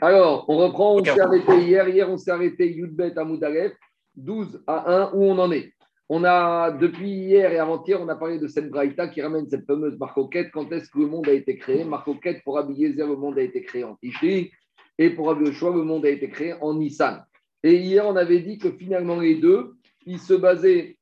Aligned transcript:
Alors, 0.00 0.44
on 0.48 0.58
reprend, 0.58 0.96
on 0.96 1.04
s'est 1.04 1.20
arrêté 1.20 1.58
hier. 1.62 1.88
Hier, 1.88 2.10
on 2.10 2.18
s'est 2.18 2.30
arrêté 2.30 2.70
Yudbet 2.70 3.16
à 3.16 3.24
Moudalef, 3.24 3.72
12 4.16 4.62
à 4.66 5.04
1, 5.04 5.12
où 5.14 5.24
on 5.24 5.38
en 5.38 5.50
est. 5.50 5.72
On 6.08 6.22
a, 6.22 6.70
depuis 6.70 7.10
hier 7.10 7.50
et 7.52 7.58
avant-hier, 7.58 8.00
on 8.00 8.08
a 8.08 8.14
parlé 8.14 8.38
de 8.38 8.46
cette 8.46 8.68
braïta 8.68 9.08
qui 9.08 9.22
ramène 9.22 9.48
cette 9.48 9.66
fameuse 9.66 9.98
marcoquette. 9.98 10.50
Quand 10.52 10.70
est-ce 10.70 10.90
que 10.90 10.98
le 10.98 11.06
monde 11.06 11.28
a 11.28 11.32
été 11.32 11.56
créé? 11.56 11.84
Marcoquette, 11.84 12.44
pour 12.44 12.58
Abiyézer, 12.58 13.06
le 13.06 13.16
monde 13.16 13.38
a 13.38 13.42
été 13.42 13.62
créé 13.62 13.84
en 13.84 13.96
Tishri. 13.96 14.52
Et 14.98 15.10
pour 15.10 15.30
Abiyoshoa, 15.30 15.74
le 15.74 15.82
monde 15.82 16.06
a 16.06 16.10
été 16.10 16.28
créé 16.28 16.54
en 16.60 16.74
Nissan. 16.74 17.24
Et 17.62 17.76
hier, 17.76 18.06
on 18.06 18.16
avait 18.16 18.40
dit 18.40 18.58
que 18.58 18.70
finalement, 18.70 19.18
les 19.18 19.36
deux, 19.36 19.74
ils 20.04 20.20
se 20.20 20.34
basaient 20.34 20.96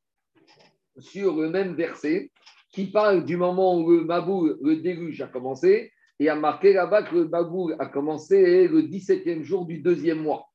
sur 0.99 1.37
le 1.37 1.51
même 1.51 1.75
verset 1.75 2.31
qui 2.73 2.87
parle 2.87 3.25
du 3.25 3.37
moment 3.37 3.79
où 3.79 3.91
le 3.91 4.05
Mabou, 4.05 4.51
le 4.63 4.77
déluge 4.77 5.21
a 5.21 5.27
commencé, 5.27 5.93
et 6.21 6.29
a 6.29 6.37
marqué 6.37 6.73
là-bas 6.73 7.03
que 7.03 7.15
le 7.15 7.29
Mabou 7.29 7.73
a 7.79 7.87
commencé 7.87 8.69
le 8.69 8.83
17e 8.83 9.43
jour 9.43 9.67
du 9.67 9.79
deuxième 9.79 10.23
mois. 10.23 10.47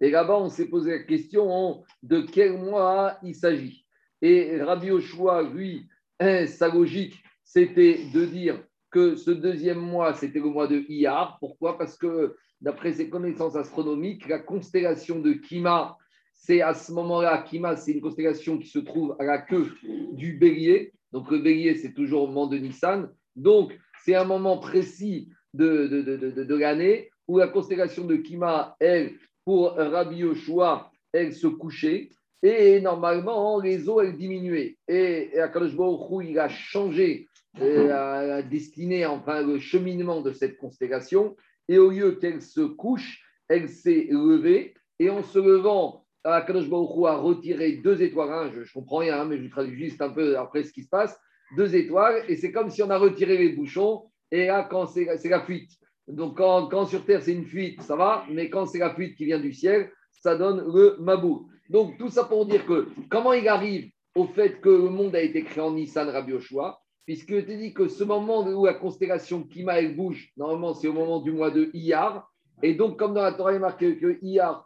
Et 0.00 0.10
là-bas, 0.10 0.38
on 0.38 0.50
s'est 0.50 0.68
posé 0.68 0.90
la 0.90 1.02
question 1.04 1.82
de 2.02 2.20
quel 2.20 2.58
mois 2.58 3.18
il 3.22 3.34
s'agit. 3.34 3.86
Et 4.20 4.60
Rabbi 4.60 4.90
Oshua, 4.90 5.42
lui, 5.42 5.86
hein, 6.20 6.46
sa 6.46 6.68
logique, 6.68 7.22
c'était 7.44 8.00
de 8.12 8.24
dire 8.26 8.62
que 8.90 9.16
ce 9.16 9.30
deuxième 9.30 9.80
mois, 9.80 10.14
c'était 10.14 10.38
le 10.38 10.46
mois 10.46 10.66
de 10.66 10.84
Iyar. 10.88 11.38
Pourquoi? 11.40 11.78
Parce 11.78 11.96
que 11.96 12.36
d'après 12.60 12.92
ses 12.92 13.08
connaissances 13.08 13.56
astronomiques, 13.56 14.28
la 14.28 14.38
constellation 14.38 15.20
de 15.20 15.32
Kima, 15.32 15.96
c'est 16.34 16.60
à 16.60 16.74
ce 16.74 16.92
moment-là, 16.92 17.42
Kima, 17.42 17.76
c'est 17.76 17.92
une 17.92 18.00
constellation 18.00 18.58
qui 18.58 18.68
se 18.68 18.78
trouve 18.78 19.16
à 19.18 19.24
la 19.24 19.38
queue 19.38 19.72
du 20.12 20.36
bélier. 20.36 20.92
Donc 21.12 21.30
le 21.30 21.38
bélier, 21.38 21.74
c'est 21.76 21.94
toujours 21.94 22.24
au 22.24 22.26
moment 22.26 22.46
de 22.46 22.58
Nissan. 22.58 23.08
Donc 23.34 23.78
c'est 24.06 24.14
un 24.14 24.24
moment 24.24 24.58
précis 24.58 25.30
de, 25.52 25.88
de, 25.88 26.56
l'année 26.56 27.10
où 27.26 27.38
la 27.38 27.48
constellation 27.48 28.04
de 28.04 28.14
Kima, 28.14 28.76
elle, 28.78 29.14
pour 29.44 29.72
Rabbi 29.72 30.18
Yoshua, 30.18 30.92
elle 31.12 31.34
se 31.34 31.48
couchait. 31.48 32.10
Et 32.40 32.80
normalement, 32.80 33.58
les 33.58 33.88
eaux, 33.88 34.00
elles 34.00 34.16
diminuaient. 34.16 34.76
Et, 34.86 35.36
Akadosh 35.40 35.74
Baruch 35.74 36.24
il 36.24 36.38
a 36.38 36.48
changé 36.48 37.28
euh, 37.60 37.88
la, 37.88 38.42
destinée, 38.42 39.04
enfin 39.06 39.42
le 39.42 39.58
cheminement 39.58 40.20
de 40.20 40.32
cette 40.32 40.56
constellation. 40.56 41.34
Et 41.68 41.78
au 41.78 41.90
lieu 41.90 42.12
qu'elle 42.12 42.42
se 42.42 42.60
couche, 42.60 43.24
elle 43.48 43.68
s'est 43.68 44.06
levée. 44.08 44.74
Et 45.00 45.10
en 45.10 45.24
se 45.24 45.40
levant, 45.40 46.06
Akadosh 46.22 46.68
Baruch 46.68 47.06
a 47.08 47.16
retiré 47.16 47.72
deux 47.72 48.00
étoiles. 48.02 48.32
Hein, 48.32 48.50
je 48.54 48.60
ne 48.60 48.72
comprends 48.72 48.98
rien, 48.98 49.22
hein, 49.22 49.24
mais 49.24 49.42
je 49.42 49.48
traduis 49.48 49.88
juste 49.88 50.00
un 50.00 50.10
peu 50.10 50.38
après 50.38 50.62
ce 50.62 50.72
qui 50.72 50.84
se 50.84 50.88
passe. 50.88 51.18
Deux 51.54 51.76
étoiles. 51.76 52.24
Et 52.28 52.36
c'est 52.36 52.52
comme 52.52 52.70
si 52.70 52.82
on 52.82 52.90
a 52.90 52.98
retiré 52.98 53.36
les 53.36 53.50
bouchons. 53.50 54.10
Et 54.30 54.46
là, 54.46 54.66
quand 54.68 54.86
c'est 54.86 55.06
la 55.24 55.42
fuite. 55.42 55.70
Donc, 56.08 56.36
quand, 56.38 56.86
sur 56.86 57.04
Terre, 57.04 57.22
c'est 57.22 57.32
une 57.32 57.44
fuite, 57.44 57.82
ça 57.82 57.96
va. 57.96 58.24
Mais 58.30 58.48
quand 58.48 58.66
c'est 58.66 58.78
la 58.78 58.94
fuite 58.94 59.16
qui 59.16 59.24
vient 59.24 59.40
du 59.40 59.52
ciel, 59.52 59.90
ça 60.10 60.36
donne 60.36 60.64
le 60.72 60.96
mabou. 61.00 61.48
Donc, 61.68 61.98
tout 61.98 62.08
ça 62.08 62.24
pour 62.24 62.46
dire 62.46 62.64
que 62.64 62.88
comment 63.10 63.32
il 63.32 63.48
arrive 63.48 63.90
au 64.14 64.26
fait 64.26 64.60
que 64.60 64.68
le 64.68 64.88
monde 64.88 65.14
a 65.14 65.20
été 65.20 65.42
créé 65.44 65.62
en 65.62 65.72
Nissan 65.72 66.08
Rabbi 66.08 66.32
Yoshua, 66.32 66.80
puisque 67.04 67.44
tu 67.46 67.56
dis 67.56 67.74
que 67.74 67.88
ce 67.88 68.02
moment 68.02 68.46
où 68.46 68.64
la 68.64 68.74
constellation 68.74 69.42
Kima 69.44 69.78
elle 69.78 69.94
bouge, 69.94 70.32
normalement 70.36 70.74
c'est 70.74 70.88
au 70.88 70.92
moment 70.92 71.20
du 71.20 71.32
mois 71.32 71.50
de 71.50 71.70
Iyar, 71.74 72.28
et 72.62 72.74
donc 72.74 72.98
comme 72.98 73.14
dans 73.14 73.22
la 73.22 73.32
Torah 73.32 73.52
il 73.52 73.56
est 73.56 73.60
marqué 73.60 73.98
que 73.98 74.18
Iyar. 74.22 74.64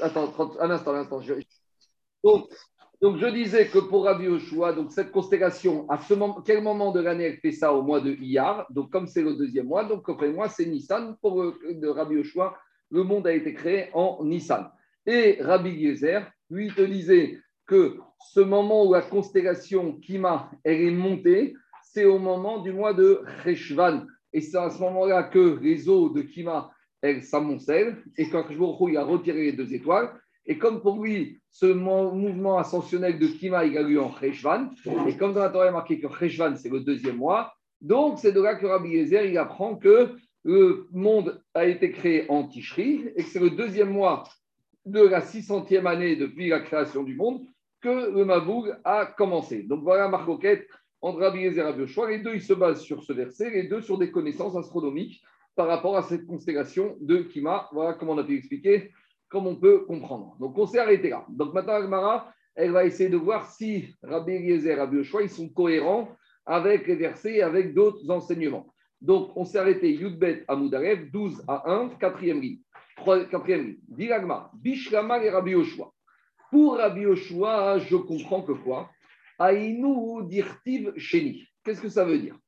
Attends, 0.00 0.32
un 0.60 0.70
instant, 0.70 0.94
un 0.94 1.00
instant. 1.00 1.20
Donc, 2.22 2.48
donc, 3.04 3.18
je 3.18 3.26
disais 3.26 3.66
que 3.66 3.80
pour 3.80 4.04
Rabbi 4.04 4.24
Yoshua, 4.24 4.72
donc 4.72 4.90
cette 4.90 5.10
constellation, 5.10 5.86
à 5.90 5.98
ce 5.98 6.14
moment, 6.14 6.40
quel 6.40 6.62
moment 6.62 6.90
de 6.90 7.00
l'année 7.00 7.24
elle 7.24 7.36
fait 7.36 7.52
ça? 7.52 7.74
Au 7.74 7.82
mois 7.82 8.00
de 8.00 8.14
Iyar 8.14 8.66
Donc 8.70 8.90
comme 8.90 9.06
c'est 9.06 9.20
le 9.20 9.34
deuxième 9.34 9.66
mois, 9.66 9.84
donc 9.84 10.08
après 10.08 10.32
moi 10.32 10.48
c'est 10.48 10.64
Nissan. 10.64 11.14
Pour 11.20 11.42
euh, 11.42 11.54
Rabbi 11.82 12.14
Yoshua, 12.14 12.56
le 12.90 13.02
monde 13.02 13.26
a 13.26 13.34
été 13.34 13.52
créé 13.52 13.90
en 13.92 14.24
Nissan. 14.24 14.70
Et 15.04 15.36
Rabbi 15.38 15.68
Yezer, 15.68 16.32
lui, 16.48 16.72
te 16.72 16.80
disait 16.80 17.38
que 17.66 17.98
ce 18.32 18.40
moment 18.40 18.86
où 18.86 18.94
la 18.94 19.02
constellation 19.02 19.98
Kima 19.98 20.50
est 20.64 20.90
montée, 20.90 21.54
c'est 21.82 22.06
au 22.06 22.18
moment 22.18 22.60
du 22.60 22.72
mois 22.72 22.94
de 22.94 23.20
Reshvan. 23.44 24.06
Et 24.32 24.40
c'est 24.40 24.56
à 24.56 24.70
ce 24.70 24.80
moment-là 24.80 25.24
que 25.24 25.58
les 25.60 25.90
eaux 25.90 26.08
de 26.08 26.22
Kima, 26.22 26.70
elles 27.02 27.22
s'amoncellent. 27.22 28.02
Et 28.16 28.30
quand 28.30 28.46
il 28.48 28.96
a 28.96 29.04
retiré 29.04 29.42
les 29.42 29.52
deux 29.52 29.74
étoiles. 29.74 30.10
Et 30.46 30.58
comme 30.58 30.80
pour 30.80 31.02
lui, 31.02 31.40
ce 31.50 31.66
mouvement 31.66 32.58
ascensionnel 32.58 33.18
de 33.18 33.26
Kima, 33.26 33.64
il 33.64 33.78
a 33.78 33.82
eu 33.82 33.98
en 33.98 34.08
Reshvan. 34.08 34.70
Et 35.08 35.16
comme 35.16 35.32
dans 35.32 35.40
la 35.40 35.48
Torah, 35.48 35.66
il 35.66 35.72
marqué 35.72 35.98
que 35.98 36.06
Reshvan, 36.06 36.56
c'est 36.56 36.68
le 36.68 36.80
deuxième 36.80 37.16
mois. 37.16 37.54
Donc, 37.80 38.18
c'est 38.18 38.32
de 38.32 38.40
là 38.40 38.54
que 38.54 38.66
Rabbi 38.66 38.90
Yezer, 38.90 39.24
il 39.24 39.38
apprend 39.38 39.76
que 39.76 40.16
le 40.44 40.86
monde 40.92 41.42
a 41.54 41.64
été 41.66 41.90
créé 41.90 42.30
en 42.30 42.44
Tishri 42.46 43.08
et 43.16 43.22
que 43.22 43.28
c'est 43.28 43.40
le 43.40 43.50
deuxième 43.50 43.90
mois 43.90 44.24
de 44.84 45.00
la 45.00 45.20
600e 45.20 45.86
année 45.86 46.16
depuis 46.16 46.48
la 46.48 46.60
création 46.60 47.02
du 47.02 47.16
monde 47.16 47.40
que 47.80 48.10
le 48.10 48.24
Maboug 48.24 48.74
a 48.84 49.06
commencé. 49.06 49.62
Donc 49.62 49.82
voilà 49.82 50.08
Marcoquette 50.08 50.66
entre 51.00 51.20
Rabbi 51.20 51.44
et 51.44 51.62
Rabbi. 51.62 51.84
Les 52.08 52.18
deux, 52.18 52.34
ils 52.34 52.42
se 52.42 52.52
basent 52.52 52.82
sur 52.82 53.02
ce 53.02 53.12
verset, 53.12 53.50
les 53.50 53.64
deux 53.64 53.80
sur 53.80 53.98
des 53.98 54.10
connaissances 54.10 54.56
astronomiques 54.56 55.22
par 55.54 55.66
rapport 55.68 55.96
à 55.96 56.02
cette 56.02 56.26
constellation 56.26 56.96
de 57.00 57.18
Kima. 57.18 57.68
Voilà 57.72 57.94
comment 57.94 58.12
on 58.12 58.18
a 58.18 58.24
pu 58.24 58.36
expliquer, 58.36 58.90
comme 59.28 59.46
on 59.46 59.56
peut 59.56 59.84
comprendre. 59.84 60.36
Donc 60.38 60.56
on 60.58 60.66
s'est 60.66 60.78
arrêté 60.78 61.10
là. 61.10 61.24
Donc 61.28 61.54
maintenant, 61.54 61.74
Agmara, 61.74 62.32
elle 62.54 62.70
va 62.70 62.84
essayer 62.84 63.08
de 63.08 63.16
voir 63.16 63.50
si 63.50 63.94
Rabbi 64.02 64.32
Eliezer 64.32 64.72
et 64.72 64.74
Rabbi 64.74 64.98
Yoshua, 64.98 65.22
ils 65.22 65.30
sont 65.30 65.48
cohérents 65.48 66.08
avec 66.46 66.86
les 66.86 66.96
versets 66.96 67.36
et 67.36 67.42
avec 67.42 67.74
d'autres 67.74 68.08
enseignements. 68.10 68.66
Donc, 69.00 69.36
on 69.36 69.44
s'est 69.44 69.58
arrêté 69.58 69.92
Yudbet 69.92 70.44
à 70.48 70.56
Moudarev, 70.56 71.10
12 71.10 71.44
à 71.48 71.70
1, 71.70 71.90
quatrième 72.00 72.40
ligne. 72.40 72.60
Quatrième 73.04 73.66
ligne. 73.66 73.78
Diragma, 73.88 74.50
Bishlama 74.54 75.22
et 75.22 75.30
Rabbi. 75.30 75.54
Pour 76.50 76.76
Rabbi 76.76 77.02
Yoshua, 77.02 77.78
je 77.80 77.96
comprends 77.96 78.42
que 78.42 78.52
quoi? 78.52 78.90
Aïnou 79.38 80.22
dirtiv 80.22 80.92
sheni. 80.96 81.46
Qu'est-ce 81.64 81.82
que 81.82 81.88
ça 81.88 82.04
veut 82.04 82.18
dire? 82.18 82.38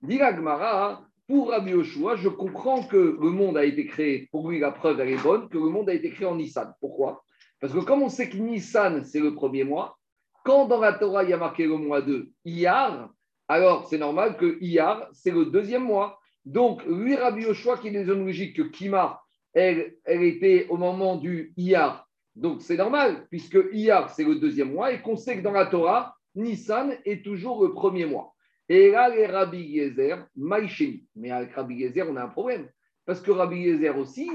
Diragmara, 0.00 1.07
pour 1.28 1.50
Rabbi 1.50 1.72
Yoshua, 1.72 2.16
je 2.16 2.30
comprends 2.30 2.82
que 2.82 2.96
le 3.20 3.30
monde 3.30 3.58
a 3.58 3.64
été 3.64 3.86
créé, 3.86 4.28
pour 4.32 4.50
lui 4.50 4.58
la 4.58 4.72
preuve 4.72 4.98
elle 5.00 5.10
est 5.10 5.22
bonne, 5.22 5.48
que 5.50 5.58
le 5.58 5.68
monde 5.68 5.90
a 5.90 5.94
été 5.94 6.10
créé 6.10 6.26
en 6.26 6.36
Nissan. 6.36 6.72
Pourquoi? 6.80 7.22
Parce 7.60 7.74
que 7.74 7.80
comme 7.80 8.02
on 8.02 8.08
sait 8.08 8.30
que 8.30 8.38
Nissan, 8.38 9.04
c'est 9.04 9.20
le 9.20 9.34
premier 9.34 9.62
mois, 9.62 9.98
quand 10.42 10.66
dans 10.66 10.80
la 10.80 10.94
Torah, 10.94 11.24
il 11.24 11.30
y 11.30 11.34
a 11.34 11.36
marqué 11.36 11.66
le 11.66 11.76
mois 11.76 12.00
de 12.00 12.30
Iyar, 12.46 13.10
alors 13.46 13.86
c'est 13.88 13.98
normal 13.98 14.38
que 14.38 14.58
Iyar, 14.62 15.06
c'est 15.12 15.30
le 15.30 15.46
deuxième 15.46 15.84
mois. 15.84 16.18
Donc, 16.46 16.82
lui, 16.86 17.14
Rabbi 17.14 17.42
Yoshua, 17.42 17.76
qui 17.76 17.88
est 17.88 17.92
une 17.92 18.04
logique 18.04 18.56
que 18.56 18.62
Kima, 18.62 19.20
elle, 19.52 19.96
elle 20.04 20.22
était 20.22 20.66
au 20.70 20.78
moment 20.78 21.16
du 21.16 21.52
Iyar. 21.58 22.08
Donc, 22.36 22.62
c'est 22.62 22.76
normal, 22.78 23.26
puisque 23.28 23.58
Iyar, 23.72 24.08
c'est 24.08 24.24
le 24.24 24.36
deuxième 24.36 24.72
mois, 24.72 24.92
et 24.92 25.02
qu'on 25.02 25.16
sait 25.16 25.36
que 25.36 25.42
dans 25.42 25.52
la 25.52 25.66
Torah, 25.66 26.14
Nissan 26.34 26.96
est 27.04 27.22
toujours 27.22 27.62
le 27.62 27.74
premier 27.74 28.06
mois. 28.06 28.34
Et 28.68 28.90
là, 28.90 29.08
les 29.08 29.26
Rabbi 29.26 29.62
Yezer, 29.62 30.26
Maïcheni. 30.36 31.04
Mais 31.16 31.30
avec 31.30 31.52
Rabbi 31.54 31.76
Yezer, 31.76 32.06
on 32.08 32.16
a 32.16 32.24
un 32.24 32.28
problème. 32.28 32.68
Parce 33.06 33.20
que 33.20 33.30
Rabbi 33.30 33.56
Yezer 33.56 33.96
aussi, 33.96 34.30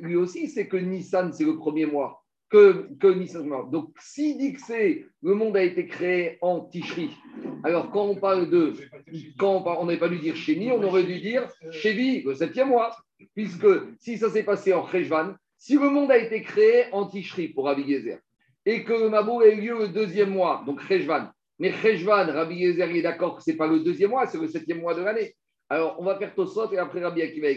lui 0.00 0.16
aussi, 0.16 0.48
c'est 0.48 0.68
que 0.68 0.76
Nissan, 0.76 1.32
c'est 1.32 1.44
le 1.44 1.56
premier 1.56 1.86
mois 1.86 2.22
que, 2.50 2.88
que 2.98 3.70
Donc, 3.70 3.90
s'il 4.00 4.38
dit 4.38 4.54
que 4.54 4.60
c'est 4.60 5.06
le 5.22 5.34
monde 5.34 5.56
a 5.56 5.62
été 5.62 5.86
créé 5.86 6.38
en 6.40 6.60
Tishri, 6.60 7.10
alors 7.62 7.90
quand 7.90 8.06
on 8.06 8.14
parle 8.14 8.48
de. 8.48 8.72
Quand 9.38 9.64
on 9.78 9.86
n'avait 9.86 9.98
pas 9.98 10.08
dû 10.08 10.18
dire 10.18 10.36
Chéni, 10.36 10.70
on 10.70 10.82
aurait 10.82 11.04
dû 11.04 11.20
dire 11.20 11.48
Chévi, 11.70 12.22
le 12.22 12.34
septième 12.34 12.68
mois. 12.68 12.96
Puisque 13.34 13.66
si 13.98 14.16
ça 14.16 14.30
s'est 14.30 14.44
passé 14.44 14.72
en 14.72 14.82
Rejvan, 14.82 15.34
si 15.56 15.74
le 15.74 15.90
monde 15.90 16.10
a 16.10 16.18
été 16.18 16.42
créé 16.42 16.84
en 16.92 17.06
Tishri 17.06 17.48
pour 17.48 17.64
Rabbi 17.64 17.82
Yezer, 17.82 18.18
et 18.64 18.84
que 18.84 18.92
le 18.92 19.08
Mabou 19.08 19.40
a 19.40 19.48
eu 19.48 19.60
lieu 19.60 19.78
le 19.78 19.88
deuxième 19.88 20.30
mois, 20.30 20.62
donc 20.66 20.80
Rejvan, 20.80 21.30
mais 21.58 21.70
Rejvan, 21.70 22.26
Rabbi 22.26 22.54
Yezer 22.54 22.90
est 22.90 23.02
d'accord 23.02 23.36
que 23.36 23.42
ce 23.42 23.50
n'est 23.50 23.56
pas 23.56 23.66
le 23.66 23.80
deuxième 23.80 24.10
mois, 24.10 24.26
c'est 24.26 24.38
le 24.38 24.46
septième 24.46 24.80
mois 24.80 24.94
de 24.94 25.02
l'année. 25.02 25.34
Alors, 25.68 25.96
on 25.98 26.04
va 26.04 26.16
faire 26.16 26.34
Tosot 26.34 26.72
et 26.72 26.78
après 26.78 27.02
Rabbi 27.02 27.22
Akiva 27.22 27.48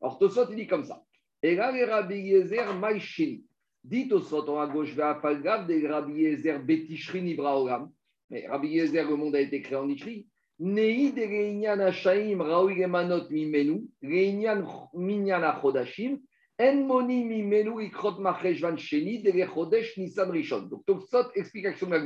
Alors, 0.00 0.18
Tosot, 0.18 0.46
il 0.50 0.56
dit 0.56 0.66
comme 0.66 0.84
ça. 0.84 1.02
Et 1.42 1.56
là, 1.56 1.72
les 1.72 1.84
Rabbi 1.84 2.16
Yezer, 2.16 2.74
Maïchini. 2.78 3.44
Dites 3.82 4.12
au 4.12 4.20
sot 4.20 4.58
à 4.58 4.66
gauche, 4.66 4.94
grave 4.94 5.66
des 5.66 5.88
Rabbi 5.88 6.12
Yezer 6.12 6.58
Betishri 6.62 7.22
Nibraolam. 7.22 7.90
Mais 8.28 8.46
Rabbi 8.46 8.68
Yezer, 8.68 9.08
le 9.08 9.16
monde 9.16 9.34
a 9.34 9.40
été 9.40 9.62
créé 9.62 9.76
en 9.76 9.88
Ishri. 9.88 10.28
Nei 10.58 11.12
de 11.12 11.22
Reinyan 11.22 11.80
Hashaim 11.80 12.42
Raoui 12.42 12.76
Gemanot 12.76 13.30
Mimenu, 13.30 13.88
Reinyan 14.02 14.62
Minyan 14.92 15.42
Achodashim, 15.42 16.18
En 16.60 16.74
Moni 16.84 17.24
Mimenu 17.24 17.82
Ikrot 17.82 18.20
Macheshvan 18.20 18.76
Sheni, 18.76 19.22
de 19.22 19.32
Chodesh 19.46 19.96
Nisan 19.96 20.30
Rishon. 20.30 20.68
Donc, 20.68 20.84
Tosot, 20.84 21.30
explication 21.34 21.88
de 21.88 21.96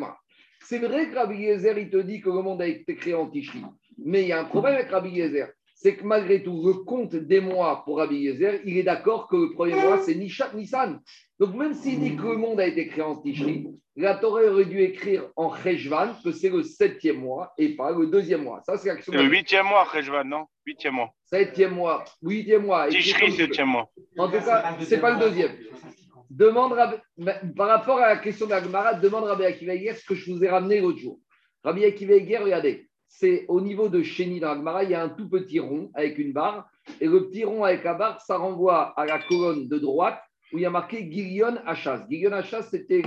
C'est 0.65 0.79
vrai 0.79 1.11
que 1.11 1.15
Rabbi 1.15 1.37
Yezer, 1.37 1.79
il 1.79 1.91
te 1.91 1.99
dit 1.99 2.21
que 2.21 2.31
le 2.31 2.43
monde 2.43 2.63
a 2.63 2.67
été 2.67 2.97
créé 2.97 3.15
en 3.15 3.29
Tishri. 3.29 3.63
Mais 3.99 4.23
il 4.23 4.29
y 4.29 4.33
a 4.33 4.41
un 4.41 4.45
problème 4.45 4.75
avec 4.75 4.91
Rabbi 4.91 5.11
Yezer 5.11 5.49
c'est 5.85 5.97
que 5.97 6.05
malgré 6.05 6.43
tout, 6.43 6.63
le 6.65 6.73
compte 6.85 7.15
des 7.15 7.41
mois 7.41 7.83
pour 7.85 7.99
Rabbi 7.99 8.17
Yezer, 8.17 8.61
il 8.65 8.79
est 8.79 8.85
d'accord 8.85 9.29
que 9.29 9.37
le 9.37 9.53
premier 9.53 9.75
mois, 9.75 9.99
c'est 9.99 10.15
Nissan. 10.15 10.99
Donc 11.39 11.55
même 11.55 11.75
s'il 11.75 12.01
dit 12.01 12.17
que 12.17 12.23
le 12.23 12.37
monde 12.37 12.59
a 12.59 12.67
été 12.67 12.87
créé 12.89 13.03
en 13.03 13.17
Tishri, 13.17 13.67
la 13.95 14.15
Torah 14.15 14.45
aurait 14.45 14.65
dû 14.65 14.81
écrire 14.81 15.29
en 15.37 15.55
Cheshvan 15.55 16.15
que 16.25 16.33
c'est 16.33 16.49
le 16.49 16.63
septième 16.63 17.19
mois 17.19 17.53
et 17.59 17.77
pas 17.77 17.91
le 17.93 18.07
deuxième 18.07 18.45
mois. 18.45 18.63
Ça, 18.65 18.79
c'est 18.79 18.89
l'action. 18.89 19.13
Le 19.13 19.25
huitième 19.25 19.67
mois, 19.67 19.87
Cheshvan, 19.93 20.25
non? 20.25 20.47
Huitième 20.65 20.95
mois. 20.95 21.11
Septième 21.25 21.75
mois, 21.75 22.03
huitième 22.23 22.65
mois. 22.65 22.89
Tishri, 22.89 23.33
septième 23.33 23.69
mois. 23.69 23.91
En 24.17 24.29
tout 24.29 24.43
cas, 24.43 24.77
c'est 24.81 25.01
pas 25.01 25.19
le 25.19 25.21
deuxième. 25.21 25.53
Par 26.37 27.69
rapport 27.69 27.99
à 27.99 28.09
la 28.09 28.17
question 28.17 28.47
d'Agmara, 28.47 28.95
demande 28.95 29.25
Rabbi 29.25 29.45
Akiva 29.45 29.75
ce 29.95 30.05
que 30.05 30.15
je 30.15 30.33
vous 30.33 30.43
ai 30.43 30.49
ramené 30.49 30.81
l'autre 30.81 30.99
jour. 30.99 31.19
Rabbi 31.63 31.85
Akiva 31.85 32.15
regardez, 32.43 32.89
c'est 33.09 33.45
au 33.49 33.61
niveau 33.61 33.89
de 33.89 34.03
Chéni 34.03 34.41
dans 34.41 34.51
Agmara, 34.51 34.85
il 34.85 34.91
y 34.91 34.95
a 34.95 35.03
un 35.03 35.09
tout 35.09 35.29
petit 35.29 35.61
rond 35.61 35.91
avec 35.95 36.19
une 36.19 36.33
barre, 36.33 36.69
et 37.01 37.07
le 37.07 37.29
petit 37.29 37.45
rond 37.45 37.65
avec 37.65 37.85
la 37.85 37.95
barre, 37.95 38.21
ça 38.21 38.37
renvoie 38.37 38.93
à 38.99 39.07
la 39.07 39.19
colonne 39.21 39.69
de 39.69 39.79
droite 39.79 40.21
où 40.53 40.59
il 40.59 40.63
y 40.63 40.67
a 40.67 40.71
marqué 40.71 41.11
Gilion 41.11 41.57
Hachas. 41.67 42.07
Gilion 42.09 42.33
Hachas, 42.33 42.65
c'était 42.71 43.03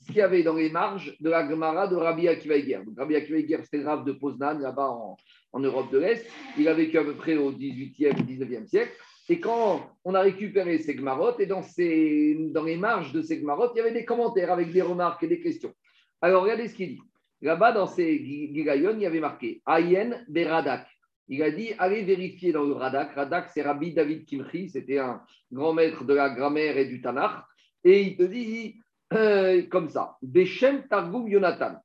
ce 0.00 0.06
qu'il 0.06 0.16
y 0.16 0.20
avait 0.20 0.42
dans 0.42 0.54
les 0.54 0.70
marges 0.70 1.16
de 1.20 1.30
la 1.30 1.48
Gemara 1.48 1.88
de 1.88 1.96
Rabbi 1.96 2.28
Akiva 2.28 2.54
Rabbi 2.96 3.16
Akiva 3.16 3.62
c'était 3.62 3.80
grave 3.80 4.04
de 4.04 4.12
Poznan, 4.12 4.58
là-bas 4.58 4.88
en, 4.88 5.16
en, 5.52 5.60
Europe 5.60 5.90
de 5.90 5.98
l'Est. 5.98 6.26
Il 6.58 6.68
a 6.68 6.74
vécu 6.74 6.98
à 6.98 7.04
peu 7.04 7.14
près 7.14 7.36
au 7.36 7.52
18e, 7.52 8.12
19e 8.24 8.66
siècle. 8.66 8.92
Et 9.28 9.40
quand 9.40 9.90
on 10.04 10.14
a 10.14 10.20
récupéré 10.20 10.78
ces 10.78 10.94
Gmarot, 10.94 11.38
et 11.38 11.46
dans, 11.46 11.62
ces, 11.62 12.36
dans 12.52 12.62
les 12.62 12.76
marges 12.76 13.12
de 13.12 13.22
ces 13.22 13.40
il 13.40 13.76
y 13.76 13.80
avait 13.80 13.92
des 13.92 14.04
commentaires 14.04 14.52
avec 14.52 14.70
des 14.70 14.82
remarques 14.82 15.22
et 15.24 15.28
des 15.28 15.40
questions. 15.40 15.72
Alors 16.20 16.44
regardez 16.44 16.68
ce 16.68 16.74
qu'il 16.74 16.90
dit. 16.90 17.02
Là-bas, 17.42 17.72
dans 17.72 17.86
ces 17.86 18.24
Gigayon, 18.24 18.94
il 18.94 19.02
y 19.02 19.06
avait 19.06 19.20
marqué 19.20 19.62
Ayen 19.66 20.24
Beradak. 20.28 20.86
Il 21.28 21.42
a 21.42 21.50
dit 21.50 21.72
allez 21.78 22.02
vérifier 22.02 22.52
dans 22.52 22.62
le 22.62 22.72
Radak. 22.72 23.14
Radak, 23.14 23.50
c'est 23.52 23.62
Rabbi 23.62 23.92
David 23.92 24.24
Kimchi, 24.26 24.68
c'était 24.68 24.98
un 24.98 25.22
grand 25.52 25.72
maître 25.72 26.04
de 26.04 26.14
la 26.14 26.30
grammaire 26.30 26.78
et 26.78 26.86
du 26.86 27.00
Tanakh. 27.00 27.44
Et 27.84 28.02
il 28.02 28.16
te 28.16 28.22
dit 28.22 28.80
euh, 29.12 29.62
comme 29.68 29.88
ça 29.88 30.16
Beshem 30.22 30.86
Targum 30.88 31.28
Yonatan. 31.28 31.76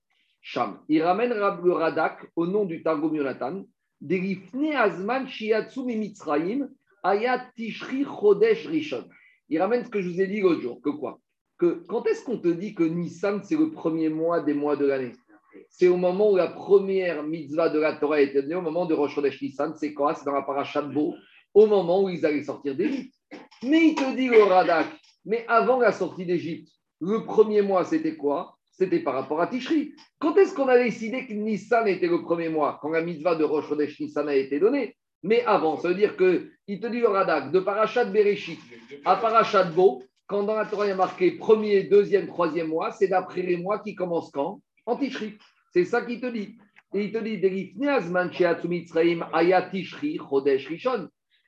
Sham. 0.42 0.80
Il 0.90 1.04
ramène 1.04 1.34
le 1.34 1.72
Radak 1.74 2.28
au 2.36 2.48
nom 2.48 2.66
du 2.66 2.82
Targum 2.84 3.16
Yonatan. 3.16 3.64
Derifne 4.00 4.74
Azman 4.74 5.28
Shiatsu 5.28 5.84
Mitzrayim 5.84 6.70
Ayat 7.04 7.46
Tishri 7.56 8.04
Chodesh 8.04 8.68
Rishon. 8.68 9.06
Il 9.50 9.60
ramène 9.62 9.84
ce 9.84 9.90
que 9.90 10.02
je 10.02 10.10
vous 10.10 10.22
ai 10.22 10.28
dit 10.28 10.42
l'autre 10.42 10.62
jour. 10.62 10.82
Que 10.82 10.90
quoi? 10.90 11.20
Quand 11.88 12.06
est-ce 12.08 12.24
qu'on 12.24 12.38
te 12.38 12.48
dit 12.48 12.74
que 12.74 12.84
Nissan, 12.84 13.42
c'est 13.44 13.56
le 13.56 13.70
premier 13.70 14.10
mois 14.10 14.40
des 14.40 14.54
mois 14.54 14.76
de 14.76 14.86
l'année? 14.86 15.12
C'est 15.70 15.88
au 15.88 15.98
moment 15.98 16.32
où 16.32 16.36
la 16.36 16.48
première 16.48 17.24
mitzvah 17.24 17.70
de 17.70 17.80
la 17.80 17.94
Torah 17.94 18.22
été 18.22 18.42
donnée, 18.42 18.56
au 18.56 18.62
moment 18.62 18.86
de 18.86 18.94
Rosh 18.94 19.16
Chodesh 19.16 19.42
Nissan, 19.42 19.76
c'est 19.76 19.94
quoi? 19.94 20.16
C'est 20.16 20.26
dans 20.26 20.34
la 20.34 20.42
paracha 20.42 20.82
de 20.82 20.94
Beau, 20.94 21.16
au 21.54 21.68
moment 21.68 22.04
où 22.04 22.10
ils 22.10 22.26
allaient 22.26 22.44
sortir 22.44 22.76
d'Égypte. 22.76 23.14
Mais 23.64 23.90
il 23.90 23.96
te 23.96 24.16
dit 24.16 24.28
le 24.28 24.42
Radak, 24.44 24.88
mais 25.26 25.46
avant 25.48 25.80
la 25.80 25.92
sortie 25.92 26.26
d'Égypte, 26.26 26.72
le 27.00 27.26
premier 27.26 27.62
mois, 27.62 27.86
c'était 27.86 28.16
quoi? 28.16 28.58
C'était 28.72 29.02
par 29.02 29.14
rapport 29.14 29.42
à 29.42 29.48
Tishri. 29.48 29.94
Quand 30.18 30.36
est-ce 30.38 30.56
qu'on 30.56 30.68
a 30.68 30.82
décidé 30.82 31.28
que 31.28 31.34
Nissan 31.34 31.88
était 31.88 32.08
le 32.08 32.22
premier 32.22 32.50
mois? 32.50 32.80
Quand 32.82 32.90
la 32.90 33.02
mitzvah 33.02 33.36
de 33.36 33.44
Rosh 33.44 33.68
Chodesh 33.68 34.00
Nissan 34.00 34.30
a 34.30 34.36
été 34.36 34.60
donnée? 34.60 34.96
Mais 35.24 35.44
avant, 35.46 35.78
ça 35.78 35.90
veut 35.90 35.96
dire 35.96 36.18
que 36.18 36.50
il 36.68 36.80
te 36.80 36.88
dit 36.88 37.00
le 37.00 37.08
Radak, 37.08 37.52
de 37.52 37.60
Parachat 37.60 38.06
Bereshit 38.06 38.60
à 39.06 39.16
Parachat 39.16 39.66
Beau, 39.66 40.04
quand 40.26 40.44
dans 40.44 40.56
la 40.56 40.66
Torah 40.66 40.88
il 40.88 40.94
y 40.94 40.96
marqué 40.96 41.32
premier, 41.32 41.84
deuxième, 41.84 42.28
troisième 42.28 42.68
mois, 42.68 42.92
c'est 42.92 43.10
d'après 43.10 43.42
les 43.42 43.58
mois 43.58 43.80
qui 43.80 43.96
commencent 43.96 44.32
quand? 44.32 44.62
En 44.86 44.96
Tishri. 44.96 45.38
C'est 45.74 45.86
ça 45.86 46.02
qu'il 46.02 46.22
te 46.22 46.28
dit. 46.28 46.58
Et 46.94 47.06
il 47.06 47.12
te 47.12 47.18
dit, 47.18 47.40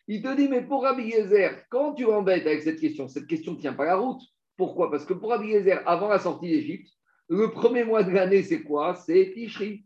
il 0.07 0.21
te 0.21 0.35
dit, 0.35 0.47
mais 0.49 0.61
pour 0.61 0.83
Rabbi 0.83 1.03
Yezer, 1.03 1.63
quand 1.69 1.93
tu 1.93 2.05
embêtes 2.05 2.45
avec 2.45 2.61
cette 2.61 2.79
question, 2.79 3.07
cette 3.07 3.27
question 3.27 3.53
ne 3.53 3.59
tient 3.59 3.73
pas 3.73 3.85
la 3.85 3.95
route. 3.95 4.21
Pourquoi? 4.57 4.91
Parce 4.91 5.05
que 5.05 5.13
pour 5.13 5.29
Rabbi 5.29 5.47
Yezer, 5.47 5.81
avant 5.85 6.09
la 6.09 6.19
sortie 6.19 6.49
d'Égypte, 6.49 6.89
le 7.29 7.51
premier 7.51 7.85
mois 7.85 8.03
de 8.03 8.11
l'année, 8.11 8.43
c'est 8.43 8.63
quoi? 8.63 8.95
C'est 8.95 9.31
Tishri. 9.33 9.85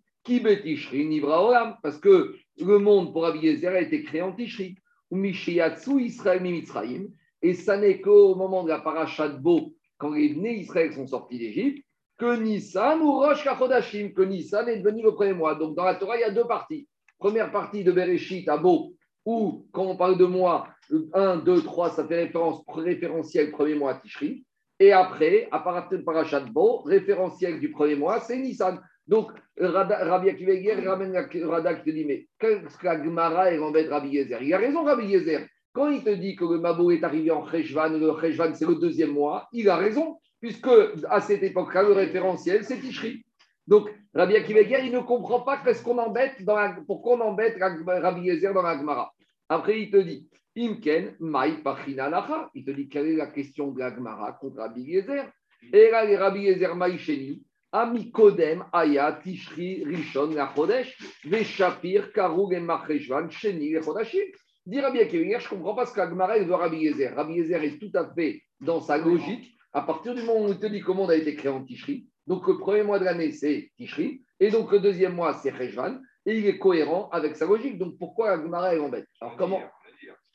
Parce 1.82 1.98
que 1.98 2.36
le 2.60 2.80
monde 2.80 3.14
pour 3.14 3.24
Rabbi 3.24 3.40
Yezer 3.40 3.74
a 3.74 3.82
été 3.82 4.04
créé 4.04 4.22
en 4.22 4.34
Tishri. 4.34 4.76
Israël 5.12 7.08
Et 7.42 7.54
ça 7.54 7.78
n'est 7.78 8.02
qu'au 8.02 8.36
moment 8.36 8.64
de 8.64 8.70
la 8.70 8.80
paracha 8.80 9.30
de 9.30 9.38
Beau, 9.38 9.74
quand 9.98 10.12
les 10.12 10.36
nés 10.36 10.60
Israël 10.60 10.94
sont 10.94 11.08
sortis 11.08 11.38
d'Égypte, 11.38 11.84
que 12.18 12.36
Nissan 12.36 13.00
ou 13.02 13.20
Rosh 13.20 13.44
Kachodashim, 13.44 14.12
que 14.14 14.24
Nissan 14.24 14.68
est 14.68 14.80
devenu 14.80 15.04
le 15.04 15.14
premier 15.14 15.34
mois. 15.34 15.56
Donc 15.56 15.76
dans 15.76 15.86
la 15.86 15.96
Torah, 15.96 16.18
il 16.18 16.22
y 16.22 16.24
a 16.24 16.32
deux 16.32 16.46
parties. 16.46 16.88
Première 17.20 17.52
partie 17.52 17.84
de 17.84 17.92
Bereshit 17.92 18.50
à 18.50 18.58
Beau, 18.58 18.94
où 19.26 19.66
quand 19.72 19.86
on 19.86 19.96
parle 19.96 20.18
de 20.18 20.26
mois, 20.26 20.68
1, 21.14 21.38
2, 21.38 21.62
3, 21.62 21.92
ça 21.92 22.08
fait 22.08 22.24
référence 22.24 22.64
référentiel 22.68 23.52
premier 23.52 23.76
mois 23.76 23.96
Tishri. 23.96 24.46
Et 24.80 24.92
après, 24.92 25.48
à 25.52 25.88
de 25.92 25.98
Parashat 25.98 26.42
Beau, 26.42 26.82
référentiel 26.82 27.60
du 27.60 27.72
premier 27.72 27.96
mois, 27.96 28.20
c'est 28.20 28.38
Nissan. 28.38 28.80
Donc, 29.08 29.32
Rabbi 29.58 30.30
Akiva 30.30 30.90
ramène 30.90 31.16
Rada 31.46 31.74
qui 31.76 31.84
te 31.84 31.90
dit 31.90 32.06
Mais 32.06 32.28
qu'est-ce 32.40 32.78
que 32.78 32.86
la 32.86 33.04
Gemara 33.04 33.52
est 33.52 33.60
embête 33.60 33.90
Rabbi 33.90 34.10
Yezer? 34.10 34.42
Il 34.44 34.54
a 34.54 34.58
raison, 34.58 34.84
Rabbi 34.84 35.06
Yezer. 35.06 35.48
Quand 35.74 35.90
il 35.90 36.04
te 36.04 36.10
dit 36.10 36.36
que 36.36 36.44
le 36.44 36.60
Mabou 36.60 36.92
est 36.92 37.04
arrivé 37.04 37.32
en 37.32 37.48
Cheshvan, 37.50 37.90
le 37.90 38.12
Cheshvan 38.20 38.54
c'est 38.56 38.66
le 38.66 38.76
deuxième 38.76 39.12
mois, 39.12 39.48
il 39.54 39.70
a 39.70 39.78
raison 39.78 40.18
puisque 40.40 40.70
à 41.10 41.22
cette 41.22 41.44
époque-là, 41.44 41.84
le 41.84 41.94
référentiel, 41.94 42.64
c'est 42.64 42.80
Tishri. 42.80 43.24
Donc, 43.66 43.90
Rabbi 44.14 44.36
Akiva 44.36 44.62
il 44.62 44.92
ne 44.92 45.00
comprend 45.00 45.42
pas 45.42 45.58
qu'est-ce 45.64 45.84
qu'on 45.84 45.98
embête 45.98 46.44
dans 46.44 46.58
pourquoi 46.86 47.18
on 47.18 47.22
embête 47.22 47.58
Rabbi 47.60 48.22
Yezer 48.22 48.54
dans 48.54 48.62
la 48.62 48.78
Gemara. 48.78 49.12
Après, 49.50 49.82
il 49.82 49.90
te 49.90 49.98
dit, 49.98 50.28
Imken, 50.58 51.16
Maï, 51.20 51.62
Pachina. 51.62 52.50
Il 52.56 52.66
te 52.66 52.72
dit 52.72 52.90
quelle 52.90 53.08
est 53.08 53.16
la 53.16 53.28
question 53.28 53.72
de 53.72 53.80
la 53.80 53.94
Gemara 53.94 54.34
contre 54.34 54.58
Rabbi 54.58 54.82
Yezer? 54.82 55.26
Et 55.72 55.92
là, 55.92 56.06
Rabbi 56.18 56.42
Yezer, 56.42 56.76
Maï, 56.76 56.98
Sheni, 56.98 57.44
Ami 57.72 58.12
Kodem, 58.12 58.66
Aya, 58.72 59.20
Tishri, 59.24 59.84
Rishon, 59.86 60.34
la 60.34 60.54
Chodesh, 60.56 60.98
Veshapir, 61.26 62.12
Karug, 62.14 62.54
Macheshvan, 62.60 63.30
Sheni, 63.30 63.74
les 63.74 63.82
Chodashim. 63.82 64.26
Dit 64.66 64.82
Rabbi 64.82 65.00
Akiva, 65.00 65.40
je 65.40 65.46
ne 65.46 65.50
comprends 65.50 65.76
pas 65.76 65.86
ce 65.86 65.98
est 65.98 66.46
de 66.46 66.52
Rabbi 66.52 66.78
Yezer. 66.78 67.16
Rabbi 67.16 67.36
Yezer 67.36 67.64
est 67.64 67.80
tout 67.80 67.92
à 67.94 68.14
fait 68.14 68.42
dans 68.60 68.82
sa 68.82 68.98
logique 68.98 69.58
à 69.74 69.82
partir 69.82 70.16
du 70.16 70.24
moment 70.24 70.46
où 70.46 70.50
il 70.50 70.60
te 70.60 70.66
dit 70.66 70.82
que 70.82 70.88
le 70.88 70.94
monde 70.94 71.12
a 71.12 71.16
été 71.16 71.36
créé 71.36 71.52
en 71.52 71.64
Tishri, 71.64 72.08
donc 72.26 72.48
le 72.48 72.58
premier 72.58 72.84
mois 72.84 73.00
de 73.00 73.06
l'année, 73.06 73.32
c'est 73.32 73.72
Tishri, 73.78 74.24
et 74.40 74.50
donc 74.50 74.72
le 74.72 74.80
deuxième 74.80 75.14
mois, 75.14 75.34
c'est 75.36 75.52
Rejvan, 75.52 76.00
et 76.26 76.38
il 76.38 76.48
est 76.48 76.58
cohérent 76.58 77.10
avec 77.12 77.36
sa 77.36 77.46
logique. 77.46 77.78
Donc 77.78 77.98
pourquoi 77.98 78.32
Agmara 78.32 78.76
est 78.76 78.80
embête? 78.80 79.08
Alors 79.22 79.38
comment? 79.38 79.62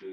Je 0.01 0.07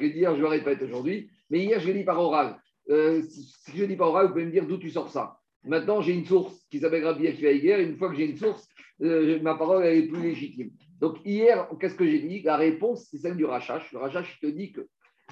l'ai 0.00 0.10
dit 0.10 0.18
hier, 0.18 0.34
je 0.34 0.40
le 0.40 0.46
répète 0.46 0.82
aujourd'hui, 0.82 1.30
mais 1.50 1.60
hier, 1.60 1.78
je 1.78 1.86
l'ai 1.86 1.94
dit 1.94 2.04
par 2.04 2.20
oral. 2.20 2.58
Euh, 2.90 3.22
si 3.22 3.72
je 3.74 3.82
l'ai 3.82 3.88
dit 3.88 3.96
par 3.96 4.08
oral, 4.08 4.26
vous 4.26 4.32
pouvez 4.32 4.46
me 4.46 4.50
dire 4.50 4.66
d'où 4.66 4.78
tu 4.78 4.90
sors 4.90 5.10
ça. 5.10 5.38
Maintenant, 5.64 6.00
j'ai 6.00 6.12
une 6.12 6.24
source 6.24 6.64
qui 6.70 6.78
s'appelle 6.78 7.04
Rabbi 7.04 7.26
Akiva 7.26 7.50
et 7.50 7.82
une 7.82 7.96
fois 7.96 8.08
que 8.08 8.16
j'ai 8.16 8.26
une 8.26 8.36
source, 8.36 8.68
euh, 9.02 9.40
ma 9.42 9.56
parole 9.56 9.84
est 9.84 10.06
plus 10.06 10.22
légitime. 10.22 10.70
Donc 11.00 11.18
hier, 11.24 11.68
qu'est-ce 11.80 11.96
que 11.96 12.06
j'ai 12.06 12.20
dit? 12.20 12.42
La 12.42 12.56
réponse, 12.56 13.08
c'est 13.10 13.18
celle 13.18 13.36
du 13.36 13.44
Rachash. 13.44 13.92
Le 13.92 13.98
Rachash 13.98 14.38
te 14.40 14.46
dit 14.46 14.72
que 14.72 14.86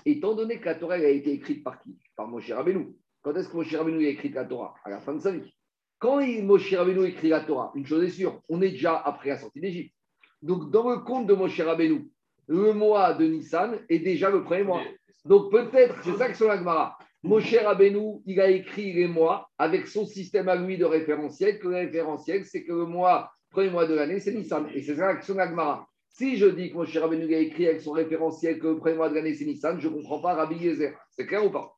Étant 0.05 0.35
donné 0.35 0.61
que 0.61 0.67
la 0.67 0.75
Torah 0.75 0.95
a 0.95 0.99
été 0.99 1.33
écrite 1.33 1.63
par 1.63 1.81
qui? 1.83 1.97
Par 2.17 2.29
Moshe 2.29 2.51
Rabbeinu. 2.51 2.95
Quand 3.23 3.35
est-ce 3.35 3.49
que 3.49 3.57
Moshe 3.57 3.75
Rabbeinu 3.75 4.05
a 4.05 4.09
écrit 4.09 4.29
la 4.31 4.45
Torah? 4.45 4.75
À 4.85 4.91
la 4.91 5.01
fin 5.01 5.15
de 5.15 5.21
sa 5.21 5.31
vie. 5.31 5.55
Quand 5.99 6.21
Moshe 6.43 6.75
Rabbeinu 6.75 7.05
écrit 7.07 7.29
la 7.29 7.41
Torah, 7.41 7.73
une 7.75 7.87
chose 7.87 8.05
est 8.05 8.11
sûre, 8.11 8.41
on 8.49 8.61
est 8.61 8.71
déjà 8.71 8.97
après 8.97 9.31
la 9.31 9.39
sortie 9.39 9.61
d'Égypte. 9.61 9.95
Donc, 10.43 10.71
dans 10.71 10.91
le 10.91 10.99
compte 10.99 11.27
de 11.27 11.33
Moshe 11.33 11.59
Rabbeinu, 11.61 12.11
le 12.49 12.75
mois 12.75 13.15
de 13.15 13.25
Nissan 13.27 13.79
est 13.89 14.01
déjà 14.01 14.29
le 14.29 14.45
premier 14.45 14.65
mois. 14.65 14.83
Donc, 15.25 15.51
peut-être, 15.51 15.95
c'est 16.05 16.17
ça 16.17 16.29
que 16.29 16.37
c'est 16.37 16.47
l'Agmara. 16.47 16.99
Moshe 17.25 17.57
Rabbeinu, 17.57 18.21
il 18.27 18.39
a 18.39 18.51
écrit 18.51 18.93
les 18.93 19.09
mois 19.09 19.49
avec 19.57 19.87
son 19.87 20.05
système 20.05 20.47
à 20.51 20.57
lui 20.57 20.77
de 20.77 20.85
référentiel, 20.85 21.59
que 21.59 21.69
le 21.69 21.77
référentiel, 21.77 22.45
c'est 22.45 22.65
que 22.65 22.73
le 22.73 22.85
mois, 22.85 23.31
premier 23.51 23.71
mois 23.71 23.87
de 23.87 23.95
l'année, 23.95 24.21
c'est 24.21 24.35
Nissan. 24.35 24.69
Et 24.75 24.83
c'est 24.83 24.97
ça 24.97 25.15
que 25.15 25.25
c'est 25.25 25.33
l'Agmara. 25.33 25.89
Si 26.11 26.37
je 26.37 26.45
dis 26.45 26.71
que 26.71 26.77
mon 26.77 26.85
cher 26.85 27.01
Rabbeinu 27.01 27.35
a 27.35 27.39
écrit 27.39 27.67
avec 27.67 27.81
son 27.81 27.93
référentiel 27.93 28.59
que 28.59 28.67
le 28.67 28.77
premier 28.77 28.97
mois 28.97 29.09
de 29.09 29.15
l'année 29.15 29.33
c'est 29.33 29.47
Nissan, 29.47 29.81
je 29.81 29.89
ne 29.89 29.95
comprends 29.95 30.21
pas 30.21 30.35
Rabbi 30.35 30.57
Yezer. 30.57 30.93
C'est 31.11 31.27
clair 31.27 31.47
ou 31.47 31.51
pas? 31.51 31.75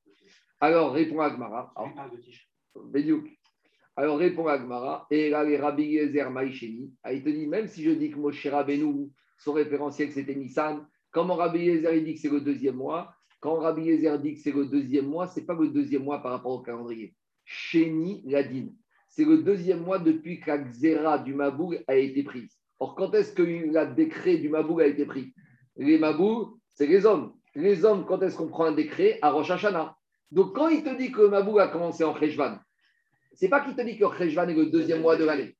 Alors 0.61 0.93
répond 0.93 1.21
Agmara. 1.21 1.73
Alors 3.95 4.19
répond 4.19 4.49
Agmara. 4.49 5.07
Et 5.13 5.31
là, 5.31 5.45
les 5.45 5.59
Rabbi 5.59 5.85
Yezer 5.85 6.29
Maïcheni. 6.29 6.93
Ah, 7.05 7.13
il 7.13 7.23
te 7.23 7.29
dit 7.29 7.47
même 7.47 7.69
si 7.69 7.85
je 7.85 7.93
dis 7.93 8.11
que 8.11 8.19
mon 8.19 8.33
cher 8.33 8.53
Rabbeinu, 8.55 9.11
son 9.39 9.53
référentiel 9.53 10.11
c'était 10.11 10.35
Nissan, 10.35 10.85
comment 11.13 11.37
Rabbi 11.37 11.61
Yezer 11.61 12.03
dit 12.03 12.15
que 12.15 12.21
c'est 12.21 12.31
le 12.31 12.41
deuxième 12.41 12.75
mois? 12.75 13.16
Quand 13.41 13.57
Rabbi 13.57 13.83
Yezer 13.83 14.19
dit 14.19 14.35
que 14.35 14.41
c'est 14.41 14.53
le 14.53 14.67
deuxième 14.67 15.07
mois, 15.07 15.27
ce 15.27 15.41
n'est 15.41 15.47
pas 15.47 15.55
le 15.55 15.69
deuxième 15.69 16.05
mois 16.05 16.23
par 16.23 16.33
rapport 16.33 16.53
au 16.53 16.61
calendrier. 16.61 17.15
Chéni 17.45 18.23
Ladine. 18.27 18.75
C'est 19.09 19.25
le 19.25 19.39
deuxième 19.39 19.81
mois 19.81 19.99
depuis 19.99 20.41
que 20.41 20.51
la 20.51 20.59
Xéra 20.59 21.19
du 21.19 21.35
Maboug 21.35 21.83
a 21.87 21.95
été 21.97 22.23
prise. 22.23 22.57
Or, 22.79 22.95
quand 22.95 23.15
est-ce 23.15 23.33
que 23.33 23.43
le 23.43 23.95
décret 23.95 24.37
du 24.37 24.49
Mabou 24.49 24.81
a 24.81 24.87
été 24.87 25.07
pris? 25.07 25.33
Les 25.77 25.99
Mabou, 25.99 26.61
c'est 26.75 26.87
les 26.87 27.07
hommes. 27.07 27.33
Les 27.55 27.85
hommes, 27.85 28.05
quand 28.05 28.23
est-ce 28.23 28.37
qu'on 28.37 28.49
prend 28.49 28.67
un 28.67 28.73
décret? 28.73 29.19
À 29.23 29.31
Rosh 29.31 29.51
Hashanah. 29.51 29.97
Donc, 30.31 30.55
quand 30.55 30.69
il 30.69 30.83
te 30.83 30.95
dit 30.95 31.11
que 31.11 31.23
le 31.23 31.29
Mabou 31.29 31.59
a 31.59 31.69
commencé 31.69 32.05
en 32.05 32.15
Cheshvan, 32.19 32.59
c'est 33.33 33.49
pas 33.49 33.61
qu'il 33.61 33.75
te 33.75 33.83
dit 33.83 33.97
que 33.97 34.05
Cheshvan 34.19 34.49
est 34.49 34.55
le 34.55 34.67
deuxième 34.67 35.01
mois 35.01 35.17
de 35.17 35.25
l'année. 35.25 35.57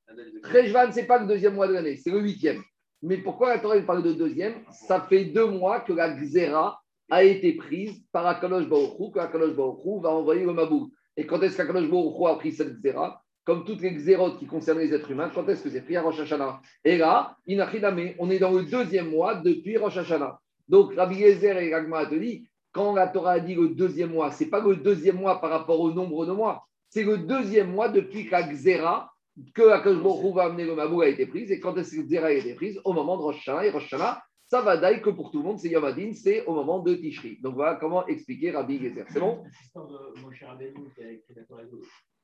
Cheshvan, 0.51 0.91
c'est 0.91 1.07
pas 1.07 1.19
le 1.19 1.27
deuxième 1.27 1.55
mois 1.55 1.67
de 1.67 1.73
l'année, 1.73 1.95
c'est 1.95 2.11
le 2.11 2.19
huitième. 2.19 2.61
Mais 3.01 3.17
pourquoi 3.17 3.49
la 3.49 3.59
Torah 3.59 3.79
parle 3.81 4.03
de 4.03 4.13
deuxième? 4.13 4.63
Ça 4.71 5.01
fait 5.01 5.25
deux 5.25 5.47
mois 5.47 5.79
que 5.79 5.93
la 5.93 6.09
Xéra 6.09 6.79
a 7.09 7.23
été 7.23 7.53
prise 7.53 8.01
par 8.11 8.25
Akadosh 8.27 8.67
Baruch 8.67 9.13
que 9.13 9.19
Akadosh 9.19 9.55
Baruch 9.55 10.01
va 10.01 10.09
envoyer 10.09 10.45
le 10.45 10.53
Mabou. 10.53 10.91
Et 11.15 11.25
quand 11.25 11.41
est-ce 11.41 11.57
qu'Akadosh 11.57 11.89
Baruch 11.89 12.29
a 12.29 12.35
pris 12.35 12.51
cette 12.51 12.79
Xéra 12.79 13.23
Comme 13.43 13.63
toutes 13.65 13.81
les 13.81 13.91
Xérotes 13.91 14.37
qui 14.37 14.45
concernent 14.45 14.79
les 14.79 14.93
êtres 14.93 15.09
humains, 15.09 15.31
quand 15.33 15.47
est-ce 15.49 15.63
que 15.63 15.69
c'est 15.69 15.81
pris 15.81 15.95
à 15.95 16.01
Rosh 16.01 16.19
Hashanah? 16.19 16.61
Et 16.83 16.97
là, 16.97 17.35
Inachidame, 17.47 18.11
on 18.19 18.29
est 18.29 18.39
dans 18.39 18.51
le 18.51 18.63
deuxième 18.63 19.09
mois 19.09 19.35
depuis 19.35 19.77
Rosh 19.77 19.97
Hashanah. 19.97 20.39
Donc 20.67 20.93
Rabbi 20.95 21.15
Yezer 21.15 21.57
et 21.57 21.73
Ragma 21.73 21.99
a 21.99 22.05
dit, 22.05 22.47
quand 22.71 22.93
la 22.93 23.07
Torah 23.07 23.31
a 23.31 23.39
dit 23.39 23.55
le 23.55 23.69
deuxième 23.69 24.11
mois, 24.11 24.31
ce 24.31 24.43
n'est 24.43 24.49
pas 24.49 24.59
le 24.59 24.75
deuxième 24.75 25.17
mois 25.17 25.41
par 25.41 25.49
rapport 25.49 25.79
au 25.79 25.91
nombre 25.91 26.25
de 26.25 26.33
mois, 26.33 26.67
c'est 26.89 27.03
le 27.03 27.17
deuxième 27.17 27.71
mois 27.71 27.89
depuis 27.89 28.25
que 28.25 28.31
la 28.31 28.43
Xéra 28.43 29.11
que 29.53 29.69
Akash 29.69 29.97
va 29.97 30.43
amener 30.45 30.65
le 30.65 30.75
Mabou 30.75 31.01
a 31.01 31.07
été 31.07 31.25
prise. 31.25 31.51
Et 31.51 31.59
quand 31.59 31.75
est-ce 31.77 31.95
que 31.95 32.07
Zera 32.07 32.27
a 32.27 32.31
été 32.31 32.53
prise? 32.53 32.79
Au 32.83 32.93
moment 32.93 33.17
de 33.17 33.21
Rosh 33.21 33.47
Hashanah. 33.47 33.65
Et 33.65 33.69
Rosh 33.69 33.85
Hashanah, 33.93 34.21
ça 34.47 34.61
va 34.61 34.77
d'ailleurs 34.77 35.01
que 35.01 35.09
pour 35.09 35.31
tout 35.31 35.39
le 35.39 35.43
monde, 35.43 35.59
c'est 35.59 35.69
Yom 35.69 35.85
c'est 36.13 36.45
au 36.45 36.53
moment 36.53 36.79
de 36.79 36.95
Tishri. 36.95 37.39
Donc 37.41 37.55
voilà 37.55 37.75
comment 37.75 38.05
expliquer 38.07 38.51
Rabbi 38.51 38.79
Gezer. 38.79 39.05
C'est 39.09 39.19
bon? 39.19 39.43
L'histoire 39.61 39.87
de 39.87 40.21
Moshe 40.21 40.43
Rabbeinu 40.43 40.89
qui 40.95 41.03
a 41.03 41.11
écrit 41.11 41.33
la 41.35 41.43
Torah 41.43 41.63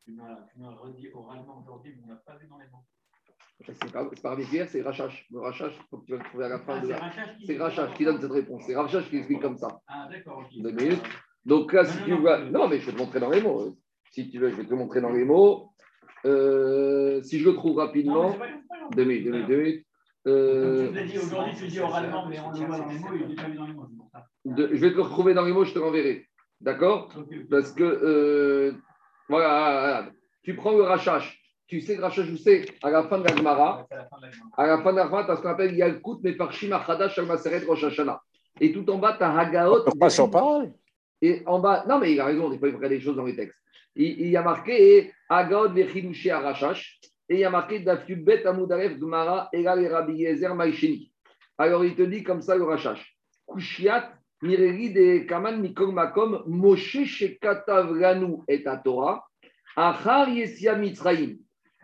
tu 0.05 0.11
m'as 0.11 0.75
redit 0.75 1.07
oralement 1.13 1.61
aujourd'hui, 1.61 1.93
mais 1.95 2.03
on 2.05 2.07
n'a 2.07 2.15
pas 2.15 2.35
vu 2.37 2.47
dans 2.47 2.57
les 2.57 2.65
mots. 2.65 2.83
C'est 3.65 3.91
pas, 3.91 4.05
pas 4.05 4.29
Rabbi 4.29 4.43
Gezer, 4.43 4.67
c'est 4.69 4.81
Rachash. 4.81 5.27
Le 5.31 5.39
Rachash, 5.39 5.73
tu 6.05 6.11
vas 6.11 6.17
le 6.17 6.23
trouver 6.23 6.45
à 6.45 6.49
la 6.49 6.59
fin 6.59 6.77
ah, 6.77 6.79
de 6.79 6.87
la. 6.89 7.11
C'est 7.45 7.57
Rachash 7.57 7.93
qui 7.95 8.05
donne 8.05 8.19
cette 8.19 8.31
réponse. 8.31 8.63
C'est 8.65 8.75
Rachash 8.75 9.09
qui 9.09 9.17
explique 9.17 9.41
comme 9.41 9.57
ça. 9.57 9.79
Ah, 9.87 10.07
d'accord. 10.09 10.47
Deux 10.55 10.71
minutes. 10.71 11.03
Donc 11.45 11.73
là, 11.73 11.85
si 11.85 11.97
tu 12.03 12.13
vois. 12.13 12.39
Non, 12.39 12.67
mais 12.69 12.79
je 12.79 12.85
vais 12.87 12.93
te 12.93 12.97
montrer 12.97 13.19
dans 13.19 13.29
les 13.29 13.41
mots. 13.41 13.77
Si 14.11 14.29
tu 14.29 14.39
veux, 14.39 14.49
je 14.49 14.55
vais 14.55 14.65
te 14.65 14.73
montrer 14.73 15.01
dans 15.01 15.11
les 15.11 15.25
mots. 15.25 15.71
Euh, 16.25 17.21
si 17.21 17.39
je 17.39 17.49
le 17.49 17.55
trouve 17.55 17.77
rapidement, 17.77 18.35
deux 18.95 19.03
minutes, 19.03 19.25
deux 19.25 19.31
minutes, 19.31 19.47
deux 19.47 19.57
minutes. 19.57 19.85
Euh, 20.25 20.91
tu 20.93 21.05
dit 21.05 21.17
aujourd'hui, 21.17 21.53
tu 21.57 21.67
dis 21.67 21.79
oralement, 21.79 22.25
mais 22.27 22.39
on 22.39 22.51
le 22.51 22.65
voit 22.65 22.77
dans 22.77 22.87
les 22.87 22.99
mots, 22.99 23.07
il 23.13 23.27
n'est 23.27 23.35
pas 23.35 23.47
mis 23.47 23.57
dans 23.57 23.65
les 23.65 23.73
mots. 23.73 23.89
je 24.45 24.75
vais 24.75 24.91
te 24.91 24.95
le 24.95 25.01
retrouver 25.01 25.33
dans 25.33 25.43
les 25.43 25.51
mots, 25.51 25.65
je 25.65 25.73
te 25.73 25.79
l'enverrai. 25.79 26.27
D'accord 26.61 27.09
Parce 27.49 27.71
que, 27.73 27.83
euh, 27.83 28.71
voilà, 29.27 30.09
tu 30.43 30.55
prends 30.55 30.71
le 30.71 30.83
rachash. 30.83 31.39
Tu 31.67 31.81
sais, 31.81 31.95
le 31.95 32.03
rachash, 32.03 32.25
je 32.25 32.35
sais, 32.37 32.65
à 32.83 32.89
la 32.89 33.03
fin 33.03 33.19
de 33.19 33.27
la 33.27 33.35
Gemara, 33.35 33.85
à 34.57 34.67
la 34.67 34.81
fin 34.81 34.91
de 34.91 34.97
la 34.97 35.05
Gemara, 35.05 35.25
tu 35.25 35.31
as 35.31 35.35
ce 35.35 35.41
qu'on 35.41 35.49
appelle 35.49 35.75
Yalkut 35.75 36.21
Mefarshim 36.23 36.71
Achadash 36.71 37.17
Al 37.19 37.25
Maseret 37.25 37.65
Rosh 37.65 37.83
Hashanah. 37.83 38.21
Et 38.61 38.71
tout 38.71 38.89
en 38.89 38.99
bas, 38.99 39.15
tu 39.17 39.23
as 39.23 39.37
Hagaot. 39.37 39.85
Pas 39.99 40.09
sur 40.09 40.31
parole. 40.31 40.71
Et 41.21 41.41
en 41.45 41.59
bas, 41.59 41.83
non, 41.87 41.99
mais 41.99 42.13
il 42.13 42.19
a 42.19 42.25
raison, 42.25 42.49
des 42.49 42.59
fois, 42.59 42.69
il 42.69 42.71
faut 42.71 42.77
regarder 42.77 42.97
des 42.97 43.03
choses 43.03 43.15
dans 43.15 43.25
les 43.25 43.35
textes 43.35 43.57
il, 43.95 44.29
y 44.29 44.37
a 44.37 44.41
marqué 44.41 45.11
Agod 45.29 45.73
Vechidouché 45.73 46.31
Arachash, 46.31 46.99
et 47.29 47.35
il 47.35 47.39
y 47.39 47.43
a 47.43 47.49
marqué 47.49 47.83
Amoudaref 48.45 48.97
Gmara 48.97 49.49
Rabbi 49.53 50.13
Yezer 50.13 50.53
Maïcheni. 50.53 51.11
Alors 51.57 51.85
il 51.85 51.95
te 51.95 52.01
dit 52.01 52.23
comme 52.23 52.41
ça 52.41 52.55
le 52.55 52.63
Rachash 52.63 53.17
Kushiat 53.47 54.13
Mireri 54.41 54.91
de 54.91 55.19
Kaman 55.19 55.61
Mikol 55.61 55.93
Makom 55.93 56.43
Moshe 56.47 57.05
Shekatav 57.05 57.93
Lanu 57.95 58.37
et 58.47 58.63
Torah 58.83 59.23
Achar 59.75 60.29
Yesia 60.29 60.75
Mitzraim. 60.75 61.37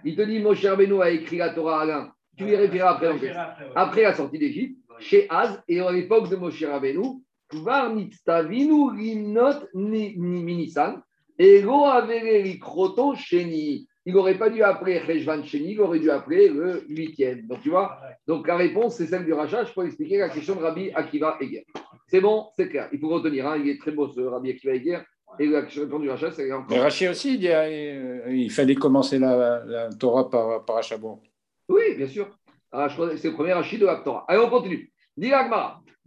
Il 0.03 0.15
te 0.15 0.21
dit 0.21 0.39
Moshe 0.39 0.65
Rabbeinu 0.65 1.01
a 1.01 1.09
écrit 1.09 1.37
la 1.37 1.49
Torah 1.49 1.79
à 1.79 1.81
Alain. 1.83 2.11
Tu 2.37 2.45
y 2.45 2.55
référeras 2.55 2.91
après, 2.91 3.33
après 3.75 4.03
la 4.03 4.13
sortie 4.13 4.39
d'Égypte, 4.39 4.79
chez 4.99 5.27
Az, 5.29 5.61
et 5.67 5.79
à 5.81 5.91
l'époque 5.91 6.29
de 6.29 6.35
Moshe 6.35 6.63
Rabbeinu, 6.63 7.21
Kvar 7.49 7.93
Mitztavinu 7.93 8.91
Rimnot 8.91 9.67
Minisan. 9.73 11.01
Ego 11.37 11.85
Avere 11.85 12.59
Kroto 12.59 13.15
Sheni. 13.15 13.87
Il 14.09 14.15
n'aurait 14.15 14.39
pas 14.39 14.49
dû 14.49 14.63
appeler 14.63 14.97
Rejvan 14.97 15.43
Sheni, 15.43 15.73
il 15.73 15.81
aurait 15.81 15.99
dû 15.99 16.09
appeler 16.09 16.49
le 16.49 16.83
huitième. 16.89 17.45
Donc 17.45 17.61
tu 17.61 17.69
vois, 17.69 17.99
donc 18.25 18.47
la 18.47 18.57
réponse 18.57 18.95
c'est 18.95 19.05
celle 19.05 19.23
du 19.23 19.33
rachat. 19.33 19.65
Je 19.65 19.71
peux 19.71 19.85
expliquer 19.85 20.17
la 20.17 20.29
question 20.29 20.55
de 20.55 20.61
Rabbi 20.61 20.89
Akiva 20.95 21.37
Eger. 21.39 21.63
C'est 22.07 22.19
bon, 22.19 22.47
c'est 22.57 22.69
clair. 22.69 22.89
Il 22.91 22.99
faut 22.99 23.09
retenir, 23.09 23.47
hein, 23.47 23.57
il 23.63 23.69
est 23.69 23.79
très 23.79 23.91
beau 23.91 24.07
ce 24.07 24.19
Rabbi 24.19 24.49
Akiva 24.49 24.73
Eger. 24.73 24.97
Et 25.37 25.45
la 25.45 25.61
question 25.61 25.99
du 25.99 26.09
rachat, 26.09 26.31
c'est 26.31 26.51
encore. 26.51 26.71
Mais 26.71 26.79
Rachid 26.79 27.09
aussi, 27.09 27.35
il, 27.35 27.47
euh, 27.47 28.21
il, 28.31 28.49
fallait 28.49 28.73
commencer 28.73 29.19
la, 29.19 29.63
la 29.63 29.89
Torah 29.89 30.27
par, 30.27 30.65
par 30.65 30.77
Achabon. 30.77 31.19
Oui, 31.67 31.93
bien 31.95 32.07
sûr. 32.07 32.35
Ah, 32.71 32.87
c'est 33.15 33.27
le 33.27 33.33
premier 33.35 33.53
Rachid 33.53 33.79
de 33.79 33.85
la 33.85 33.97
Torah. 33.97 34.25
Allez, 34.27 34.41
on 34.43 34.49
continue. 34.49 34.91
Dis 35.15 35.31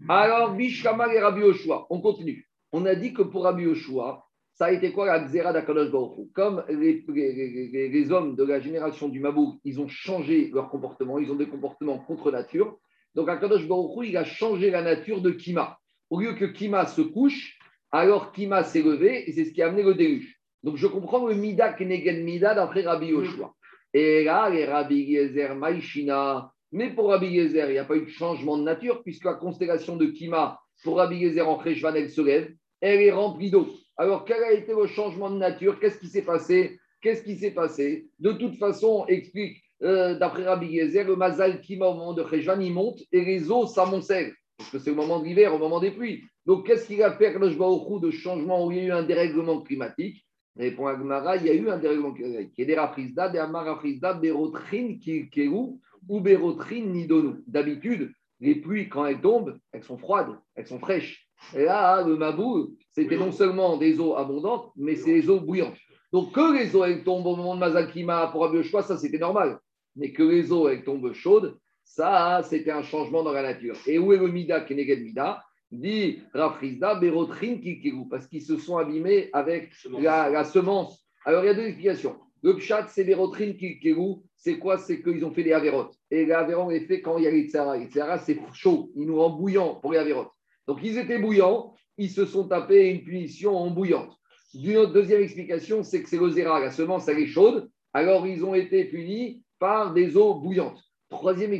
Alors, 0.08 0.54
Bishkamal 0.54 1.14
et 1.14 1.20
Rabbi 1.20 1.42
Oshua, 1.42 1.86
on 1.88 2.00
continue. 2.00 2.48
On 2.72 2.84
a 2.84 2.96
dit 2.96 3.12
que 3.12 3.22
pour 3.22 3.44
Rabbi 3.44 3.64
Oshua, 3.66 4.24
ça 4.54 4.66
a 4.66 4.72
été 4.72 4.92
quoi 4.92 5.06
la 5.06 5.20
Xéra 5.20 5.52
d'Akadosh 5.52 5.90
Comme 6.34 6.64
les, 6.68 7.04
les, 7.08 8.12
hommes 8.12 8.36
de 8.36 8.44
la 8.44 8.60
génération 8.60 9.08
du 9.08 9.18
Mabou, 9.18 9.58
ils 9.64 9.80
ont 9.80 9.88
changé 9.88 10.50
leur 10.52 10.68
comportement, 10.68 11.18
ils 11.18 11.30
ont 11.30 11.36
des 11.36 11.48
comportements 11.48 11.98
contre 11.98 12.30
nature. 12.30 12.76
Donc 13.14 13.28
Akadosh 13.28 13.66
Baruch 13.66 14.06
il 14.06 14.16
a 14.16 14.24
changé 14.24 14.70
la 14.70 14.82
nature 14.82 15.20
de 15.20 15.30
Kima. 15.30 15.78
Au 16.10 16.20
lieu 16.20 16.34
que 16.34 16.44
Kima 16.44 16.86
se 16.86 17.00
couche, 17.00 17.58
alors 17.90 18.32
Kima 18.32 18.62
s'est 18.64 18.82
levé 18.82 19.28
et 19.28 19.32
c'est 19.32 19.46
ce 19.46 19.52
qui 19.52 19.62
a 19.62 19.68
amené 19.68 19.82
le 19.82 19.94
déluge. 19.94 20.38
Donc 20.62 20.76
je 20.76 20.86
comprends 20.86 21.26
le 21.26 21.34
Mida 21.34 21.72
Kenegen 21.72 22.22
Mida 22.22 22.54
d'après 22.54 22.82
Rabbi 22.82 23.06
Yoshua. 23.06 23.54
Et 23.94 24.24
là, 24.24 24.48
les 24.48 24.64
Rabbi 24.64 25.02
Yezer 25.02 25.54
Maïshina. 25.54 26.52
Mais 26.70 26.94
pour 26.94 27.08
Rabbi 27.08 27.26
Yezer, 27.26 27.68
il 27.68 27.72
n'y 27.72 27.78
a 27.78 27.84
pas 27.84 27.96
eu 27.96 28.04
de 28.04 28.10
changement 28.10 28.56
de 28.56 28.62
nature 28.62 29.02
puisque 29.02 29.24
la 29.24 29.34
constellation 29.34 29.96
de 29.96 30.06
Kima, 30.06 30.60
pour 30.84 30.96
Rabbi 30.96 31.16
Yezer 31.16 31.46
en 31.46 31.58
Kheshvan, 31.58 31.94
elle 31.94 32.10
se 32.10 32.20
lève, 32.20 32.54
elle 32.80 33.00
est 33.00 33.12
remplie 33.12 33.50
d'eau. 33.50 33.68
Alors, 34.02 34.24
quel 34.24 34.42
a 34.42 34.50
été 34.50 34.74
le 34.74 34.88
changement 34.88 35.30
de 35.30 35.36
nature? 35.36 35.78
Qu'est-ce 35.78 35.96
qui 35.96 36.08
s'est 36.08 36.22
passé? 36.22 36.80
Qu'est-ce 37.00 37.22
qui 37.22 37.36
s'est 37.36 37.52
passé? 37.52 38.08
De 38.18 38.32
toute 38.32 38.56
façon, 38.56 39.06
explique, 39.06 39.62
euh, 39.84 40.18
d'après 40.18 40.44
Rabbi 40.44 40.66
Yezer, 40.66 41.06
le 41.06 41.14
Mazal 41.14 41.60
Kima 41.60 41.86
au 41.86 41.94
moment 41.94 42.12
de 42.12 42.24
Khejvan, 42.24 42.58
il 42.58 42.72
monte 42.72 42.98
et 43.12 43.24
les 43.24 43.48
eaux 43.52 43.64
s'amoncellent. 43.64 44.34
Parce 44.58 44.70
que 44.70 44.80
c'est 44.80 44.90
au 44.90 44.96
moment 44.96 45.20
de 45.20 45.24
l'hiver, 45.26 45.54
au 45.54 45.58
moment 45.58 45.78
des 45.78 45.92
pluies. 45.92 46.24
Donc, 46.46 46.66
qu'est-ce 46.66 46.88
qu'il 46.88 47.00
a 47.00 47.12
fait 47.12 47.32
le 47.38 48.00
de 48.00 48.10
changement 48.10 48.66
où 48.66 48.72
il 48.72 48.78
y 48.78 48.80
a 48.80 48.84
eu 48.86 48.90
un 48.90 49.04
dérèglement 49.04 49.60
climatique? 49.60 50.26
Répond 50.56 50.88
Agmara, 50.88 51.36
il 51.36 51.46
y 51.46 51.50
a 51.50 51.54
eu 51.54 51.70
un 51.70 51.78
dérèglement 51.78 52.12
climatique. 52.12 52.54
Il 52.58 52.68
y 52.68 52.74
a 52.74 52.88
des 52.88 53.32
des 53.32 53.38
amarafrizda, 53.38 54.14
berotrin, 54.14 54.98
kirkeru, 54.98 55.78
ou 56.08 56.20
berotrin, 56.20 56.86
nidonou. 56.86 57.36
D'habitude, 57.46 58.10
les 58.40 58.56
pluies, 58.56 58.88
quand 58.88 59.06
elles 59.06 59.20
tombent, 59.20 59.60
elles 59.70 59.84
sont 59.84 59.96
froides, 59.96 60.36
elles 60.56 60.66
sont 60.66 60.80
fraîches. 60.80 61.21
Et 61.54 61.64
là, 61.64 62.02
le 62.02 62.16
Mabou, 62.16 62.76
c'était 62.92 63.16
non 63.16 63.32
seulement 63.32 63.76
des 63.76 64.00
eaux 64.00 64.16
abondantes, 64.16 64.72
mais 64.76 64.96
c'est 64.96 65.12
des 65.12 65.28
eaux 65.28 65.40
bouillantes. 65.40 65.76
Donc 66.12 66.32
que 66.32 66.58
les 66.58 66.76
eaux 66.76 66.84
elles 66.84 67.04
tombent 67.04 67.26
au 67.26 67.36
moment 67.36 67.54
de 67.54 67.60
Mazakima 67.60 68.28
pour 68.28 68.50
choix, 68.62 68.82
ça 68.82 68.98
c'était 68.98 69.18
normal. 69.18 69.58
Mais 69.96 70.12
que 70.12 70.22
les 70.22 70.52
eaux 70.52 70.68
elles 70.68 70.84
tombent 70.84 71.12
chaudes, 71.12 71.58
ça 71.84 72.42
c'était 72.44 72.70
un 72.70 72.82
changement 72.82 73.22
dans 73.22 73.32
la 73.32 73.42
nature. 73.42 73.76
Et 73.86 73.98
où 73.98 74.12
est 74.12 74.18
le 74.18 74.28
Mida 74.28 74.60
Keneged 74.60 75.02
Mida 75.02 75.42
Dit 75.72 76.20
Rafrizda, 76.34 76.96
Berotrin 76.96 77.56
Kikiru, 77.56 78.06
parce 78.10 78.26
qu'ils 78.26 78.42
se 78.42 78.58
sont 78.58 78.76
abîmés 78.76 79.30
avec 79.32 79.72
la, 80.00 80.44
semence. 80.44 81.02
Alors 81.24 81.44
il 81.44 81.46
y 81.46 81.50
a 81.50 81.54
deux 81.54 81.64
explications. 81.64 82.16
Le 82.42 82.56
Pshat, 82.56 82.88
c'est 82.88 83.04
Berotrin 83.04 83.52
Kikiru. 83.52 84.16
C'est 84.36 84.58
quoi? 84.58 84.76
C'est 84.76 85.02
qu'ils 85.02 85.24
ont 85.24 85.30
fait 85.30 85.44
des 85.44 85.54
avérotes. 85.54 85.94
Et 86.10 86.26
les 86.26 86.32
avérotes, 86.32 86.72
est 86.72 86.86
fait 86.86 87.00
quand 87.00 87.16
il 87.16 87.24
y 87.24 87.26
a 87.26 87.30
les 87.30 87.48
tsara. 87.48 87.78
Les 87.78 87.86
tsara, 87.86 88.18
c'est 88.18 88.38
chaud. 88.52 88.90
Ils 88.96 89.06
nous 89.06 89.18
rendent 89.18 89.38
bouillants 89.38 89.76
pour 89.76 89.92
les 89.92 89.98
avérotes. 89.98 90.32
Donc 90.66 90.78
ils 90.82 90.98
étaient 90.98 91.18
bouillants, 91.18 91.74
ils 91.98 92.10
se 92.10 92.24
sont 92.24 92.48
tapés 92.48 92.90
une 92.90 93.02
punition 93.02 93.56
en 93.56 93.70
bouillante. 93.70 94.16
Une 94.54 94.86
deuxième 94.86 95.22
explication, 95.22 95.82
c'est 95.82 96.02
que 96.02 96.08
c'est 96.08 96.18
l'ozéra, 96.18 96.60
la 96.60 96.70
semence 96.70 97.08
elle 97.08 97.18
est 97.18 97.26
chaude, 97.26 97.70
alors 97.92 98.26
ils 98.26 98.44
ont 98.44 98.54
été 98.54 98.84
punis 98.84 99.42
par 99.58 99.92
des 99.92 100.16
eaux 100.16 100.34
bouillantes. 100.34 100.82
Troisième, 101.08 101.58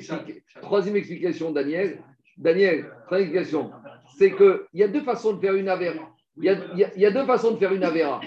troisième 0.61 0.97
explication, 0.97 1.52
Daniel, 1.52 2.02
Daniel, 2.37 2.90
troisième 3.06 3.28
explication, 3.30 3.71
c'est 4.18 4.35
qu'il 4.35 4.61
y 4.75 4.82
a 4.82 4.88
deux 4.88 5.02
façons 5.02 5.35
de 5.35 5.40
faire 5.40 5.54
une 5.54 5.68
avéra. 5.68 6.12
Il 6.37 6.44
y, 6.44 7.04
a, 7.04 7.11
deux 7.11 7.26
façons 7.26 7.52
de 7.52 7.59
faire 7.59 7.73
une 7.73 7.85
avéra. 7.85 8.21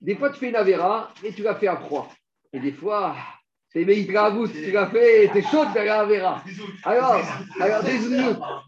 Des 0.00 0.14
fois, 0.14 0.30
tu 0.30 0.38
fais 0.38 0.50
une 0.50 0.56
avéra 0.56 1.12
et 1.24 1.32
tu 1.32 1.42
la 1.42 1.54
fais 1.54 1.66
à 1.66 1.76
froid. 1.76 2.10
Et 2.52 2.60
des 2.60 2.72
fois, 2.72 3.16
c'est 3.70 3.84
Meïtravout, 3.84 4.48
tu 4.48 4.70
l'as 4.70 4.86
fait, 4.86 5.30
t'es 5.32 5.42
chaud 5.42 5.64
de 5.64 5.74
la 5.74 6.00
Avera. 6.00 6.42
Alors, 6.84 7.20
alors, 7.60 7.82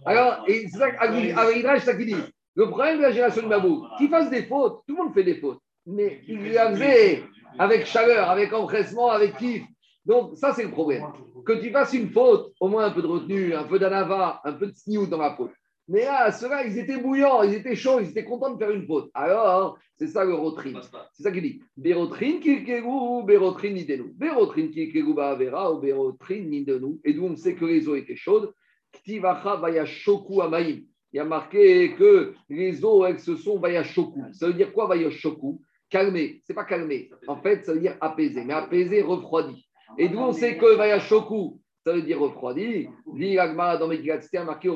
alors, 0.04 0.44
c'est 0.46 0.68
ça, 0.68 0.86
c'est 1.02 1.80
ça 1.80 1.94
qu'il 1.94 2.06
dit. 2.06 2.16
Le 2.54 2.68
problème 2.68 2.98
de 2.98 3.02
la 3.02 3.12
génération 3.12 3.42
de 3.42 3.46
Mabou, 3.48 3.86
qu'il 3.96 4.08
fasse 4.10 4.28
des 4.28 4.42
fautes, 4.42 4.82
tout 4.86 4.96
le 4.96 5.04
monde 5.04 5.14
fait 5.14 5.22
des 5.22 5.36
fautes, 5.36 5.60
mais 5.86 6.20
il 6.26 6.52
la 6.52 6.70
faisait 6.70 7.24
avec 7.58 7.86
chaleur, 7.86 8.28
avec 8.28 8.52
empressement, 8.52 9.10
avec 9.10 9.36
kiff. 9.36 9.62
Donc, 10.04 10.36
ça, 10.36 10.52
c'est 10.54 10.64
le 10.64 10.70
problème. 10.70 11.04
Que 11.46 11.52
tu 11.52 11.70
fasses 11.70 11.92
une 11.92 12.10
faute, 12.10 12.52
au 12.60 12.68
moins 12.68 12.86
un 12.86 12.90
peu 12.90 13.02
de 13.02 13.06
retenue, 13.06 13.54
un 13.54 13.64
peu 13.64 13.78
d'anava, 13.78 14.40
un 14.44 14.52
peu 14.52 14.66
de 14.66 14.74
sniou 14.74 15.06
dans 15.06 15.18
la 15.18 15.34
faute. 15.34 15.52
Mais 15.90 16.04
là, 16.04 16.30
ceux-là, 16.30 16.64
ils 16.64 16.78
étaient 16.78 16.98
bouillants, 16.98 17.42
ils 17.42 17.54
étaient 17.54 17.74
chauds, 17.74 17.98
ils 17.98 18.10
étaient 18.10 18.24
contents 18.24 18.54
de 18.54 18.58
faire 18.58 18.70
une 18.70 18.86
faute. 18.86 19.10
Alors, 19.12 19.76
c'est 19.96 20.06
ça 20.06 20.24
le 20.24 20.34
rotrin. 20.34 20.80
C'est 21.12 21.24
ça 21.24 21.32
qu'il 21.32 21.42
dit. 21.42 21.62
Bérotrin 21.76 22.38
kilkegu, 22.38 23.24
bérotrin 23.24 23.70
nidenu. 23.70 24.12
Bérotrin 24.14 24.68
kilkegu 24.68 25.12
ba'avera 25.12 25.72
ou 25.72 25.80
bérotrin 25.80 26.42
nidenu. 26.42 27.00
Et 27.04 27.12
d'où 27.12 27.24
on 27.24 27.34
sait 27.34 27.56
que 27.56 27.64
les 27.64 27.88
eaux 27.88 27.96
étaient 27.96 28.14
chaudes. 28.14 28.54
Ktivacha 28.92 29.56
vayashoku 29.56 30.40
amaim. 30.40 30.82
Il 31.12 31.16
y 31.16 31.18
a 31.18 31.24
marqué 31.24 31.92
que 31.96 32.34
les 32.48 32.84
eaux, 32.84 33.04
elles 33.04 33.18
se 33.18 33.34
sont 33.34 33.58
vayashoku. 33.58 34.22
Ça 34.32 34.46
veut 34.46 34.54
dire 34.54 34.72
quoi 34.72 34.86
vayashoku? 34.86 35.60
Calmer. 35.88 36.40
C'est 36.44 36.54
pas 36.54 36.64
calmer. 36.64 37.10
En 37.26 37.42
fait, 37.42 37.66
ça 37.66 37.72
veut 37.72 37.80
dire 37.80 37.96
apaiser. 38.00 38.44
Mais 38.44 38.54
apaiser, 38.54 39.02
refroidi. 39.02 39.66
Et 39.98 40.08
d'où 40.08 40.18
on 40.18 40.32
sait 40.32 40.56
que 40.56 40.76
vayashoku, 40.76 41.58
ça 41.84 41.92
veut 41.92 42.02
dire 42.02 42.20
refroidi. 42.20 42.88
Dans 43.06 44.44
marqué 44.44 44.68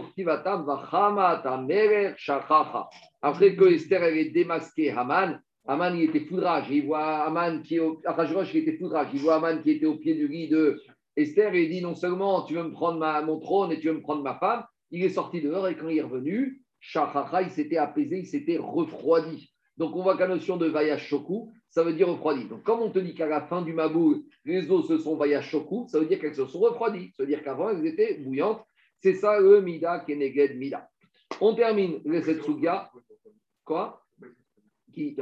Merer, 1.63 2.15
Shachacha. 2.17 2.89
Après 3.23 3.57
que 3.57 3.65
Esther 3.65 4.03
elle 4.03 4.19
ait 4.19 4.31
démasqué 4.31 4.91
Haman, 4.91 5.41
Haman 5.67 5.97
il 5.97 6.05
était 6.05 6.21
foudrage, 6.21 6.67
il 6.71 6.87
voit 6.87 7.25
Haman 7.25 7.63
qui 7.63 7.77
est 7.77 7.81
au 7.81 8.01
était 8.03 8.77
foudrage, 8.79 9.09
il 9.13 9.21
voit 9.21 9.37
Haman 9.37 9.63
qui 9.63 9.73
était 9.73 9.87
au 9.87 9.97
pied 9.97 10.15
du 10.15 10.29
lit 10.29 10.49
de 10.49 10.81
Esther 11.17 11.55
et 11.55 11.65
il 11.65 11.71
dit 11.71 11.83
non 11.83 11.95
seulement 11.95 12.43
tu 12.43 12.55
veux 12.55 12.65
me 12.65 12.73
prendre 12.73 12.99
ma, 12.99 13.23
mon 13.23 13.39
trône 13.39 13.73
et 13.73 13.81
tu 13.81 13.89
veux 13.89 13.95
me 13.95 14.03
prendre 14.03 14.23
ma 14.23 14.35
femme, 14.35 14.65
il 14.91 15.05
est 15.05 15.11
sorti 15.11 15.41
dehors 15.41 15.69
et 15.69 15.77
quand 15.77 15.89
il 15.89 15.99
est 15.99 16.03
revenu, 16.03 16.63
Shachacha, 16.81 17.43
il 17.43 17.51
s'était 17.51 17.79
apaisé, 17.79 18.21
il 18.21 18.27
s'était 18.27 18.59
refroidi. 18.59 19.53
Donc 19.77 19.97
on 19.97 20.03
voit 20.03 20.17
qu'à 20.17 20.29
notion 20.29 20.57
de 20.57 20.67
Vayash 20.67 21.07
Shoku, 21.07 21.53
ça 21.75 21.83
veut 21.83 21.93
dire 21.93 22.09
refroidi. 22.09 22.45
Donc 22.45 22.63
comme 22.63 22.83
on 22.83 22.91
te 22.91 23.01
dit 23.01 23.15
qu'à 23.15 23.27
la 23.27 23.41
fin 23.41 23.61
du 23.61 23.73
Mabou, 23.73 24.25
les 24.45 24.71
eaux 24.71 24.83
se 24.83 24.97
sont 24.97 25.17
Vayash 25.17 25.51
Shoku, 25.51 25.87
ça 25.89 25.99
veut 25.99 26.07
dire 26.07 26.21
qu'elles 26.21 26.37
se 26.37 26.47
sont 26.47 26.61
refroidies. 26.61 27.11
Ça 27.17 27.25
veut 27.25 27.27
dire 27.27 27.43
qu'avant, 27.43 27.69
elles 27.69 27.85
étaient 27.85 28.15
bouillantes. 28.19 28.65
C'est 29.01 29.15
ça 29.15 29.41
le 29.41 29.61
Mida 29.61 29.99
Keneged 29.99 30.57
Mida. 30.57 30.89
On 31.41 31.53
termine 31.53 32.01
le 32.05 32.23
Setsuga. 32.23 32.93
Quoi? 33.65 34.07
Qui 34.93 35.17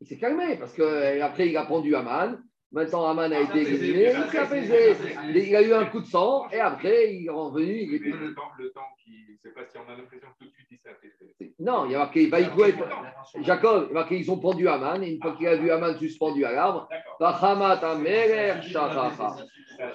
Il 0.00 0.06
s'est 0.06 0.16
calmé 0.16 0.56
parce 0.56 0.72
qu'après 0.72 1.50
il 1.50 1.56
a 1.58 1.66
pendu 1.66 1.94
Aman. 1.94 2.42
Maintenant, 2.72 3.04
Aman 3.04 3.30
a 3.30 3.40
été 3.40 3.60
éliminé, 3.60 4.12
il 4.16 4.30
s'est 4.30 4.38
apaisé. 4.38 4.94
Il 5.34 5.56
a 5.56 5.60
eu 5.60 5.74
un 5.74 5.84
coup 5.86 6.00
de 6.00 6.06
sang 6.06 6.48
et 6.50 6.60
après, 6.60 7.16
il 7.16 7.26
est 7.26 7.30
revenu. 7.30 7.82
Il 7.82 7.94
était... 7.96 8.10
Le 8.10 8.32
temps, 8.32 8.50
le 8.58 8.70
temps 8.70 8.86
qui. 9.04 9.38
Pas 9.54 9.66
si 9.66 9.76
on 9.76 9.92
a 9.92 9.96
l'impression 9.96 10.28
que 10.38 10.44
tout 10.44 10.48
de 10.48 10.54
suite 10.54 10.68
il 10.70 10.78
s'est 10.78 10.88
apaisé. 10.88 11.19
Non, 11.60 11.84
il 11.84 11.92
y 11.92 11.94
a 11.94 11.98
marqué 11.98 12.26
Vaïkouet. 12.26 12.74
Jacob, 13.42 13.84
il 13.84 13.88
y 13.88 13.90
a 13.90 13.94
marqué 13.94 14.18
ils 14.18 14.30
ont 14.30 14.38
pendu 14.38 14.66
Aman 14.66 15.02
et 15.02 15.10
une 15.10 15.20
fois 15.20 15.32
qu'il 15.36 15.46
a 15.46 15.56
vu 15.56 15.70
Aman 15.70 15.94
suspendu 15.98 16.42
à 16.46 16.52
l'arbre. 16.52 16.88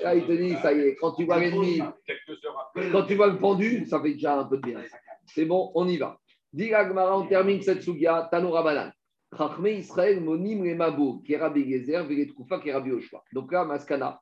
Là, 0.04 0.16
il 0.16 0.26
te 0.26 0.32
dit, 0.32 0.56
ça 0.62 0.74
y 0.74 0.80
est, 0.80 0.96
quand 0.96 1.14
tu 1.14 1.26
vois 1.26 1.40
l'ennemi, 1.40 1.82
quand 2.92 3.04
tu 3.04 3.16
vois 3.16 3.28
le 3.28 3.40
pendu, 3.40 3.86
ça 3.88 4.00
fait 4.00 4.14
déjà 4.14 4.40
un 4.40 4.44
peu 4.46 4.58
de 4.58 4.62
bien. 4.62 4.80
C'est 5.26 5.46
bon, 5.46 5.72
on 5.74 5.88
y 5.88 5.98
va. 5.98 6.20
Dit 6.54 6.72
on 6.76 7.26
termine 7.26 7.62
cette 7.64 7.82
sugia, 7.82 8.28
Tanoura 8.32 8.62
Banan. 8.62 8.92
Chachme 9.36 9.68
Israël, 9.68 10.22
Monim 10.22 10.64
Rabbi 10.80 11.72
Gezer, 11.72 12.06
Oshua. 12.94 13.24
Donc 13.34 13.52
là, 13.52 13.66
Maskana, 13.66 14.22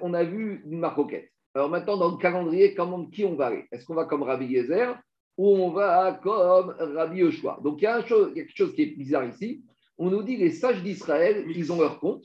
on 0.00 0.14
a 0.14 0.22
vu 0.22 0.62
une 0.64 0.78
marcoquette. 0.78 1.30
Alors 1.52 1.68
maintenant, 1.68 1.96
dans 1.96 2.12
le 2.12 2.16
calendrier, 2.16 2.74
comment, 2.74 3.04
qui 3.06 3.24
on 3.24 3.34
va 3.34 3.46
aller? 3.46 3.66
Est-ce 3.72 3.84
qu'on 3.84 3.94
va 3.94 4.04
comme 4.04 4.22
Rabbi 4.22 4.54
Gezer 4.54 4.96
ou 5.36 5.48
on 5.56 5.70
va 5.70 6.18
comme 6.22 6.74
Rabbi 6.78 7.22
Oshua 7.22 7.60
Donc 7.62 7.80
il 7.80 7.84
y, 7.84 7.86
a 7.86 7.96
un 7.96 8.04
chose- 8.04 8.32
quelque 8.34 8.56
chose 8.56 8.74
qui 8.74 8.82
est 8.82 8.96
bizarre 8.96 9.24
ici. 9.26 9.62
On 9.98 10.10
nous 10.10 10.22
dit 10.22 10.36
les 10.36 10.50
sages 10.50 10.82
d'Israël, 10.82 11.44
ils 11.48 11.72
ont 11.72 11.80
leur 11.80 12.00
compte, 12.00 12.24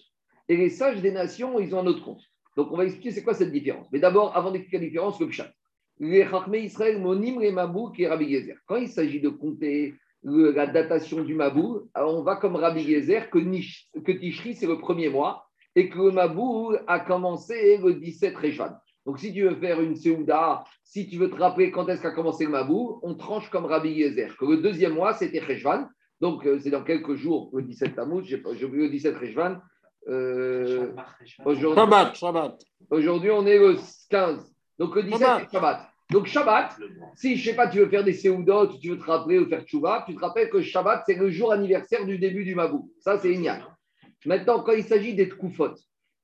et 0.49 0.57
les 0.57 0.69
sages 0.69 1.01
des 1.01 1.11
nations, 1.11 1.59
ils 1.59 1.73
ont 1.75 1.79
un 1.79 1.87
autre 1.87 2.03
compte. 2.03 2.21
Donc 2.57 2.71
on 2.71 2.77
va 2.77 2.83
expliquer 2.85 3.11
c'est 3.11 3.23
quoi 3.23 3.33
cette 3.33 3.51
différence. 3.51 3.87
Mais 3.91 3.99
d'abord, 3.99 4.35
avant 4.35 4.51
d'expliquer 4.51 4.77
la 4.79 4.85
différence, 4.85 5.19
le 5.19 5.27
pshat. 5.27 5.49
Les 5.99 6.25
Chachme 6.25 6.55
Israël, 6.55 6.99
Monim 6.99 7.39
les 7.39 7.51
Mabou, 7.51 7.91
qui 7.91 8.03
est 8.03 8.07
Rabbi 8.09 8.29
Gezer. 8.29 8.55
Quand 8.65 8.75
il 8.77 8.89
s'agit 8.89 9.21
de 9.21 9.29
compter 9.29 9.93
le- 10.23 10.51
la 10.51 10.67
datation 10.67 11.23
du 11.23 11.33
Mabou, 11.35 11.89
on 11.95 12.23
va 12.23 12.35
comme 12.37 12.55
Rabbi 12.55 12.83
Gezer 12.83 13.29
que, 13.29 13.37
Nish- 13.39 13.87
que 14.05 14.11
Tishri, 14.11 14.55
c'est 14.55 14.67
le 14.67 14.79
premier 14.79 15.09
mois, 15.09 15.45
et 15.75 15.89
que 15.89 15.97
le 15.99 16.11
Mabou 16.11 16.73
a 16.87 16.99
commencé 16.99 17.77
le 17.77 17.93
17 17.93 18.35
Réjvan. 18.35 18.71
Donc 19.05 19.19
si 19.19 19.33
tu 19.33 19.43
veux 19.43 19.55
faire 19.55 19.81
une 19.81 19.95
Seouda, 19.95 20.63
si 20.83 21.07
tu 21.07 21.17
veux 21.17 21.29
te 21.29 21.35
rappeler 21.35 21.71
quand 21.71 21.87
est-ce 21.89 22.01
qu'a 22.01 22.11
commencé 22.11 22.45
le 22.45 22.51
Mabou, 22.51 22.99
on 23.03 23.15
tranche 23.15 23.49
comme 23.49 23.65
Rabbi 23.65 23.99
Gezer, 23.99 24.35
que 24.37 24.45
le 24.45 24.57
deuxième 24.57 24.93
mois, 24.93 25.13
c'était 25.13 25.39
Réjvan. 25.39 25.85
Donc 26.19 26.45
euh, 26.45 26.59
c'est 26.59 26.69
dans 26.69 26.83
quelques 26.83 27.15
jours, 27.15 27.49
le 27.53 27.63
17 27.63 27.95
Tammuz, 27.95 28.23
j'ai 28.25 28.65
oublié 28.65 28.85
le 28.85 28.91
17 28.91 29.17
Réjvan. 29.17 29.57
Euh, 30.07 30.91
Aujourd'hui, 31.45 31.81
Shabbat, 31.81 32.15
Shabbat. 32.15 32.63
Aujourd'hui, 32.89 33.31
on 33.31 33.45
est 33.45 33.57
le 33.57 33.77
15. 34.09 34.51
Donc 34.77 34.95
le 34.95 35.03
17, 35.03 35.19
Shabbat. 35.19 35.41
c'est 35.43 35.51
Shabbat. 35.51 35.91
Donc 36.11 36.25
Shabbat, 36.27 36.77
si 37.15 37.37
je 37.37 37.49
sais 37.49 37.55
pas, 37.55 37.67
tu 37.67 37.79
veux 37.79 37.87
faire 37.87 38.03
des 38.03 38.13
Seoudot, 38.13 38.67
tu 38.77 38.89
veux 38.89 38.99
te 38.99 39.05
rappeler 39.05 39.39
ou 39.39 39.47
faire 39.47 39.63
Tchouva, 39.63 40.03
tu 40.05 40.13
te 40.13 40.19
rappelles 40.19 40.49
que 40.49 40.61
Shabbat, 40.61 41.03
c'est 41.05 41.15
le 41.15 41.29
jour 41.29 41.53
anniversaire 41.53 42.05
du 42.05 42.19
début 42.19 42.43
du 42.43 42.53
Mabou. 42.53 42.91
Ça, 42.99 43.17
c'est 43.17 43.31
Ignan. 43.33 43.59
Maintenant, 44.25 44.59
quand 44.59 44.73
il 44.73 44.83
s'agit 44.83 45.15
des 45.15 45.27
Tkoufot, 45.27 45.73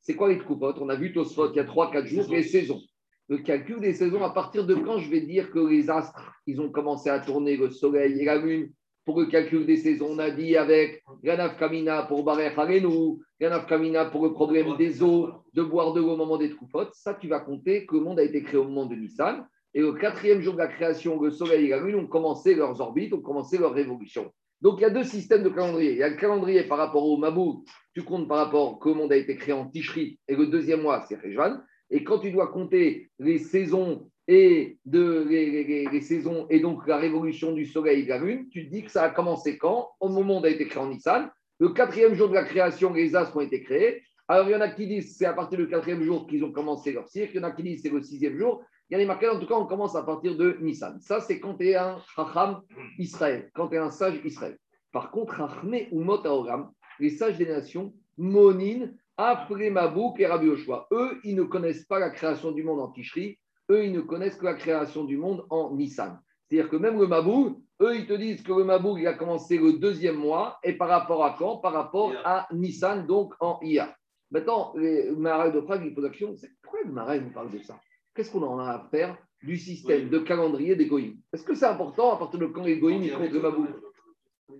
c'est 0.01 0.15
quoi 0.15 0.29
les 0.29 0.39
Tkoufot 0.39 0.73
On 0.79 0.89
a 0.89 0.95
vu 0.95 1.13
Tosfot 1.13 1.51
il 1.51 1.57
y 1.57 1.59
a 1.59 1.65
3-4 1.65 2.05
jours, 2.05 2.25
les 2.29 2.43
saisons. 2.43 2.81
Le 3.29 3.39
calcul 3.39 3.81
des 3.81 3.93
saisons, 3.93 4.23
à 4.23 4.29
partir 4.29 4.65
de 4.65 4.73
quand 4.73 4.99
je 4.99 5.09
vais 5.09 5.21
dire 5.21 5.51
que 5.51 5.59
les 5.59 5.89
astres, 5.89 6.31
ils 6.45 6.61
ont 6.61 6.69
commencé 6.69 7.09
à 7.09 7.19
tourner 7.19 7.57
le 7.57 7.69
soleil 7.69 8.21
et 8.21 8.25
la 8.25 8.37
lune 8.37 8.71
pour 9.07 9.21
le 9.21 9.25
calcul 9.27 9.65
des 9.65 9.77
saisons, 9.77 10.09
on 10.11 10.19
a 10.19 10.29
dit 10.29 10.57
avec 10.57 11.01
Ganaf 11.23 11.57
Kamina 11.57 12.03
pour 12.03 12.25
Barer 12.25 12.47
Harenu, 12.47 13.17
Ganaf 13.39 13.65
Kamina 13.65 14.03
pour 14.03 14.25
le 14.25 14.33
problème 14.33 14.75
des 14.75 15.01
eaux, 15.01 15.29
de 15.53 15.63
boire 15.63 15.93
de 15.93 16.01
l'eau 16.01 16.11
au 16.11 16.17
moment 16.17 16.37
des 16.37 16.49
Tkoufot. 16.49 16.89
Ça, 16.91 17.13
tu 17.13 17.29
vas 17.29 17.39
compter 17.39 17.85
que 17.85 17.95
le 17.95 18.01
monde 18.01 18.19
a 18.19 18.23
été 18.23 18.43
créé 18.43 18.59
au 18.59 18.65
moment 18.65 18.85
de 18.85 18.95
Nissan. 18.95 19.47
Et 19.73 19.81
au 19.81 19.93
quatrième 19.93 20.41
jour 20.41 20.55
de 20.55 20.57
la 20.57 20.67
création, 20.67 21.21
le 21.21 21.31
Soleil 21.31 21.67
et 21.67 21.69
la 21.69 21.79
Lune 21.79 21.95
ont 21.95 22.07
commencé 22.07 22.53
leurs 22.53 22.81
orbites, 22.81 23.13
ont 23.13 23.21
commencé 23.21 23.57
leur 23.57 23.73
révolution. 23.73 24.29
Donc 24.61 24.79
il 24.79 24.81
y 24.81 24.85
a 24.85 24.89
deux 24.89 25.03
systèmes 25.03 25.43
de 25.43 25.49
calendrier. 25.49 25.91
Il 25.91 25.97
y 25.97 26.03
a 26.03 26.09
le 26.09 26.15
calendrier 26.15 26.63
par 26.63 26.77
rapport 26.77 27.05
au 27.05 27.17
Mabou, 27.17 27.63
tu 27.93 28.03
comptes 28.03 28.27
par 28.27 28.37
rapport 28.37 28.79
le 28.83 28.93
monde 28.93 29.11
a 29.11 29.15
été 29.17 29.35
créé 29.35 29.53
en 29.53 29.67
Tishri, 29.67 30.19
et 30.27 30.35
le 30.35 30.47
deuxième 30.47 30.81
mois, 30.81 31.05
c'est 31.07 31.15
Réjvan. 31.15 31.57
Et 31.89 32.03
quand 32.03 32.19
tu 32.19 32.31
dois 32.31 32.47
compter 32.47 33.09
les 33.19 33.37
saisons 33.37 34.09
et 34.27 34.77
de, 34.85 35.25
les, 35.29 35.63
les- 35.63 35.87
les- 35.89 36.01
saisons 36.01 36.47
et 36.49 36.59
donc 36.59 36.85
la 36.87 36.97
révolution 36.97 37.53
du 37.53 37.65
Soleil 37.65 38.01
et 38.01 38.03
de 38.03 38.09
la 38.09 38.17
Lune, 38.17 38.49
tu 38.49 38.65
te 38.67 38.71
dis 38.73 38.83
que 38.83 38.91
ça 38.91 39.03
a 39.03 39.09
commencé 39.09 39.57
quand? 39.57 39.89
Au 40.01 40.09
moment 40.09 40.41
où 40.41 40.45
a 40.45 40.49
été 40.49 40.67
créé 40.67 40.81
en 40.83 40.89
Nissan. 40.89 41.29
Le 41.59 41.69
quatrième 41.69 42.13
jour 42.13 42.27
de 42.29 42.33
la 42.33 42.43
création, 42.43 42.93
les 42.93 43.15
astres 43.15 43.37
ont 43.37 43.41
été 43.41 43.63
créés. 43.63 44.03
Alors 44.27 44.49
il 44.49 44.51
y 44.51 44.55
en 44.55 44.61
a 44.61 44.67
qui 44.67 44.85
disent 44.85 45.15
c'est 45.17 45.25
à 45.25 45.33
partir 45.33 45.57
du 45.57 45.69
quatrième 45.69 46.03
jour 46.03 46.27
qu'ils 46.27 46.43
ont 46.43 46.51
commencé 46.51 46.91
leur 46.91 47.07
cycle. 47.07 47.31
Il 47.33 47.37
y 47.37 47.39
en 47.39 47.47
a 47.47 47.51
qui 47.51 47.63
disent 47.63 47.81
c'est 47.81 47.89
le 47.89 48.01
sixième 48.01 48.37
jour. 48.37 48.61
Il 48.89 48.93
y 48.93 48.95
a 48.95 48.99
des 48.99 49.05
marqueurs, 49.05 49.35
en 49.35 49.39
tout 49.39 49.47
cas, 49.47 49.55
on 49.55 49.65
commence 49.65 49.95
à 49.97 50.03
partir 50.03 50.37
de 50.37 50.57
Nissan. 50.61 50.97
Ça, 51.01 51.19
c'est 51.19 51.41
quand 51.41 51.55
tu 51.55 51.67
es 51.67 51.75
un 51.75 51.97
Chacham 52.15 52.61
Israël, 52.97 53.51
quand 53.53 53.67
tu 53.67 53.75
es 53.75 53.79
un 53.79 53.91
sage 53.91 54.21
Israël. 54.23 54.57
Par 54.93 55.11
contre, 55.11 55.35
Chachme 55.35 55.87
ou 55.91 56.01
Mot 56.01 56.25
Haolam, 56.25 56.71
les 56.99 57.09
sages 57.09 57.37
des 57.37 57.47
nations, 57.47 57.93
Monin, 58.17 58.89
après 59.17 59.69
Mabouk 59.69 60.19
et 60.21 60.27
Rabbi 60.27 60.47
Oshua, 60.47 60.87
eux, 60.91 61.19
ils 61.25 61.35
ne 61.35 61.43
connaissent 61.43 61.85
pas 61.85 61.99
la 61.99 62.11
création 62.11 62.51
du 62.51 62.63
monde 62.63 62.79
en 62.79 62.87
Tishri, 62.87 63.37
eux, 63.69 63.83
ils 63.83 63.91
ne 63.91 63.99
connaissent 63.99 64.37
que 64.37 64.45
la 64.45 64.53
création 64.53 65.03
du 65.03 65.17
monde 65.17 65.45
en 65.49 65.75
Nissan. 65.75 66.19
C'est-à-dire 66.45 66.69
que 66.69 66.77
même 66.77 66.97
le 66.97 67.07
Mabou, 67.07 67.61
eux, 67.81 67.93
ils 67.93 68.07
te 68.07 68.13
disent 68.13 68.41
que 68.41 68.53
le 68.53 68.63
Mabou, 68.63 68.97
il 68.97 69.05
a 69.05 69.13
commencé 69.13 69.57
le 69.57 69.73
deuxième 69.73 70.15
mois, 70.15 70.59
et 70.63 70.73
par 70.73 70.87
rapport 70.87 71.25
à 71.25 71.35
quand? 71.37 71.57
Par 71.57 71.73
rapport 71.73 72.13
à 72.23 72.47
Nissan, 72.53 73.05
donc 73.05 73.33
en 73.41 73.59
IA. 73.61 73.93
Maintenant, 74.31 74.73
les 74.77 75.11
Marais 75.11 75.51
de 75.51 75.59
Prague, 75.59 75.83
ils 75.85 75.93
posent 75.93 76.05
la 76.05 76.09
question, 76.09 76.33
c'est 76.37 76.51
pourquoi 76.61 76.79
le 76.85 76.91
Marais 76.93 77.19
nous 77.19 77.31
parle 77.31 77.51
de 77.51 77.59
ça? 77.59 77.77
Qu'est-ce 78.17 78.31
qu'on 78.31 78.41
en 78.41 78.57
a 78.57 78.71
à 78.71 78.87
faire 78.89 79.15
du 79.43 79.57
système 79.57 80.09
de 80.09 80.17
calendrier 80.17 80.75
des 80.75 80.87
Goïms? 80.87 81.19
Est-ce 81.31 81.43
que 81.43 81.53
c'est 81.53 81.67
important 81.67 82.15
à 82.15 82.17
partir 82.17 82.39
de 82.39 82.47
quand 82.47 82.63
les 82.63 82.79
Goïms 82.79 83.07
comptent 83.11 83.31
le 83.31 83.39
Mabou 83.39 83.67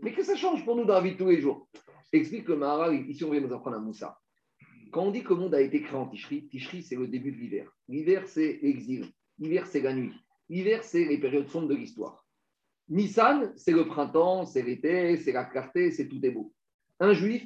Mais 0.04 0.14
que 0.14 0.22
ça 0.22 0.36
change 0.36 0.64
pour 0.64 0.76
nous 0.76 0.86
dans 0.86 0.94
la 0.94 1.02
vie 1.02 1.14
de 1.14 1.18
tous 1.18 1.30
les 1.30 1.42
jours? 1.42 1.68
Explique 2.14 2.48
le 2.50 2.56
Maharal, 2.56 3.10
ici 3.10 3.24
on 3.24 3.32
vient 3.32 3.42
nous 3.42 3.52
apprendre 3.52 3.78
à 3.78 3.80
Moussa. 3.80 4.16
Quand 4.92 5.06
on 5.06 5.12
dit 5.12 5.24
que 5.24 5.34
le 5.34 5.40
monde 5.40 5.56
a 5.56 5.62
été 5.62 5.82
créé 5.82 5.98
en 5.98 6.06
Tishri, 6.06 6.48
Tishri 6.50 6.84
c'est 6.84 6.96
le 6.96 7.08
début 7.08 7.32
de 7.32 7.38
l'hiver. 7.38 7.68
L'hiver 7.88 8.28
c'est 8.28 8.60
l'exil, 8.62 9.08
l'hiver 9.40 9.66
c'est 9.66 9.82
la 9.82 9.96
nuit, 9.96 10.14
l'hiver 10.50 10.84
c'est 10.84 11.06
les 11.06 11.18
périodes 11.18 11.50
sombres 11.50 11.68
de 11.68 11.74
l'histoire. 11.74 12.28
Nissan 12.90 13.54
c'est 13.56 13.72
le 13.72 13.88
printemps, 13.88 14.46
c'est 14.46 14.62
l'été, 14.62 15.18
c'est 15.18 15.32
la 15.32 15.46
clarté, 15.46 15.90
c'est 15.90 16.08
tout 16.08 16.24
est 16.24 16.30
beau. 16.30 16.54
Un 17.00 17.14
juif, 17.14 17.44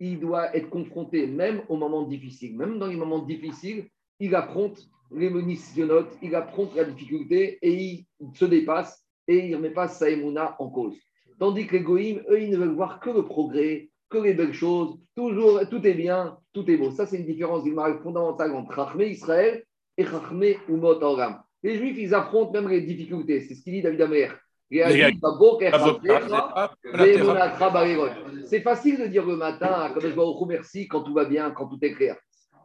il 0.00 0.18
doit 0.18 0.56
être 0.56 0.70
confronté 0.70 1.26
même 1.26 1.62
aux 1.68 1.76
moments 1.76 2.04
difficiles. 2.04 2.56
Même 2.56 2.78
dans 2.78 2.86
les 2.86 2.96
moments 2.96 3.22
difficiles, 3.22 3.90
il 4.18 4.34
affronte 4.34 4.88
les 5.14 5.30
monissionnotes, 5.30 6.16
il 6.22 6.34
affronte 6.34 6.74
la 6.74 6.84
difficulté 6.84 7.58
et 7.62 7.72
il 7.72 8.06
se 8.34 8.44
dépasse 8.44 9.04
et 9.28 9.46
il 9.46 9.50
ne 9.50 9.56
remet 9.56 9.70
pas 9.70 9.88
sa 9.88 10.10
émouna 10.10 10.56
en 10.58 10.68
cause. 10.68 10.96
Tandis 11.38 11.66
que 11.66 11.76
les 11.76 11.82
goïms, 11.82 12.22
eux, 12.30 12.40
ils 12.40 12.50
ne 12.50 12.56
veulent 12.56 12.74
voir 12.74 13.00
que 13.00 13.10
le 13.10 13.24
progrès, 13.24 13.90
que 14.08 14.18
les 14.18 14.34
belles 14.34 14.52
choses, 14.52 14.98
toujours, 15.16 15.60
tout 15.68 15.86
est 15.86 15.94
bien, 15.94 16.36
tout 16.52 16.70
est 16.70 16.76
beau. 16.76 16.90
Ça, 16.90 17.06
c'est 17.06 17.18
une 17.18 17.26
différence 17.26 17.64
fondamentale 18.02 18.52
entre 18.52 18.74
Chachmé 18.74 19.06
Israël 19.08 19.64
et 19.96 20.04
Chachmé 20.04 20.58
Umot 20.68 21.02
Oram. 21.02 21.40
Les 21.62 21.78
juifs, 21.78 21.96
ils 21.98 22.14
affrontent 22.14 22.52
même 22.52 22.68
les 22.68 22.82
difficultés. 22.82 23.40
C'est 23.40 23.54
ce 23.54 23.62
qu'il 23.62 23.72
dit 23.74 23.82
David 23.82 24.02
Amer. 24.02 24.38
C'est 28.46 28.60
facile 28.60 28.98
de 28.98 29.06
dire 29.06 29.26
le 29.26 29.36
matin 29.36 29.66
à 29.66 29.90
Kadosh 29.90 30.14
Baruch 30.14 30.40
Hu, 30.40 30.46
merci 30.46 30.88
quand 30.88 31.02
tout 31.02 31.12
va 31.12 31.26
bien, 31.26 31.50
quand 31.50 31.66
tout 31.66 31.78
est 31.82 31.92
clair. 31.92 32.16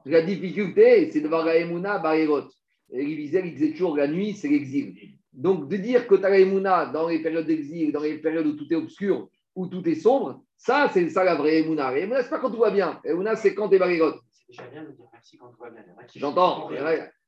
La 0.06 0.22
difficulté, 0.22 1.12
c'est 1.12 1.22
de 1.22 1.28
voir 1.28 1.46
la 1.46 1.58
Emouna 1.58 2.00
Barerot. 2.00 2.48
Et 2.92 3.04
il 3.04 3.30
disait 3.30 3.72
toujours 3.72 3.98
la 3.98 4.08
nuit, 4.08 4.34
c'est 4.34 4.48
l'exil. 4.48 4.96
Donc, 5.34 5.68
de 5.68 5.78
dire 5.78 6.08
que 6.08 6.16
tu 6.16 6.26
as 6.26 6.30
la 6.30 6.40
Emouna 6.40 6.88
dans 6.88 7.08
les 7.08 7.22
périodes 7.22 7.46
d'exil, 7.46 7.92
dans 7.92 8.02
les 8.02 8.18
périodes 8.18 8.48
où 8.48 8.54
tout 8.54 8.72
est 8.72 8.76
obscur, 8.76 9.30
où 9.56 9.68
tout 9.68 9.88
est 9.88 9.96
sombre, 9.96 10.42
ça, 10.56 10.90
c'est 10.94 11.10
ça 11.10 11.24
la 11.24 11.36
vraie 11.36 11.60
Emouna. 11.60 11.92
La 11.92 12.00
Emouna, 12.00 12.24
c'est 12.24 12.30
pas 12.30 12.40
quand 12.40 12.52
tout 12.52 12.60
va 12.60 12.72
bien. 12.72 13.00
Emouna, 13.04 13.36
c'est 13.36 13.54
quand 13.54 13.70
tu 13.70 13.76
es 13.76 13.80
Barerot. 13.80 14.14
C'est 14.32 14.48
déjà 14.48 14.70
bien 14.70 14.84
de 14.84 14.92
dire 14.92 15.06
merci 15.12 15.38
quand 15.38 15.50
tout 15.50 15.60
va 15.60 15.70
bien. 15.70 15.84
J'entends. 16.16 16.70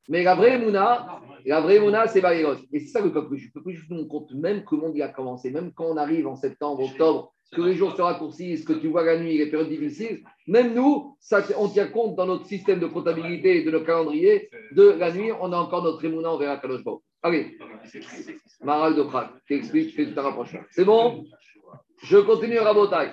Mais 0.09 0.23
la 0.23 0.33
vraie 0.33 0.57
Mouna, 0.57 1.21
la 1.45 1.61
vraie 1.61 1.79
c'est 2.07 2.19
Valéros. 2.19 2.55
Et 2.73 2.79
c'est 2.79 2.87
ça 2.87 2.99
le 2.99 3.13
peuple 3.13 3.35
juif. 3.35 3.51
Le 3.53 3.61
peuple 3.61 3.75
juif 3.75 3.89
nous 3.91 4.07
compte 4.07 4.33
même 4.33 4.65
que 4.65 4.75
le 4.75 5.03
a 5.03 5.09
commencé, 5.09 5.51
même 5.51 5.71
quand 5.71 5.85
on 5.85 5.97
arrive 5.97 6.25
en 6.25 6.35
septembre, 6.35 6.83
octobre, 6.83 7.31
que 7.51 7.61
les 7.61 7.75
jours 7.75 7.95
se 7.95 8.01
raccourcissent, 8.01 8.63
que 8.63 8.73
tu 8.73 8.87
vois 8.87 9.03
la 9.03 9.17
nuit, 9.17 9.37
les 9.37 9.47
périodes 9.49 9.69
difficiles, 9.69 10.23
même 10.47 10.73
nous, 10.73 11.17
on 11.57 11.67
tient 11.69 11.87
compte 11.87 12.15
dans 12.15 12.25
notre 12.27 12.45
système 12.45 12.79
de 12.79 12.85
comptabilité 12.87 13.57
et 13.57 13.63
de 13.63 13.71
notre 13.71 13.85
calendrier, 13.85 14.49
de 14.71 14.89
la 14.91 15.11
nuit, 15.11 15.31
on 15.39 15.51
a 15.51 15.57
encore 15.57 15.83
notre 15.83 16.03
émouna, 16.05 16.31
on 16.31 16.37
verra 16.37 16.57
Kadosh 16.57 16.83
Baruch. 16.83 17.01
Allez, 17.21 17.57
Maral 18.63 18.95
de 18.95 19.03
Prague, 19.03 19.29
t'expliques, 19.47 19.95
fais 19.95 20.05
tout 20.05 20.19
un 20.19 20.23
rapprochement. 20.23 20.61
C'est 20.69 20.85
bon? 20.85 21.25
Je 22.03 22.17
continue 22.17 22.59
Rabotai. 22.59 23.11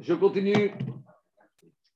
Je 0.00 0.14
continue. 0.14 0.72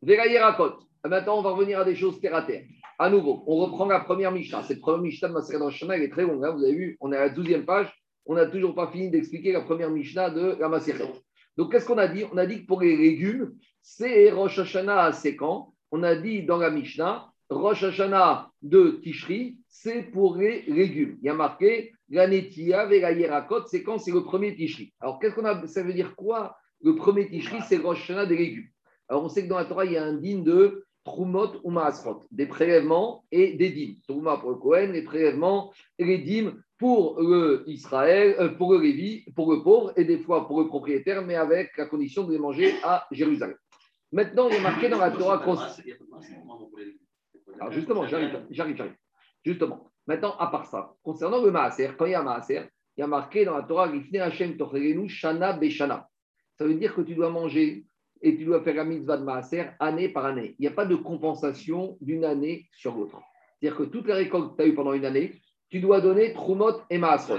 Vegayerakot. 0.03 0.75
Maintenant, 1.05 1.39
on 1.39 1.43
va 1.43 1.51
revenir 1.51 1.81
à 1.81 1.85
des 1.85 1.97
choses 1.97 2.21
terre 2.21 2.35
à 2.35 2.43
terre. 2.43 2.65
À 2.99 3.11
nouveau, 3.11 3.45
on 3.47 3.57
reprend 3.57 3.87
la 3.87 4.01
première 4.01 4.33
Mishnah. 4.33 4.63
Cette 4.63 4.81
première 4.81 5.03
Mishnah 5.03 5.29
de 5.29 5.35
Maseret 5.35 5.97
elle 5.97 6.03
est 6.03 6.09
très 6.09 6.23
longue. 6.23 6.45
hein. 6.45 6.55
Vous 6.57 6.65
avez 6.65 6.75
vu, 6.75 6.97
on 7.01 7.13
est 7.13 7.17
à 7.17 7.27
la 7.27 7.29
12e 7.29 7.65
page. 7.65 7.93
On 8.27 8.35
n'a 8.35 8.47
toujours 8.47 8.75
pas 8.75 8.89
fini 8.89 9.11
d'expliquer 9.11 9.53
la 9.53 9.61
première 9.61 9.91
Mishnah 9.91 10.31
de 10.31 10.57
la 10.59 10.69
Maseret. 10.69 11.13
Donc, 11.57 11.73
qu'est-ce 11.73 11.87
qu'on 11.87 11.99
a 11.99 12.09
dit? 12.09 12.25
On 12.33 12.37
a 12.37 12.47
dit 12.47 12.63
que 12.63 12.67
pour 12.67 12.81
les 12.81 12.97
légumes, 12.97 13.55
c'est 13.81 14.31
Rosh 14.31 14.59
Hashanah, 14.59 15.13
c'est 15.13 15.37
quand? 15.37 15.73
On 15.91 16.03
a 16.03 16.17
dit 16.17 16.43
dans 16.43 16.59
la 16.59 16.71
Mishnah, 16.71 17.31
Rosh 17.49 17.85
Hashanah 17.85 18.51
de 18.63 19.01
Tishri, 19.03 19.59
c'est 19.69 20.03
pour 20.03 20.37
les 20.37 20.63
légumes. 20.63 21.17
Il 21.23 21.27
y 21.27 21.29
a 21.29 21.35
marqué 21.35 21.93
la 22.09 22.27
Netia, 22.27 22.87
la 22.87 23.13
Yerakot, 23.13 23.67
c'est 23.67 23.85
C'est 23.99 24.13
le 24.13 24.25
premier 24.25 24.55
Tishri. 24.55 24.93
Alors, 25.01 25.19
qu'est-ce 25.21 25.35
qu'on 25.35 25.45
a 25.45 25.67
Ça 25.67 25.83
veut 25.83 25.95
dire 25.95 26.17
quoi? 26.17 26.57
Le 26.83 26.97
premier 26.97 27.29
Tishri, 27.29 27.59
c'est 27.69 27.79
Rosh 27.79 28.03
Hashanah 28.03 28.27
des 28.27 28.37
légumes. 28.37 28.69
Alors, 29.09 29.25
on 29.25 29.29
sait 29.29 29.45
que 29.45 29.49
dans 29.49 29.59
la 29.59 29.65
Torah, 29.65 29.85
il 29.85 29.93
y 29.93 29.97
a 29.97 30.05
un 30.05 30.15
digne 30.15 30.43
de 30.43 30.85
Trumot 31.05 31.53
ou 31.63 31.71
Maasrot, 31.71 32.27
des 32.33 32.47
prélèvements 32.47 33.25
et 33.31 33.53
des 33.53 33.71
dîmes. 33.71 33.95
Trouma 34.09 34.39
pour 34.39 34.51
le 34.51 34.57
Kohen, 34.57 34.93
les 34.93 35.03
prélèvements 35.03 35.73
et 35.99 36.05
les 36.05 36.19
dîmes 36.19 36.61
pour 36.79 37.21
le 37.21 37.65
Israël, 37.67 38.37
euh, 38.39 38.49
pour 38.51 38.73
le 38.73 38.81
Lévi, 38.81 39.25
pour 39.35 39.53
le 39.53 39.63
pauvre 39.63 39.93
et 39.97 40.05
des 40.05 40.19
fois 40.19 40.47
pour 40.47 40.61
le 40.61 40.69
propriétaire, 40.69 41.25
mais 41.25 41.37
avec 41.37 41.77
la 41.77 41.87
condition 41.87 42.25
de 42.25 42.33
les 42.33 42.39
manger 42.39 42.75
à 42.85 43.07
Jérusalem. 43.11 43.57
Maintenant, 44.13 44.49
il 44.49 44.57
est 44.57 44.61
marqué 44.61 44.89
dans 44.89 44.99
la 44.99 45.11
Torah 45.11 45.43
alors 47.61 47.73
justement, 47.73 48.07
j'arrive, 48.07 48.47
j'arrive. 48.51 48.95
Justement, 49.45 49.91
maintenant, 50.07 50.37
à 50.39 50.49
part 50.49 50.67
ça, 50.67 50.95
concernant 51.03 51.43
le 51.43 51.51
Maaser, 51.51 51.91
quand 51.97 52.07
il 52.07 52.13
y 52.13 52.15
a 52.15 52.23
Maaser, 52.23 52.63
il 52.97 53.01
y 53.01 53.03
a 53.03 53.07
marqué 53.07 53.45
dans 53.45 53.57
la 53.57 53.63
Torah, 53.63 53.91
Shana 55.09 55.53
Beshana. 55.55 56.09
Ça 56.59 56.65
veut 56.65 56.75
dire 56.75 56.95
que 56.95 57.03
tu 57.03 57.15
dois 57.15 57.31
manger 57.31 57.85
et 58.23 58.37
tu 58.37 58.45
dois 58.45 58.63
faire 58.63 58.75
la 58.75 58.85
mitzvah 58.85 59.19
de 59.19 59.25
Maaser 59.25 59.67
année 59.79 60.09
par 60.09 60.27
année. 60.27 60.55
Il 60.59 60.63
n'y 60.63 60.69
a 60.69 60.73
pas 60.73 60.87
de 60.87 60.97
compensation 60.97 61.97
d'une 62.01 62.25
année 62.25 62.69
sur 62.73 62.97
l'autre. 62.97 63.21
C'est-à-dire 63.61 63.79
que 63.79 63.85
toutes 63.85 64.07
les 64.07 64.15
récoltes 64.15 64.53
que 64.53 64.57
tu 64.57 64.63
as 64.63 64.67
eues 64.67 64.75
pendant 64.75 64.93
une 64.93 65.05
année, 65.05 65.41
tu 65.71 65.81
dois 65.81 66.01
donner 66.01 66.33
Trumot 66.33 66.81
et 66.91 66.99
Maasrot. 66.99 67.39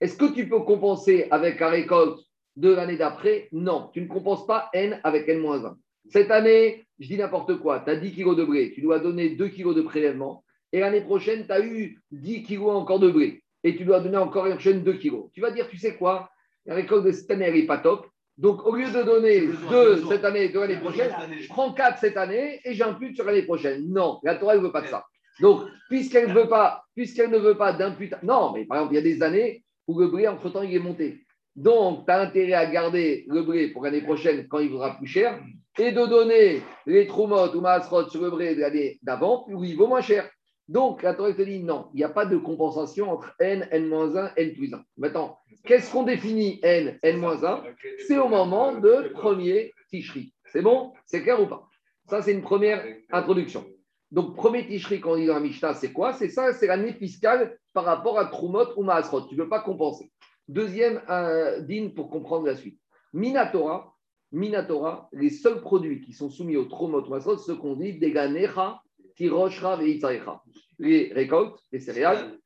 Est-ce 0.00 0.16
que 0.16 0.32
tu 0.32 0.48
peux 0.48 0.60
compenser 0.60 1.26
avec 1.30 1.60
la 1.60 1.70
récolte 1.70 2.20
de 2.56 2.72
l'année 2.72 2.96
d'après? 2.96 3.48
Non, 3.52 3.90
tu 3.92 4.00
ne 4.00 4.06
compenses 4.06 4.46
pas 4.46 4.68
N 4.72 5.00
avec 5.04 5.28
N-1. 5.28 5.74
Cette 6.08 6.30
année, 6.30 6.86
je 6.98 7.08
dis 7.08 7.16
n'importe 7.16 7.58
quoi, 7.58 7.80
tu 7.80 7.90
as 7.90 7.96
10 7.96 8.12
kilos 8.12 8.36
de 8.36 8.44
blé, 8.44 8.72
tu 8.72 8.80
dois 8.80 8.98
donner 8.98 9.30
2 9.30 9.48
kilos 9.48 9.74
de 9.74 9.82
prélèvement, 9.82 10.44
et 10.72 10.80
l'année 10.80 11.00
prochaine, 11.00 11.46
tu 11.46 11.52
as 11.52 11.60
eu 11.60 12.00
10 12.12 12.42
kilos 12.44 12.70
encore 12.70 13.00
de 13.00 13.10
blé, 13.10 13.42
et 13.64 13.76
tu 13.76 13.84
dois 13.84 14.00
donner 14.00 14.16
encore 14.16 14.44
l'année 14.44 14.56
prochaine 14.56 14.82
2 14.82 14.92
kilos. 14.94 15.30
Tu 15.32 15.40
vas 15.40 15.50
dire, 15.50 15.68
tu 15.68 15.76
sais 15.76 15.96
quoi? 15.96 16.30
La 16.64 16.74
récolte 16.74 17.04
de 17.04 17.12
cette 17.12 17.30
année, 17.30 17.46
elle 17.46 17.54
n'est 17.54 17.66
pas 17.66 17.78
top. 17.78 18.06
Donc, 18.38 18.66
au 18.66 18.76
lieu 18.76 18.90
de 18.90 19.02
donner 19.02 19.48
2 19.70 20.04
cette 20.08 20.24
année 20.24 20.44
et 20.44 20.48
2 20.50 20.60
l'année 20.60 20.76
prochaine, 20.76 21.10
je 21.40 21.48
prends 21.48 21.72
4 21.72 21.98
cette 21.98 22.16
année 22.16 22.60
et 22.64 22.74
j'impute 22.74 23.16
sur 23.16 23.24
l'année 23.24 23.42
prochaine. 23.42 23.90
Non, 23.90 24.20
la 24.22 24.36
Torah 24.36 24.56
ne 24.56 24.60
veut 24.60 24.72
pas 24.72 24.82
de 24.82 24.88
ça. 24.88 25.04
Donc, 25.40 25.62
puisqu'elle 25.88 26.28
ne 26.28 26.34
veut 26.34 26.48
pas, 26.48 26.84
puisqu'elle 26.94 27.30
ne 27.30 27.38
veut 27.38 27.56
pas 27.56 27.72
d'imputation. 27.72 28.26
Non, 28.26 28.52
mais 28.52 28.64
par 28.64 28.78
exemple, 28.78 28.94
il 28.94 28.96
y 28.96 29.00
a 29.00 29.02
des 29.02 29.22
années 29.22 29.64
où 29.86 29.98
le 29.98 30.08
blé, 30.08 30.26
entre-temps, 30.26 30.62
il 30.62 30.74
est 30.74 30.80
monté. 30.80 31.22
Donc, 31.54 32.04
tu 32.06 32.12
as 32.12 32.20
intérêt 32.20 32.52
à 32.52 32.66
garder 32.66 33.24
le 33.28 33.42
blé 33.42 33.68
pour 33.68 33.84
l'année 33.84 34.02
prochaine 34.02 34.46
quand 34.48 34.58
il 34.58 34.70
vaudra 34.70 34.96
plus 34.96 35.06
cher 35.06 35.40
et 35.78 35.92
de 35.92 36.06
donner 36.06 36.62
les 36.86 37.06
troumotes 37.06 37.54
ou 37.54 37.60
maasrot 37.60 38.08
sur 38.08 38.22
le 38.22 38.30
blé 38.30 38.54
de 38.54 38.60
l'année 38.60 38.98
d'avant 39.02 39.46
où 39.48 39.64
il 39.64 39.76
vaut 39.76 39.86
moins 39.86 40.00
cher. 40.00 40.28
Donc, 40.68 41.02
la 41.02 41.14
Torah 41.14 41.32
te 41.32 41.42
dit 41.42 41.62
non, 41.62 41.88
il 41.94 41.98
n'y 41.98 42.04
a 42.04 42.08
pas 42.08 42.26
de 42.26 42.36
compensation 42.36 43.10
entre 43.10 43.32
N, 43.38 43.68
N-1, 43.70 44.32
N 44.36 44.54
plus 44.54 44.74
1. 44.74 44.82
Maintenant, 44.96 45.38
qu'est-ce 45.64 45.92
qu'on 45.92 46.02
définit 46.02 46.58
N, 46.62 46.98
N-1? 47.02 47.62
C'est 48.06 48.18
au 48.18 48.28
moment 48.28 48.74
de 48.74 49.08
premier 49.12 49.72
ticherie. 49.88 50.32
C'est 50.46 50.62
bon? 50.62 50.92
C'est 51.04 51.22
clair 51.22 51.40
ou 51.40 51.46
pas? 51.46 51.68
Ça, 52.08 52.20
c'est 52.20 52.32
une 52.32 52.42
première 52.42 52.84
introduction. 53.12 53.64
Donc, 54.10 54.36
premier 54.36 54.66
ticherie, 54.66 55.00
quand 55.00 55.12
on 55.12 55.16
dit 55.16 55.26
dans 55.26 55.34
la 55.34 55.40
Mishnah, 55.40 55.74
c'est 55.74 55.92
quoi? 55.92 56.12
C'est 56.12 56.28
ça, 56.28 56.52
c'est 56.52 56.66
l'année 56.66 56.92
fiscale 56.92 57.58
par 57.72 57.84
rapport 57.84 58.18
à 58.18 58.26
Trumot 58.26 58.66
ou 58.76 58.82
Maasrot. 58.82 59.22
Tu 59.22 59.34
ne 59.34 59.42
peux 59.42 59.48
pas 59.48 59.60
compenser. 59.60 60.10
Deuxième 60.48 61.02
euh, 61.10 61.60
din 61.60 61.90
pour 61.94 62.08
comprendre 62.08 62.46
la 62.46 62.54
suite. 62.54 62.78
Minatora, 63.12 63.94
Minatora, 64.30 65.08
les 65.12 65.30
seuls 65.30 65.60
produits 65.60 66.00
qui 66.00 66.12
sont 66.12 66.30
soumis 66.30 66.56
au 66.56 66.66
Trumot 66.66 67.04
ou 67.04 67.10
Maasrot, 67.10 67.38
ce 67.38 67.52
qu'on 67.52 67.74
dit 67.74 67.98
Deganecha, 67.98 68.80
Tiroshra 69.16 69.82
et 69.82 69.90
Itzarecha. 69.90 70.40
Les 70.78 71.12
récoltes, 71.12 71.58
les 71.72 71.80
céréales, 71.80 72.38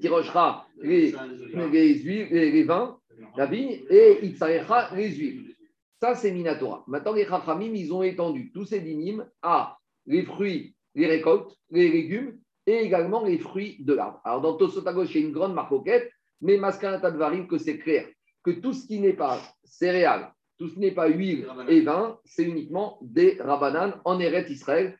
Tiroshra, 0.00 0.66
les, 0.80 1.14
les, 1.72 1.94
huiles, 1.94 2.28
les, 2.30 2.52
les 2.52 2.62
vins, 2.64 2.98
la 3.36 3.46
vigne, 3.46 3.80
et 3.90 4.24
Itzarecha, 4.24 4.94
les 4.94 5.10
huiles. 5.10 5.56
Ça, 6.00 6.14
c'est 6.14 6.32
Minatora. 6.32 6.84
Maintenant, 6.86 7.12
les 7.12 7.24
Chachamim, 7.24 7.74
ils 7.74 7.92
ont 7.92 8.02
étendu 8.02 8.52
tous 8.52 8.66
ces 8.66 8.80
dynimes 8.80 9.26
à 9.40 9.78
les 10.06 10.24
fruits, 10.24 10.74
les 10.94 11.06
récoltes, 11.06 11.56
les 11.70 11.90
légumes 11.90 12.38
et 12.66 12.78
également 12.78 13.24
les 13.24 13.38
fruits 13.38 13.76
de 13.80 13.94
l'arbre. 13.94 14.20
Alors, 14.24 14.40
dans 14.40 14.54
Tosot 14.54 14.86
à 14.86 14.92
gauche, 14.92 15.14
il 15.14 15.20
y 15.20 15.24
a 15.24 15.26
une 15.26 15.32
grande 15.32 15.54
marcoquette, 15.54 16.10
mais 16.40 16.56
Maskanata 16.56 17.10
de 17.10 17.18
Varim, 17.18 17.46
que 17.46 17.58
c'est 17.58 17.78
clair, 17.78 18.06
que 18.42 18.50
tout 18.50 18.72
ce 18.72 18.86
qui 18.86 19.00
n'est 19.00 19.12
pas 19.14 19.40
céréales, 19.64 20.32
tout 20.58 20.68
ce 20.68 20.74
qui 20.74 20.80
n'est 20.80 20.92
pas 20.92 21.08
huile 21.08 21.46
et 21.68 21.80
vin, 21.80 22.18
c'est 22.24 22.44
uniquement 22.44 22.98
des 23.02 23.36
rabananes 23.40 23.94
en 24.04 24.20
Eretz 24.20 24.50
Israël. 24.50 24.98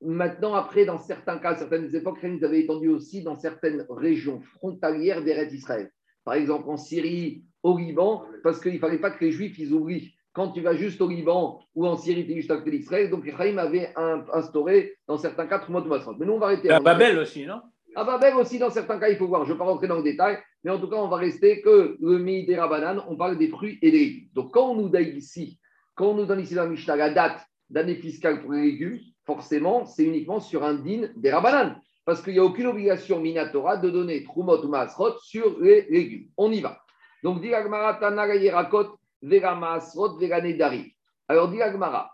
Maintenant, 0.00 0.54
après, 0.54 0.84
dans 0.84 0.98
certains 0.98 1.38
cas, 1.38 1.56
certaines 1.56 1.94
époques, 1.94 2.18
ils 2.22 2.44
avaient 2.44 2.60
étendu 2.60 2.88
aussi 2.88 3.22
dans 3.22 3.36
certaines 3.36 3.86
régions 3.88 4.40
frontalières 4.40 5.22
d'Eretz 5.22 5.52
Israël. 5.52 5.90
Par 6.24 6.34
exemple, 6.34 6.68
en 6.68 6.76
Syrie, 6.76 7.44
au 7.62 7.78
Liban, 7.78 8.24
parce 8.42 8.60
qu'il 8.60 8.74
ne 8.74 8.78
fallait 8.78 8.98
pas 8.98 9.10
que 9.10 9.24
les 9.24 9.32
Juifs 9.32 9.58
ils 9.58 9.72
oublient 9.72 10.13
quand 10.34 10.50
tu 10.50 10.60
vas 10.60 10.74
juste 10.74 11.00
au 11.00 11.08
Liban 11.08 11.60
ou 11.74 11.86
en 11.86 11.96
Syrie, 11.96 12.26
tu 12.26 12.32
es 12.32 12.36
juste 12.36 12.50
à 12.50 12.56
côté 12.56 12.72
d'Israël. 12.72 13.08
Donc, 13.08 13.26
Ephraim 13.26 13.56
avait 13.56 13.90
un- 13.96 14.24
instauré, 14.34 14.96
dans 15.06 15.16
certains 15.16 15.46
cas, 15.46 15.60
trois 15.60 15.80
mois 15.80 15.80
de. 15.80 16.18
Mais 16.18 16.26
nous, 16.26 16.32
on 16.34 16.38
va 16.38 16.46
arrêter. 16.46 16.70
À 16.70 16.80
Babel 16.80 17.18
aussi, 17.18 17.46
non? 17.46 17.60
À 17.94 18.02
Babel 18.04 18.34
aussi, 18.34 18.58
dans 18.58 18.70
certains 18.70 18.98
cas, 18.98 19.08
il 19.08 19.16
faut 19.16 19.28
voir. 19.28 19.44
Je 19.44 19.50
ne 19.50 19.54
vais 19.54 19.58
pas 19.58 19.64
rentrer 19.64 19.86
dans 19.86 19.96
le 19.98 20.02
détail, 20.02 20.38
mais 20.64 20.72
en 20.72 20.78
tout 20.80 20.88
cas, 20.90 20.96
on 20.96 21.06
va 21.08 21.16
rester 21.16 21.62
que 21.62 21.96
le 22.00 22.18
Midi 22.18 22.46
des 22.46 22.56
Rabanan, 22.56 23.04
on 23.08 23.16
parle 23.16 23.38
des 23.38 23.48
fruits 23.48 23.78
et 23.80 23.90
des 23.92 23.98
légumes. 23.98 24.28
Donc, 24.34 24.52
quand 24.52 24.70
on 24.72 24.74
nous 24.74 24.88
donne 24.88 25.16
ici, 25.16 25.58
quand 25.94 26.08
on 26.08 26.14
nous 26.14 26.26
donne 26.26 26.40
ici 26.40 26.54
dans 26.56 26.64
la 26.64 26.68
Mishnah 26.70 26.96
la 26.96 27.10
date 27.10 27.40
d'année 27.70 27.94
fiscale 27.94 28.42
pour 28.42 28.52
les 28.52 28.62
légumes, 28.62 28.98
forcément, 29.24 29.86
c'est 29.86 30.02
uniquement 30.04 30.40
sur 30.40 30.64
un 30.64 30.74
din 30.74 31.08
des 31.16 31.30
Rabanan. 31.30 31.76
Parce 32.04 32.20
qu'il 32.20 32.32
n'y 32.34 32.40
a 32.40 32.44
aucune 32.44 32.66
obligation 32.66 33.20
Minatora 33.20 33.76
de 33.78 33.88
donner 33.88 34.24
Trumot 34.24 34.62
ou 34.64 34.68
Maasrot 34.68 35.16
sur 35.22 35.58
les 35.60 35.86
légumes. 35.88 36.26
On 36.36 36.50
y 36.50 36.60
va. 36.60 36.78
Donc, 37.22 37.40
dit 37.40 37.54
Agmara, 37.54 37.94
Tana, 37.94 38.34
Yerakot, 38.34 38.98
Maasrot, 39.24 40.18
Nedari. 40.20 40.94
Alors, 41.28 41.50
dit 41.50 41.62
Agmara, 41.62 42.10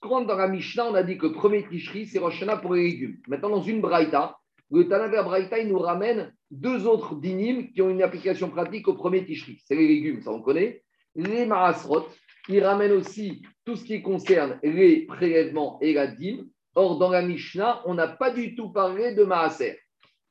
quand 0.00 0.22
dans 0.22 0.36
la 0.36 0.48
Mishnah, 0.48 0.86
on 0.86 0.94
a 0.94 1.02
dit 1.02 1.18
que 1.18 1.26
le 1.26 1.32
premier 1.32 1.66
Tishri, 1.68 2.06
c'est 2.06 2.18
Rosh 2.18 2.44
pour 2.60 2.74
les 2.74 2.84
légumes. 2.84 3.18
Maintenant, 3.28 3.50
dans 3.50 3.62
une 3.62 3.80
Braïta, 3.80 4.36
le 4.70 4.88
Tanaver 4.88 5.22
Braïta, 5.22 5.58
il 5.58 5.68
nous 5.68 5.78
ramène 5.78 6.32
deux 6.50 6.86
autres 6.86 7.14
dynimes 7.16 7.72
qui 7.72 7.82
ont 7.82 7.90
une 7.90 8.02
application 8.02 8.48
pratique 8.48 8.88
au 8.88 8.94
premier 8.94 9.24
Tishri. 9.24 9.60
C'est 9.64 9.74
les 9.74 9.86
légumes, 9.86 10.22
ça 10.22 10.30
on 10.30 10.40
connaît. 10.40 10.82
Les 11.14 11.46
Maasrot, 11.46 12.06
il 12.48 12.64
ramène 12.64 12.92
aussi 12.92 13.42
tout 13.64 13.76
ce 13.76 13.84
qui 13.84 14.02
concerne 14.02 14.58
les 14.62 15.06
prélèvements 15.06 15.78
et 15.80 15.92
la 15.92 16.06
dîme. 16.06 16.48
Or, 16.74 16.98
dans 16.98 17.10
la 17.10 17.22
Mishnah, 17.22 17.82
on 17.84 17.94
n'a 17.94 18.08
pas 18.08 18.30
du 18.30 18.54
tout 18.54 18.70
parlé 18.70 19.14
de 19.14 19.24
Maaser. 19.24 19.78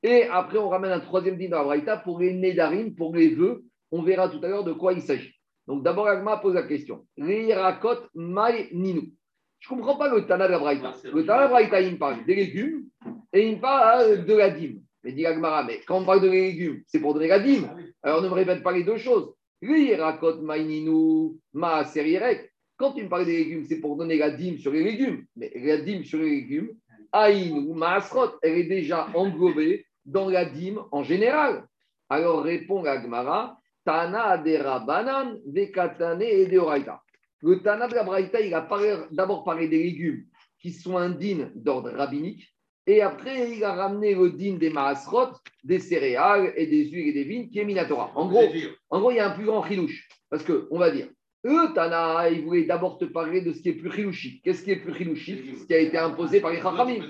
Et 0.04 0.24
après, 0.24 0.58
on 0.58 0.70
ramène 0.70 0.92
un 0.92 1.00
troisième 1.00 1.38
dîme 1.38 1.52
la 1.52 1.64
Braïta 1.64 1.98
pour 1.98 2.20
les 2.20 2.34
Nédarim, 2.34 2.96
pour 2.96 3.16
les 3.16 3.30
vœux. 3.30 3.64
On 3.92 4.02
verra 4.02 4.28
tout 4.28 4.40
à 4.44 4.48
l'heure 4.48 4.64
de 4.64 4.74
quoi 4.74 4.94
il 4.94 5.02
s'agit. 5.02 5.34
Donc, 5.68 5.84
d'abord, 5.84 6.08
Agma 6.08 6.38
pose 6.38 6.56
la 6.56 6.64
question. 6.64 7.06
Les 7.18 7.54
Rakot 7.54 8.08
Mai 8.16 8.70
Ninu. 8.72 9.14
Je 9.60 9.74
ne 9.74 9.80
comprends 9.80 9.98
pas 9.98 10.14
le 10.14 10.26
Tana 10.26 10.48
de 10.48 10.54
la 10.54 10.60
Braïta. 10.60 10.94
Le 11.04 11.26
Tana 11.26 11.40
de 11.40 11.44
la 11.44 11.48
Braïta, 11.48 11.82
il 11.82 11.94
me 11.94 11.98
parle 11.98 12.26
des 12.26 12.36
légumes 12.36 12.86
et 13.32 13.48
il 13.48 13.58
me 13.58 13.62
parle 13.62 14.02
euh, 14.02 14.18
de 14.18 14.34
la 14.34 14.50
dîme. 14.50 14.82
Mais 15.04 15.14
dit 15.14 15.26
Agmara, 15.26 15.64
mais 15.64 15.82
quand 15.88 16.00
on 16.00 16.06
parle 16.06 16.22
de 16.22 16.30
légumes, 16.30 16.82
c'est 16.88 17.00
pour 17.00 17.14
donner 17.14 17.28
la 17.28 17.40
dîme. 17.40 17.70
Alors 18.04 18.22
ne 18.22 18.28
me 18.28 18.34
répète 18.34 18.64
pas 18.64 18.72
les 18.72 18.84
deux 18.84 18.98
choses. 18.98 19.34
Lui, 19.62 19.94
raconte 19.96 20.42
Maininu, 20.42 21.40
Ma 21.54 21.86
Serierek. 21.86 22.52
Quand 22.78 22.94
tu 22.94 23.04
me 23.04 23.10
parles 23.10 23.26
des 23.26 23.38
légumes, 23.38 23.66
c'est 23.68 23.80
pour 23.80 23.96
donner 23.96 24.18
la 24.18 24.32
dîme 24.32 24.58
sur 24.58 24.72
les 24.72 24.84
légumes. 24.84 25.26
Mais 25.36 25.52
la 25.56 25.78
dîme 25.78 26.04
sur 26.04 26.20
les 26.20 26.30
légumes, 26.30 26.72
Aïn 27.12 27.52
ou 27.68 27.76
Maasrot, 27.76 28.40
elle 28.42 28.58
est 28.58 28.64
déjà 28.64 29.08
englobée 29.14 29.86
dans 30.06 30.30
la 30.30 30.46
dîme 30.46 30.82
en 30.92 31.04
général. 31.04 31.68
Alors 32.10 32.44
répond 32.44 32.84
Agmara, 32.84 33.58
Tana 33.84 34.38
de 34.38 34.58
Rabanan, 34.58 35.40
Vekatane 35.48 36.22
et 36.22 36.46
de 36.46 36.58
Oraita. 36.58 37.02
Le 37.42 37.62
Tana 37.62 37.88
de 37.88 37.96
la 37.96 38.04
Braïta, 38.04 38.40
il 38.40 38.54
a 38.54 38.68
d'abord 39.12 39.44
parlé 39.44 39.68
des 39.68 39.82
légumes 39.82 40.26
qui 40.60 40.72
sont 40.72 40.98
indignes 40.98 41.50
d'ordre 41.56 41.92
rabbinique. 41.92 42.48
Et 42.88 43.02
après, 43.02 43.52
il 43.52 43.64
a 43.64 43.74
ramené 43.74 44.16
le 44.16 44.32
din 44.32 44.56
des 44.56 44.70
maasrot, 44.70 45.30
des 45.64 45.80
céréales 45.80 46.54
et 46.56 46.68
des 46.68 46.86
huiles 46.86 47.10
et 47.10 47.14
des 47.14 47.24
vignes 47.24 47.50
qui 47.50 47.60
est 47.60 47.66
Minatora. 47.66 48.12
En 48.16 48.28
gros, 48.28 48.44
en 48.90 49.00
gros, 49.00 49.12
il 49.12 49.18
y 49.18 49.20
a 49.20 49.32
un 49.32 49.36
plus 49.36 49.46
grand 49.46 49.64
chilouche. 49.64 50.08
Parce 50.30 50.44
que, 50.44 50.68
on 50.72 50.80
va 50.80 50.92
dire, 50.92 51.08
eux, 51.46 51.74
Tana, 51.74 52.30
ils 52.30 52.44
voulaient 52.44 52.66
d'abord 52.66 52.98
te 52.98 53.06
parler 53.06 53.42
de 53.42 53.54
ce 53.54 53.62
qui 53.62 53.70
est 53.70 53.74
plus 53.74 53.92
chilouchique. 53.92 54.44
Qu'est-ce 54.44 54.64
qui 54.64 54.72
est 54.72 54.78
plus 54.78 54.94
chilouchique? 54.94 55.58
Ce 55.58 55.66
qui 55.66 55.74
a 55.74 55.80
été 55.80 55.98
imposé 55.98 56.42
par 56.42 56.52
les 56.52 56.62
Chachamim. 56.62 57.04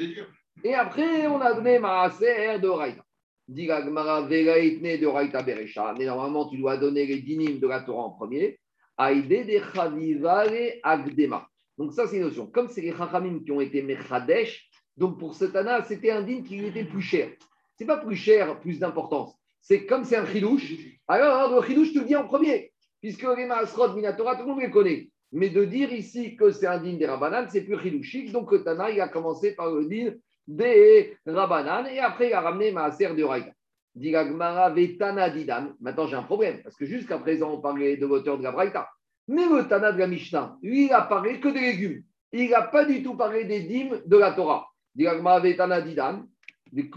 Et 0.63 0.73
après, 0.73 1.27
on 1.27 1.39
a 1.41 1.53
donné 1.53 1.79
Maaser 1.79 2.59
de 2.59 2.67
Raïta. 2.67 3.03
Dit 3.51 3.67
de 3.67 5.05
Raïta 5.05 5.43
Berecha. 5.43 5.93
Mais 5.99 6.05
normalement, 6.05 6.47
tu 6.47 6.57
dois 6.57 6.77
donner 6.77 7.05
les 7.05 7.19
dinim 7.19 7.59
de 7.59 7.67
la 7.67 7.81
Torah 7.81 8.03
en 8.03 8.11
premier. 8.11 8.57
Aïde 8.97 9.27
de 9.27 9.59
Chavivare 9.73 10.47
Agdema. 10.83 11.45
Donc, 11.77 11.91
ça, 11.91 12.07
c'est 12.07 12.15
une 12.15 12.23
notion. 12.23 12.47
Comme 12.47 12.69
c'est 12.69 12.79
les 12.79 12.93
Chachamim 12.93 13.39
qui 13.43 13.51
ont 13.51 13.59
été 13.59 13.81
Mechadesh, 13.81 14.69
donc 14.95 15.19
pour 15.19 15.35
ce 15.35 15.43
Tana, 15.43 15.83
c'était 15.83 16.11
un 16.11 16.21
din 16.21 16.43
qui 16.43 16.55
lui 16.55 16.67
était 16.67 16.85
plus 16.85 17.01
cher. 17.01 17.29
C'est 17.75 17.85
pas 17.85 17.97
plus 17.97 18.15
cher, 18.15 18.57
plus 18.61 18.79
d'importance. 18.79 19.35
C'est 19.59 19.85
comme 19.85 20.05
c'est 20.05 20.15
un 20.15 20.25
chidouche. 20.25 20.73
Alors, 21.09 21.53
le 21.53 21.67
chidouche, 21.67 21.91
tu 21.91 21.99
le 21.99 22.05
dis 22.05 22.15
en 22.15 22.25
premier. 22.25 22.71
Puisque 23.01 23.23
les 23.35 23.47
Maasrod 23.47 23.95
Minatora, 23.95 24.37
tout 24.37 24.43
le 24.43 24.47
monde 24.47 24.61
les 24.61 24.71
connaît. 24.71 25.09
Mais 25.33 25.49
de 25.49 25.65
dire 25.65 25.91
ici 25.91 26.37
que 26.37 26.51
c'est 26.51 26.67
un 26.67 26.81
din 26.81 26.93
des 26.93 27.05
Rabanan, 27.05 27.47
c'est 27.49 27.65
plus 27.65 27.77
chidouchique. 27.79 28.31
Donc, 28.31 28.49
le 28.53 28.63
Tana, 28.63 28.91
il 28.91 29.01
a 29.01 29.09
commencé 29.09 29.55
par 29.55 29.71
le 29.71 29.85
din 29.87 30.13
des 30.55 31.17
Rabanan 31.25 31.87
et 31.87 31.99
après, 31.99 32.29
il 32.29 32.33
a 32.33 32.41
ramené 32.41 32.71
Maaser 32.71 33.13
de 33.13 33.23
Raïda. 33.23 33.51
Digagmara 33.95 34.69
Vetana 34.69 35.29
Didan. 35.29 35.73
Maintenant, 35.79 36.07
j'ai 36.07 36.15
un 36.15 36.23
problème. 36.23 36.61
Parce 36.63 36.75
que 36.75 36.85
jusqu'à 36.85 37.17
présent, 37.17 37.51
on 37.51 37.61
parlait 37.61 37.97
de 37.97 38.05
l'auteur 38.05 38.37
de 38.37 38.43
la 38.43 38.51
Braïta. 38.51 38.89
Mais 39.27 39.45
le 39.45 39.67
Tana 39.67 39.91
de 39.91 39.99
la 39.99 40.07
Mishnah, 40.07 40.57
lui, 40.61 40.85
il 40.85 40.93
a 40.93 41.01
parlé 41.01 41.39
que 41.39 41.49
des 41.49 41.59
légumes. 41.59 42.03
Il 42.31 42.49
n'a 42.49 42.63
pas 42.63 42.85
du 42.85 43.03
tout 43.03 43.15
parlé 43.15 43.45
des 43.45 43.61
dîmes 43.61 44.01
de 44.05 44.17
la 44.17 44.31
Torah. 44.31 44.67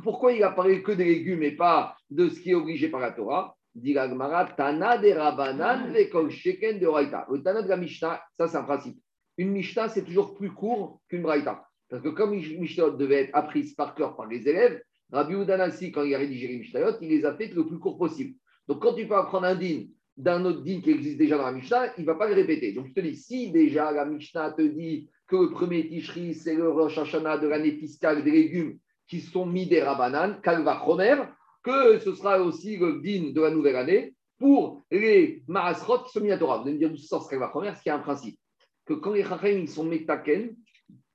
Pourquoi 0.03 0.33
il 0.33 0.43
a 0.43 0.51
parlé 0.51 0.83
que 0.83 0.93
des 0.93 1.05
légumes 1.05 1.43
et 1.43 1.53
pas 1.53 1.97
de 2.11 2.29
ce 2.29 2.41
qui 2.41 2.51
est 2.51 2.55
obligé 2.55 2.89
par 2.89 3.01
la 3.01 3.11
Torah? 3.13 3.55
Tana 3.77 4.99
de 4.99 5.13
Rabanan, 5.13 5.93
Sheken 6.31 6.79
de 6.79 6.87
Raïta. 6.87 7.27
Le 7.31 7.43
Tana 7.43 7.63
de 7.63 7.69
la 7.69 7.77
Mishnah, 7.77 8.23
ça 8.39 8.47
c'est 8.47 8.57
un 8.57 8.63
principe. 8.63 8.99
Une 9.37 9.51
Mishnah, 9.51 9.89
c'est 9.89 10.05
toujours 10.05 10.37
plus 10.37 10.53
court 10.53 11.01
qu'une 11.09 11.23
Braïta. 11.23 11.65
Parce 11.89 12.03
que 12.03 12.09
comme 12.09 12.35
Mishnah 12.35 12.91
devait 12.91 13.23
être 13.23 13.35
apprise 13.35 13.75
par 13.75 13.95
cœur 13.95 14.17
par 14.17 14.27
les 14.27 14.49
élèves, 14.49 14.83
Rabbi 15.13 15.35
Udanasi, 15.35 15.93
quand 15.93 16.03
il 16.03 16.15
a 16.15 16.19
rédigé 16.19 16.49
les 16.49 16.59
Mishnayot, 16.59 16.97
il 17.01 17.09
les 17.09 17.25
a 17.25 17.35
fait 17.35 17.49
le 17.49 17.67
plus 17.67 17.79
court 17.79 17.99
possible. 17.99 18.35
Donc 18.67 18.83
quand 18.83 18.95
tu 18.95 19.07
peux 19.07 19.17
apprendre 19.17 19.47
un 19.47 19.55
din 19.55 19.85
d'un 20.17 20.45
autre 20.45 20.63
din 20.63 20.81
qui 20.81 20.91
existe 20.91 21.19
déjà 21.19 21.37
dans 21.37 21.47
la 21.47 21.53
Mishnah, 21.53 21.93
il 21.99 22.03
ne 22.03 22.07
va 22.07 22.15
pas 22.15 22.29
le 22.29 22.35
répéter. 22.35 22.73
Donc 22.73 22.87
je 22.87 22.93
te 22.93 23.01
dis, 23.01 23.17
si 23.17 23.51
déjà 23.51 23.93
la 23.93 24.05
Mishnah 24.05 24.53
te 24.53 24.63
dit 24.63 25.09
que 25.27 25.37
le 25.37 25.51
premier 25.51 25.89
Tishri, 25.89 26.35
c'est 26.35 26.55
le 26.55 26.71
Rosh 26.71 26.99
Hashanah 26.99 27.39
de 27.39 27.49
l'année 27.49 27.73
fiscale 27.73 28.25
des 28.25 28.31
légumes 28.31 28.79
qui 29.09 29.21
sont 29.21 29.47
mis 29.47 29.67
des 29.67 29.83
Rabanan, 29.83 30.41
Kalva 30.43 30.83
Chomer, 30.85 31.17
que 31.63 31.99
ce 31.99 32.15
sera 32.15 32.41
aussi 32.41 32.77
le 32.77 33.01
din 33.01 33.33
de 33.33 33.41
la 33.41 33.51
nouvelle 33.51 33.77
année 33.77 34.15
pour 34.39 34.83
les 34.91 35.43
Maasrot 35.49 36.05
qui 36.05 36.13
sont 36.13 36.21
mis 36.21 36.33
à 36.33 36.39
Torah. 36.39 36.59
Vous 36.59 36.65
allez 36.65 36.75
me 36.75 36.79
dire 36.79 36.91
d'où 36.91 36.97
sort 36.97 37.25
ce 37.25 37.31
Kalva 37.31 37.51
Chomer, 37.53 37.73
ce 37.77 37.83
qui 37.83 37.89
est 37.89 37.93
un 37.93 37.99
principe. 37.99 38.39
Que 38.87 38.95
quand 38.95 39.13
les 39.13 39.25
Chachem 39.25 39.61
ils 39.61 39.69
sont 39.69 39.85
metaken, 39.85 40.55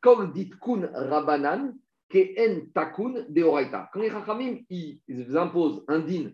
comme 0.01 0.31
dit 0.33 0.49
Kun 0.49 0.89
Rabanan, 0.93 1.73
en 2.13 2.59
Takun 2.73 3.25
de 3.29 3.43
Oraita. 3.43 3.89
Quand 3.93 3.99
les 3.99 4.09
Chachamim 4.09 4.57
ils 4.69 5.37
imposent 5.37 5.83
un 5.87 5.99
din 5.99 6.31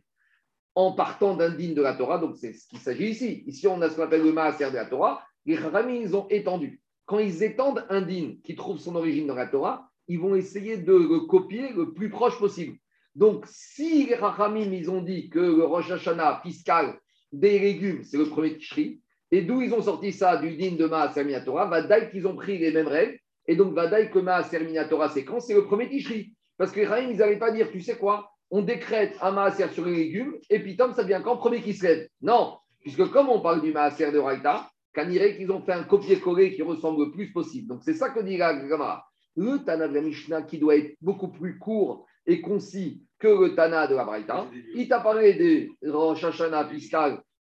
en 0.73 0.93
partant 0.93 1.35
d'un 1.35 1.49
din 1.49 1.73
de 1.73 1.81
la 1.81 1.95
Torah, 1.95 2.17
donc 2.17 2.37
c'est 2.37 2.53
ce 2.53 2.67
qu'il 2.67 2.79
s'agit 2.79 3.09
ici. 3.09 3.43
Ici, 3.47 3.67
on 3.67 3.81
a 3.81 3.89
ce 3.89 3.95
qu'on 3.95 4.03
appelle 4.03 4.23
le 4.23 4.31
Maaser 4.31 4.69
de 4.69 4.75
la 4.75 4.85
Torah. 4.85 5.21
Les 5.45 5.57
Chachamim, 5.57 5.95
ils 5.95 6.15
ont 6.15 6.27
étendu 6.29 6.81
quand 7.05 7.19
ils 7.19 7.43
étendent 7.43 7.85
un 7.89 8.01
din 8.01 8.35
qui 8.43 8.55
trouve 8.55 8.79
son 8.79 8.95
origine 8.95 9.27
dans 9.27 9.35
la 9.35 9.47
Torah, 9.47 9.89
ils 10.07 10.19
vont 10.19 10.35
essayer 10.35 10.77
de 10.77 10.93
le 10.93 11.21
copier 11.21 11.71
le 11.73 11.93
plus 11.93 12.09
proche 12.09 12.37
possible. 12.37 12.77
Donc, 13.15 13.45
si 13.47 14.07
les 14.07 14.15
Rachamim, 14.15 14.73
ils 14.73 14.89
ont 14.89 15.01
dit 15.01 15.29
que 15.29 15.39
le 15.39 15.63
Rosh 15.63 15.91
Hashanah 15.91 16.41
fiscal 16.43 16.99
des 17.31 17.59
légumes, 17.59 18.03
c'est 18.03 18.17
le 18.17 18.25
premier 18.25 18.57
Tishri, 18.57 19.01
et 19.31 19.41
d'où 19.41 19.61
ils 19.61 19.73
ont 19.73 19.81
sorti 19.81 20.11
ça 20.11 20.37
du 20.37 20.55
din 20.55 20.75
de 20.75 20.85
Maaser 20.85 21.23
Minatora, 21.23 21.65
Vadaï 21.65 22.09
qu'ils 22.09 22.27
ont 22.27 22.35
pris 22.35 22.57
les 22.57 22.71
mêmes 22.71 22.87
règles, 22.87 23.17
et 23.47 23.55
donc 23.55 23.73
Vadaï 23.73 24.09
que 24.09 24.19
Maaser 24.19 24.59
Minatora, 24.59 25.09
c'est 25.09 25.23
quand 25.23 25.39
C'est 25.39 25.53
le 25.53 25.65
premier 25.65 25.89
Tishri. 25.89 26.33
Parce 26.57 26.71
que 26.71 26.79
les 26.79 27.11
ils 27.11 27.17
n'allaient 27.17 27.37
pas 27.37 27.51
dire, 27.51 27.69
tu 27.71 27.81
sais 27.81 27.97
quoi, 27.97 28.31
on 28.49 28.61
décrète 28.61 29.17
un 29.21 29.31
Maaser 29.31 29.67
sur 29.73 29.85
les 29.85 29.95
légumes, 29.95 30.35
et 30.49 30.59
puis 30.59 30.77
Tom, 30.77 30.93
ça 30.93 31.03
vient 31.03 31.21
quand 31.21 31.37
Premier 31.37 31.61
qui 31.61 31.73
se 31.73 31.83
lève? 31.83 32.07
Non, 32.21 32.57
puisque 32.81 33.09
comme 33.11 33.29
on 33.29 33.41
parle 33.41 33.61
du 33.61 33.71
Maaser 33.71 34.11
de 34.11 34.19
Raïta, 34.19 34.69
Kanirek, 34.93 35.37
qu'ils 35.37 35.51
ont 35.51 35.61
fait 35.61 35.73
un 35.73 35.83
copier-coller 35.83 36.55
qui 36.55 36.61
ressemble 36.61 37.05
le 37.05 37.11
plus 37.11 37.33
possible. 37.33 37.67
Donc 37.67 37.83
c'est 37.83 37.93
ça 37.93 38.09
que 38.09 38.21
dit 38.21 38.37
la 38.37 38.67
Gemara. 38.67 39.05
Le 39.35 39.57
Tana 39.57 39.89
de 39.89 39.93
la 39.93 40.01
Mishnah, 40.01 40.43
qui 40.43 40.57
doit 40.57 40.77
être 40.77 40.95
beaucoup 41.01 41.27
plus 41.27 41.59
court 41.59 42.05
et 42.25 42.39
concis 42.39 43.03
que 43.19 43.27
le 43.27 43.53
Tana 43.53 43.87
de 43.87 43.95
la 43.95 44.05
Braïta, 44.05 44.47
il 44.73 44.87
t'a 44.87 45.01
parlé 45.01 45.33
des 45.33 45.71
Rosh 45.85 46.23
Hashanah 46.23 46.69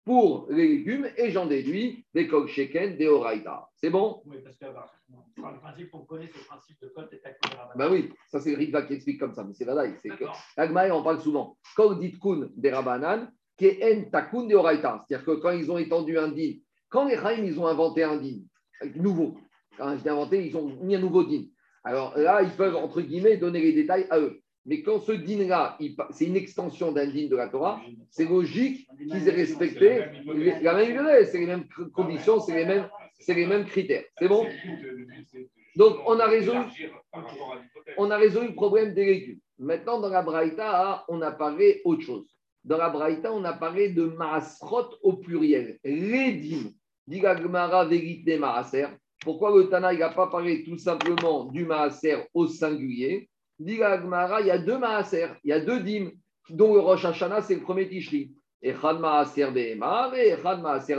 pour 0.07 0.47
les 0.51 0.69
légumes 0.69 1.09
et 1.17 1.33
j'en 1.33 1.47
déduis 1.47 2.07
des 2.15 2.29
Kol 2.29 2.47
Sheken, 2.47 2.97
des 2.97 3.09
Oraïta. 3.09 3.69
C'est 3.75 3.91
bon? 3.91 4.23
Oui, 4.25 4.37
parce 4.43 4.57
que 4.57 4.67
bah, 4.67 4.89
le 5.37 5.61
principe 5.61 5.91
qu'on 5.91 6.05
connaît, 6.05 6.31
c'est 6.33 6.39
le 6.39 6.45
principe 6.45 6.81
de 6.81 6.89
Kol 6.89 7.09
et 7.13 7.21
Ben 7.77 7.91
oui, 7.91 8.13
ça 8.29 8.41
c'est 8.41 8.55
Ritva 8.55 8.83
qui 8.83 8.95
explique 8.95 9.19
comme 9.19 9.35
ça, 9.35 9.43
mais 9.43 9.53
c'est 9.53 9.65
Vadaï. 9.65 9.97
C'est 10.01 10.11
que 10.11 10.25
Agmaï 10.57 10.93
en 10.93 11.03
parle 11.03 11.21
souvent. 11.21 11.59
Kol 11.75 11.99
dit 11.99 12.17
Kun 12.19 12.49
des 12.57 12.71
Rabanan, 12.71 13.29
qui 13.57 13.69
En 13.83 14.09
Takun 14.11 14.45
des 14.45 14.55
Oraïta. 14.55 15.05
C'est-à-dire 15.07 15.27
que 15.27 15.41
quand 15.41 15.51
ils 15.51 15.73
ont 15.73 15.79
étendu 15.79 16.17
un 16.17 16.29
dit 16.29 16.63
quand 16.89 17.07
les 17.07 17.17
Chaim, 17.17 17.43
ils 17.45 17.59
ont 17.59 17.67
inventé 17.67 18.05
un 18.05 18.17
din 18.17 18.39
nouveau, 18.95 19.37
quand 19.77 19.93
ils 19.93 20.09
ont 20.09 20.13
inventé, 20.13 20.47
ils 20.47 20.57
ont 20.57 20.69
mis 20.85 20.95
un 20.95 21.01
nouveau 21.01 21.25
din. 21.25 21.47
Alors 21.83 22.17
là, 22.17 22.43
ils 22.43 22.51
peuvent, 22.51 22.77
entre 22.77 23.01
guillemets, 23.01 23.39
donner 23.39 23.61
les 23.61 23.73
détails 23.73 24.07
à 24.11 24.21
eux. 24.21 24.41
Mais 24.67 24.83
quand 24.83 24.99
ce 24.99 25.13
din-là, 25.13 25.79
c'est 26.11 26.25
une 26.25 26.37
extension 26.37 26.91
d'un 26.91 27.07
din 27.07 27.29
de 27.29 27.37
la 27.37 27.49
Torah, 27.49 27.81
c'est 28.11 28.29
logique 28.29 28.89
qu'ils 28.99 29.29
aient 29.29 29.33
respecté 29.33 30.03
la 30.61 30.75
même 30.75 31.25
c'est 31.25 31.39
les 31.39 31.47
mêmes 31.47 31.67
conditions, 31.95 32.41
c'est 32.41 32.57
les 32.57 32.65
mêmes, 32.65 32.89
c'est 33.19 33.35
les 33.35 33.47
mêmes 33.47 33.65
critères. 33.65 34.03
C'est 34.19 34.27
bon 34.29 34.45
Donc 35.77 35.99
on 36.07 36.19
a 36.19 36.27
résolu, 36.27 36.59
on 37.97 38.11
a 38.11 38.17
résolu 38.17 38.49
le 38.49 38.55
problème 38.55 38.93
des 38.93 39.05
légumes. 39.05 39.39
Maintenant, 39.59 40.01
dans 40.01 40.09
la 40.09 40.23
Braïta, 40.23 41.05
on 41.09 41.23
a 41.23 41.31
parlé 41.31 41.81
autre 41.85 42.03
chose. 42.03 42.27
Dans 42.65 42.77
la 42.77 42.91
Braïta, 42.91 43.33
on 43.33 43.45
a 43.45 43.53
parlé 43.53 43.91
de 43.91 44.05
Maasrot 44.05 44.91
au 45.03 45.15
pluriel. 45.15 45.79
Redim, 45.85 46.73
dit 47.07 47.21
Gmara 47.21 47.85
Vérité 47.85 48.37
Maaser. 48.37 48.89
Pourquoi 49.21 49.57
le 49.57 49.69
Tana 49.69 49.95
n'a 49.95 50.09
pas 50.11 50.27
parlé 50.27 50.65
tout 50.65 50.77
simplement 50.77 51.45
du 51.45 51.65
Maaser 51.65 52.25
au 52.35 52.47
singulier? 52.49 53.31
Dit 53.59 53.75
il 53.75 54.47
y 54.47 54.51
a 54.51 54.59
deux 54.59 54.79
Maaser, 54.79 55.29
il 55.45 55.49
y 55.49 55.53
a 55.53 55.61
deux 55.61 55.81
dîmes, 55.81 56.13
dont 56.51 56.75
le 56.75 56.81
Rosh 56.81 57.05
Hashanah, 57.05 57.43
c'est 57.43 57.55
le 57.55 57.63
premier 57.63 57.89
Tishri. 57.89 58.33
Echad 58.63 59.01
Maaser 59.01 59.51
Behemar 59.51 60.15
et 60.15 60.37
Maaser. 60.43 60.99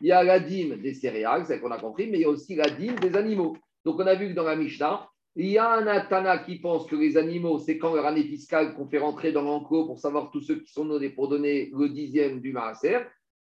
Il 0.00 0.06
y 0.08 0.12
a 0.12 0.22
la 0.22 0.40
dîme 0.40 0.76
des 0.80 0.94
céréales, 0.94 1.44
c'est 1.46 1.60
qu'on 1.60 1.70
a 1.70 1.78
compris, 1.78 2.06
mais 2.06 2.18
il 2.18 2.22
y 2.22 2.24
a 2.24 2.28
aussi 2.28 2.54
la 2.54 2.68
dîme 2.68 2.96
des 2.96 3.16
animaux. 3.16 3.56
Donc 3.84 3.98
on 3.98 4.06
a 4.06 4.14
vu 4.14 4.28
que 4.28 4.34
dans 4.34 4.44
la 4.44 4.56
Mishnah, 4.56 5.08
il 5.36 5.46
y 5.46 5.58
a 5.58 5.72
un 5.72 5.86
Atana 5.86 6.38
qui 6.38 6.58
pense 6.58 6.86
que 6.86 6.96
les 6.96 7.16
animaux, 7.16 7.58
c'est 7.58 7.78
quand 7.78 7.94
leur 7.94 8.06
année 8.06 8.24
fiscale 8.24 8.74
qu'on 8.74 8.88
fait 8.88 8.98
rentrer 8.98 9.32
dans 9.32 9.42
l'enclos 9.42 9.86
pour 9.86 9.98
savoir 9.98 10.30
tous 10.30 10.40
ceux 10.40 10.56
qui 10.56 10.72
sont 10.72 10.84
nés 10.84 11.10
pour 11.10 11.28
donner 11.28 11.70
le 11.72 11.88
dixième 11.88 12.40
du 12.40 12.52
maaser. 12.52 12.98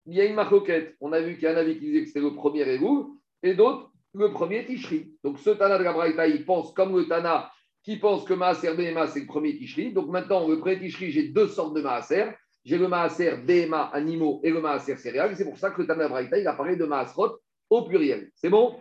Il 0.06 0.16
y 0.16 0.22
a 0.22 0.26
une 0.26 0.36
maroquette. 0.36 0.96
On 1.00 1.14
a 1.14 1.22
vu 1.22 1.36
qu'il 1.36 1.44
y 1.44 1.48
a 1.48 1.54
un 1.54 1.58
avis 1.58 1.80
qui 1.80 1.86
disait 1.86 2.02
que 2.02 2.08
c'était 2.08 2.22
le 2.22 2.34
premier 2.34 2.70
égou 2.70 3.20
et 3.42 3.54
d'autres 3.54 3.92
le 4.14 4.32
premier 4.32 4.66
Tishri. 4.66 5.12
Donc 5.24 5.40
ce 5.40 5.52
Tana 5.52 5.78
de 5.78 5.84
la 5.84 6.28
il 6.28 6.46
pense 6.46 6.74
comme 6.74 6.98
le 6.98 7.08
Tana 7.08 7.52
qui 7.88 7.96
pense 7.96 8.26
que 8.26 8.34
Maaser 8.34 8.76
Behema, 8.76 9.08
c'est 9.08 9.22
le 9.22 9.28
premier 9.28 9.56
Tishri. 9.56 9.94
Donc 9.94 10.10
maintenant, 10.10 10.46
le 10.46 10.60
premier 10.60 10.78
Tishri, 10.78 11.10
j'ai 11.10 11.30
deux 11.30 11.48
sortes 11.48 11.74
de 11.74 11.82
Maaser. 11.82 12.26
J'ai 12.66 12.78
le 12.78 12.90
Maaser 12.90 13.38
Behema, 13.38 13.84
animaux, 13.94 14.42
et 14.44 14.50
le 14.50 14.60
Maaser 14.60 14.98
céréales. 14.98 15.38
C'est 15.38 15.46
pour 15.46 15.58
ça 15.58 15.72
que 15.72 15.80
le 15.82 15.88
Tana 15.88 16.10
Braïta, 16.10 16.38
il 16.38 16.46
a 16.46 16.54
parlé 16.54 16.76
de 16.76 16.84
Maasrot 16.84 17.38
au 17.70 17.86
pluriel. 17.86 18.30
C'est 18.36 18.50
bon? 18.50 18.78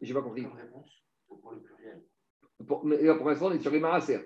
J'ai 0.00 0.14
pas 0.14 0.22
compris. 0.22 0.46
Pour 1.28 1.52
le 1.52 1.60
pluriel. 1.60 2.02
Pour, 2.66 2.86
mais 2.86 2.96
pour 3.18 3.28
l'instant, 3.28 3.48
on 3.48 3.52
est 3.52 3.60
sur 3.60 3.70
les 3.70 3.80
maaser. 3.80 4.20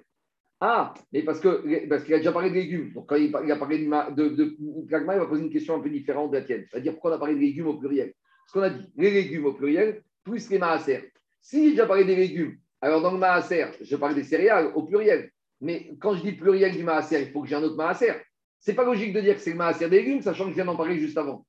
Ah, 0.61 0.95
mais 1.13 1.25
parce 1.25 1.41
qu'il 1.41 1.89
parce 1.89 2.05
qu'il 2.05 2.15
a 2.15 2.19
déjà 2.19 2.31
parlé 2.31 2.51
de 2.51 2.55
légumes. 2.55 2.93
Donc, 2.93 3.09
quand 3.09 3.17
il, 3.17 3.35
a 3.35 3.57
parlé 3.57 3.79
de, 3.85 4.13
de, 4.15 4.29
de, 4.29 4.57
il 4.61 4.89
va 4.89 5.27
poser 5.27 5.43
une 5.43 5.51
question 5.51 5.75
un 5.75 5.81
peu 5.81 5.91
différente 5.91 6.31
de 6.31 6.37
la 6.37 6.45
tienne. 6.45 6.65
C'est-à-dire 6.71 6.93
pourquoi 6.93 7.11
on 7.11 7.15
a 7.15 7.19
parlé 7.19 7.35
de 7.35 7.41
légumes 7.41 7.67
au 7.67 7.77
pluriel? 7.77 8.15
Ce 8.47 8.53
qu'on 8.53 8.63
a 8.63 8.71
dit, 8.71 8.87
les 8.97 9.11
légumes 9.11 9.47
au 9.47 9.55
pluriel, 9.55 10.05
plus 10.23 10.49
les 10.49 10.61
maaser. 10.61 11.11
Si 11.41 11.75
j'ai 11.75 11.87
parlé 11.87 12.05
des 12.05 12.17
légumes, 12.17 12.59
alors 12.81 13.01
dans 13.01 13.13
le 13.13 13.19
maaser, 13.19 13.67
je 13.81 13.97
parle 13.97 14.15
des 14.15 14.25
céréales 14.25 14.73
au 14.75 14.83
pluriel. 14.83 15.31
Mais 15.61 15.91
quand 16.01 16.15
je 16.15 16.23
dis 16.23 16.33
pluriel 16.33 16.77
du 16.77 16.85
maaser, 16.85 17.23
il 17.23 17.33
faut 17.33 17.43
que 17.43 17.49
j'ai 17.49 17.57
un 17.57 17.63
autre 17.63 17.77
maaser. 17.77 18.13
C'est 18.61 18.75
pas 18.75 18.85
logique 18.85 19.13
de 19.13 19.21
dire 19.21 19.35
que 19.35 19.41
c'est 19.41 19.51
le 19.51 19.57
maaser 19.57 19.89
des 19.89 20.03
légumes, 20.03 20.23
sachant 20.23 20.45
que 20.45 20.51
je 20.51 20.55
viens 20.55 20.65
d'en 20.65 20.77
parler 20.77 20.99
juste 20.99 21.17
avant. 21.17 21.47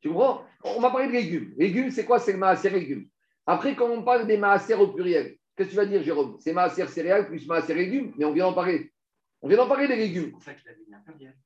Tu 0.00 0.08
comprends? 0.08 0.44
On 0.64 0.80
m'a 0.80 0.90
parlé 0.90 1.08
de 1.08 1.12
légumes. 1.12 1.54
Légumes, 1.56 1.90
c'est 1.90 2.04
quoi? 2.04 2.18
C'est 2.18 2.32
le 2.32 2.38
maaser 2.38 2.70
légumes. 2.70 3.08
Après, 3.46 3.74
quand 3.74 3.88
on 3.88 4.02
parle 4.02 4.26
des 4.26 4.36
maaser 4.36 4.74
au 4.74 4.88
pluriel, 4.88 5.36
qu'est-ce 5.56 5.68
que 5.68 5.74
tu 5.74 5.76
vas 5.76 5.86
dire, 5.86 6.02
Jérôme? 6.02 6.36
C'est 6.40 6.52
maaser 6.52 6.86
céréales 6.86 7.26
plus 7.28 7.46
maaser 7.46 7.74
légumes, 7.74 8.12
mais 8.16 8.24
on 8.24 8.32
vient 8.32 8.46
d'en 8.46 8.52
parler. 8.52 8.92
On 9.42 9.48
vient 9.48 9.58
d'en 9.58 9.68
parler 9.68 9.86
des 9.86 9.96
légumes. 9.96 10.24
C'est 10.26 10.30
pour 10.30 10.42
ça 10.42 10.54
qu'il 10.54 10.68
a 10.68 10.74
dit 10.74 10.86
un 10.92 11.00
pluriel. 11.00 11.36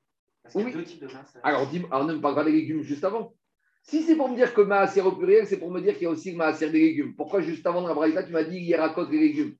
Parce 0.43 0.55
qu'il 0.55 0.67
y 0.67 0.71
a 0.71 0.73
deux 0.73 0.83
types 0.83 1.01
de 1.01 1.07
maaser. 1.07 1.39
Alors, 1.43 1.69
alors, 1.91 2.05
ne 2.05 2.13
me 2.15 2.21
parle 2.21 2.35
pas 2.35 2.43
des 2.43 2.51
légumes 2.51 2.81
juste 2.81 3.03
avant. 3.03 3.33
Si 3.83 4.03
c'est 4.03 4.15
pour 4.15 4.29
me 4.29 4.35
dire 4.35 4.53
que 4.53 4.61
maaser 4.61 5.01
au 5.01 5.11
pluriel, 5.11 5.47
c'est 5.47 5.57
pour 5.57 5.71
me 5.71 5.81
dire 5.81 5.93
qu'il 5.93 6.03
y 6.03 6.05
a 6.05 6.09
aussi 6.11 6.35
maaser 6.35 6.69
des 6.69 6.79
légumes. 6.79 7.15
Pourquoi 7.15 7.41
juste 7.41 7.65
avant 7.65 7.85
la 7.85 7.93
braïta, 7.93 8.23
tu 8.23 8.31
m'as 8.31 8.43
dit 8.43 8.59
hier 8.59 8.93
côté 8.93 9.11
des 9.11 9.19
légumes 9.19 9.55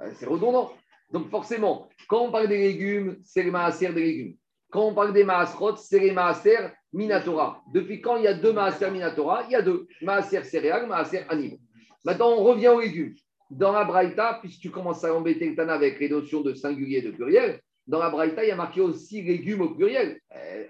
Euh, 0.00 0.10
C'est 0.14 0.26
redondant. 0.26 0.72
Donc 1.12 1.28
forcément, 1.30 1.88
quand 2.08 2.22
on 2.26 2.30
parle 2.32 2.48
des 2.48 2.58
légumes, 2.58 3.16
c'est 3.24 3.42
le 3.42 3.50
maaser 3.50 3.92
des 3.92 4.04
légumes. 4.04 4.36
Quand 4.70 4.88
on 4.88 4.94
parle 4.94 5.12
des 5.12 5.24
maasrot, 5.24 5.76
c'est 5.76 6.00
les 6.00 6.12
maaser 6.12 6.58
minatora. 6.92 7.62
Depuis 7.72 8.00
quand 8.00 8.16
il 8.16 8.24
y 8.24 8.26
a 8.26 8.34
deux 8.34 8.52
maaser 8.52 8.90
minatora 8.90 9.44
Il 9.46 9.52
y 9.52 9.54
a 9.54 9.62
deux. 9.62 9.86
Maaser 10.02 10.42
céréales, 10.44 10.86
maaser 10.86 11.24
animaux. 11.28 11.58
Maintenant, 12.04 12.30
on 12.32 12.42
revient 12.44 12.68
aux 12.68 12.80
légumes. 12.80 13.14
Dans 13.50 13.72
la 13.72 13.84
braïta, 13.84 14.38
puisque 14.40 14.60
tu 14.60 14.70
commences 14.70 15.04
à 15.04 15.14
embêter 15.14 15.48
le 15.48 15.54
Tana 15.54 15.74
avec 15.74 16.00
les 16.00 16.08
notions 16.08 16.40
de 16.40 16.54
singulier 16.54 16.98
et 16.98 17.02
de 17.02 17.12
pluriel, 17.12 17.60
dans 17.86 17.98
la 17.98 18.10
braïta, 18.10 18.44
il 18.44 18.48
y 18.48 18.50
a 18.50 18.56
marqué 18.56 18.80
aussi 18.80 19.22
légumes 19.22 19.60
au 19.60 19.74
pluriel. 19.74 20.18
Euh, 20.34 20.64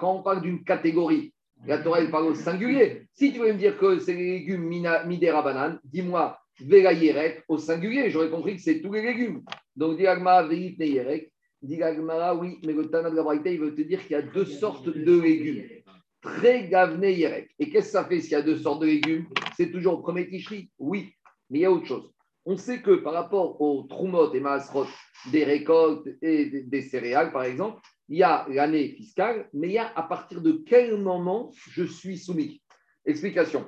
quand 0.00 0.16
on 0.16 0.22
parle 0.22 0.42
d'une 0.42 0.64
catégorie, 0.64 1.32
la 1.66 1.78
Torah, 1.78 2.00
elle 2.00 2.10
parle 2.10 2.26
au 2.26 2.34
singulier. 2.34 3.02
Si 3.12 3.32
tu 3.32 3.38
veux 3.40 3.52
me 3.52 3.58
dire 3.58 3.78
que 3.78 3.98
c'est 3.98 4.14
les 4.14 4.38
légumes 4.38 4.62
mina- 4.64 5.04
midera 5.04 5.42
banane, 5.42 5.78
dis-moi 5.84 6.38
Vela 6.60 6.92
Yerek 6.92 7.44
au 7.48 7.58
singulier. 7.58 8.10
J'aurais 8.10 8.30
compris 8.30 8.56
que 8.56 8.62
c'est 8.62 8.80
tous 8.80 8.92
les 8.92 9.02
légumes. 9.02 9.42
Donc, 9.76 9.96
dit 9.96 10.06
Agmara, 10.06 10.46
Veit 10.46 10.76
ne 10.78 10.84
Yerek. 10.86 11.32
Dit 11.62 11.78
oui, 12.38 12.58
mais 12.64 12.72
le 12.72 12.86
Tana 12.90 13.10
de 13.10 13.16
la 13.16 13.22
Braïta, 13.22 13.50
il 13.50 13.60
veut 13.60 13.74
te 13.74 13.82
dire 13.82 14.00
qu'il 14.02 14.12
y 14.12 14.14
a 14.14 14.22
deux 14.22 14.46
sortes 14.46 14.88
de 14.88 15.20
légumes. 15.20 15.64
Très 16.22 16.68
gavne 16.68 17.02
Yerek. 17.02 17.50
Et 17.58 17.70
qu'est-ce 17.70 17.86
que 17.86 17.92
ça 17.92 18.04
fait 18.04 18.20
s'il 18.20 18.32
y 18.32 18.34
a 18.34 18.42
deux 18.42 18.56
sortes 18.58 18.80
de 18.80 18.86
légumes? 18.86 19.26
C'est 19.56 19.70
toujours 19.70 19.96
le 19.96 20.02
premier 20.02 20.28
ticherie 20.28 20.70
Oui, 20.78 21.12
mais 21.50 21.58
il 21.58 21.62
y 21.62 21.66
a 21.66 21.70
autre 21.72 21.86
chose. 21.86 22.10
On 22.46 22.56
sait 22.56 22.80
que 22.80 22.92
par 22.96 23.12
rapport 23.12 23.60
aux 23.60 23.82
troumot 23.82 24.32
et 24.32 24.40
maasrot 24.40 24.86
des 25.30 25.44
récoltes 25.44 26.08
et 26.22 26.62
des 26.62 26.82
céréales, 26.82 27.32
par 27.32 27.44
exemple, 27.44 27.80
il 28.10 28.18
y 28.18 28.24
a 28.24 28.44
l'année 28.48 28.88
fiscale, 28.88 29.48
mais 29.54 29.68
il 29.68 29.74
y 29.74 29.78
a 29.78 29.90
à 29.96 30.02
partir 30.02 30.42
de 30.42 30.62
quel 30.66 30.96
moment 30.98 31.52
je 31.70 31.84
suis 31.84 32.18
soumis? 32.18 32.60
Explication. 33.06 33.66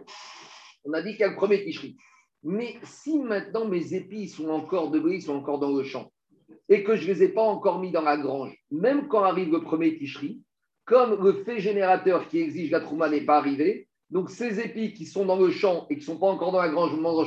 On 0.85 0.93
a 0.93 1.01
dit 1.01 1.13
qu'il 1.13 1.21
y 1.21 1.25
a 1.25 1.29
le 1.29 1.37
premier 1.37 1.65
ticherie. 1.65 1.97
Mais 2.43 2.75
si 2.83 3.21
maintenant 3.21 3.67
mes 3.67 3.95
épis 3.95 4.29
sont 4.29 4.49
encore 4.49 4.91
de 4.91 4.99
bris, 4.99 5.23
sont 5.23 5.37
encore 5.37 5.61
dans 5.61 5.71
le 5.71 5.85
champ, 5.85 6.13
et 6.69 6.83
que 6.83 6.97
je 6.97 7.09
ne 7.09 7.15
les 7.15 7.23
ai 7.23 7.29
pas 7.29 7.43
encore 7.43 7.79
mis 7.79 7.93
dans 7.93 8.03
la 8.03 8.17
grange, 8.17 8.53
même 8.73 9.07
quand 9.07 9.23
arrive 9.23 9.53
le 9.53 9.63
premier 9.63 9.97
ticherie, 9.97 10.43
comme 10.85 11.23
le 11.23 11.45
fait 11.45 11.61
générateur 11.61 12.27
qui 12.27 12.41
exige 12.41 12.73
la 12.73 12.81
trouma 12.81 13.09
n'est 13.09 13.25
pas 13.25 13.39
arrivé, 13.39 13.87
donc 14.11 14.29
ces 14.29 14.59
épis 14.59 14.93
qui 14.93 15.07
sont 15.07 15.25
dans 15.25 15.39
le 15.39 15.51
champ 15.53 15.87
et 15.89 15.95
qui 15.95 16.01
ne 16.01 16.07
sont 16.07 16.19
pas 16.19 16.27
encore 16.27 16.51
dans 16.51 16.61
la 16.61 16.69
grange 16.69 16.93
au 16.93 16.97
moment 16.97 17.25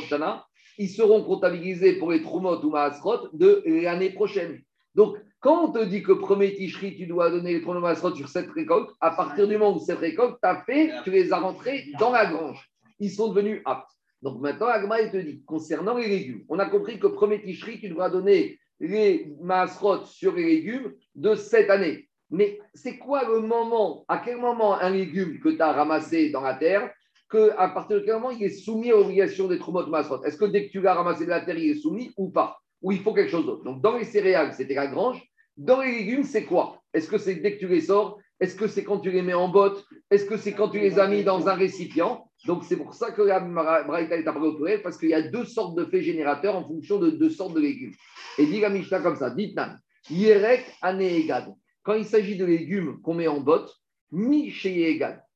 ils 0.77 0.89
seront 0.89 1.23
comptabilisés 1.23 1.97
pour 1.97 2.11
les 2.11 2.21
troumot 2.21 2.59
ou 2.61 2.69
maasrot 2.69 3.29
de 3.31 3.63
l'année 3.65 4.09
prochaine. 4.09 4.61
Donc, 4.93 5.17
quand 5.45 5.65
on 5.65 5.71
te 5.71 5.85
dit 5.85 6.01
que 6.01 6.11
premier 6.11 6.55
ticherie, 6.55 6.95
tu 6.95 7.05
dois 7.05 7.29
donner 7.29 7.53
les 7.53 7.61
troumot 7.61 7.79
maasrot 7.79 8.15
sur 8.15 8.27
cette 8.27 8.49
récolte, 8.49 8.89
à 8.99 9.11
partir 9.11 9.47
du 9.47 9.55
moment 9.55 9.77
où 9.77 9.79
cette 9.79 9.99
récolte, 9.99 10.37
tu 10.41 10.49
as 10.49 10.63
fait, 10.63 10.89
tu 11.03 11.11
les 11.11 11.31
as 11.31 11.37
rentrés 11.37 11.85
dans 11.99 12.11
la 12.11 12.25
grange. 12.25 12.67
Ils 12.99 13.11
sont 13.11 13.27
devenus 13.27 13.61
aptes. 13.63 13.91
Donc 14.23 14.41
maintenant, 14.41 14.65
Agma, 14.65 15.01
il 15.01 15.11
te 15.11 15.17
dit, 15.17 15.43
concernant 15.45 15.97
les 15.97 16.07
légumes, 16.07 16.43
on 16.49 16.57
a 16.57 16.65
compris 16.65 16.97
que 16.97 17.05
premier 17.05 17.43
ticherie, 17.43 17.79
tu 17.79 17.89
devras 17.89 18.09
donner 18.09 18.57
les 18.79 19.35
maasrot 19.39 20.05
sur 20.05 20.33
les 20.33 20.45
légumes 20.45 20.91
de 21.13 21.35
cette 21.35 21.69
année. 21.69 22.09
Mais 22.31 22.59
c'est 22.73 22.97
quoi 22.97 23.23
le 23.25 23.41
moment, 23.41 24.03
à 24.07 24.17
quel 24.17 24.37
moment 24.37 24.73
un 24.79 24.89
légume 24.89 25.39
que 25.41 25.49
tu 25.49 25.61
as 25.61 25.73
ramassé 25.73 26.31
dans 26.31 26.41
la 26.41 26.55
terre, 26.55 26.91
que 27.29 27.51
à 27.59 27.69
partir 27.69 27.97
de 27.97 28.01
quel 28.03 28.15
moment 28.15 28.31
il 28.31 28.41
est 28.41 28.49
soumis 28.49 28.91
à 28.91 28.95
l'obligation 28.95 29.47
des 29.47 29.59
tromot 29.59 29.85
maasrot? 29.85 30.23
Est-ce 30.23 30.37
que 30.37 30.45
dès 30.45 30.65
que 30.65 30.71
tu 30.71 30.81
l'as 30.81 30.95
ramassé 30.95 31.25
de 31.25 31.29
la 31.29 31.41
terre, 31.41 31.59
il 31.59 31.69
est 31.69 31.79
soumis 31.79 32.11
ou 32.17 32.31
pas? 32.31 32.57
Ou 32.81 32.93
il 32.93 32.99
faut 33.01 33.13
quelque 33.13 33.29
chose 33.29 33.45
d'autre? 33.45 33.63
Donc 33.63 33.83
dans 33.83 33.95
les 33.95 34.05
céréales, 34.05 34.51
c'était 34.55 34.73
la 34.73 34.87
grange. 34.87 35.21
Dans 35.57 35.81
les 35.81 35.91
légumes, 35.91 36.23
c'est 36.23 36.43
quoi? 36.43 36.81
Est-ce 36.93 37.07
que 37.07 37.17
c'est 37.17 37.35
dès 37.35 37.55
que 37.55 37.59
tu 37.59 37.67
les 37.67 37.81
sors? 37.81 38.19
Est-ce 38.39 38.55
que 38.55 38.67
c'est 38.67 38.83
quand 38.83 38.99
tu 38.99 39.11
les 39.11 39.21
mets 39.21 39.33
en 39.33 39.47
botte? 39.47 39.85
Est-ce 40.11 40.25
que 40.25 40.35
c'est 40.35 40.51
quand 40.51 40.69
tu 40.69 40.79
les 40.79 40.99
as 40.99 41.07
mis 41.07 41.23
dans 41.23 41.47
un 41.47 41.53
récipient? 41.53 42.29
Donc 42.45 42.63
c'est 42.65 42.75
pour 42.75 42.93
ça 42.93 43.11
que 43.11 43.21
la 43.21 43.39
Braïta 43.39 44.17
est 44.17 44.27
appelée 44.27 44.79
parce 44.79 44.97
qu'il 44.97 45.09
y 45.09 45.13
a 45.13 45.21
deux 45.21 45.45
sortes 45.45 45.75
de 45.77 45.85
faits 45.85 46.03
générateurs 46.03 46.55
en 46.55 46.65
fonction 46.65 46.99
de 46.99 47.09
deux 47.09 47.29
sortes 47.29 47.53
de 47.53 47.61
légumes. 47.61 47.93
Et 48.37 48.45
dit 48.45 48.59
la 48.59 48.69
Mishnah 48.69 48.99
comme 48.99 49.15
ça, 49.15 49.29
dites 49.29 49.55
Nan, 49.55 49.79
Yerek 50.09 50.65
Aneegad. 50.81 51.53
Quand 51.83 51.93
il 51.93 52.05
s'agit 52.05 52.35
de 52.35 52.45
légumes 52.45 52.99
qu'on 53.01 53.13
met 53.13 53.27
en 53.27 53.39
botte, 53.39 53.73
mi. 54.11 54.53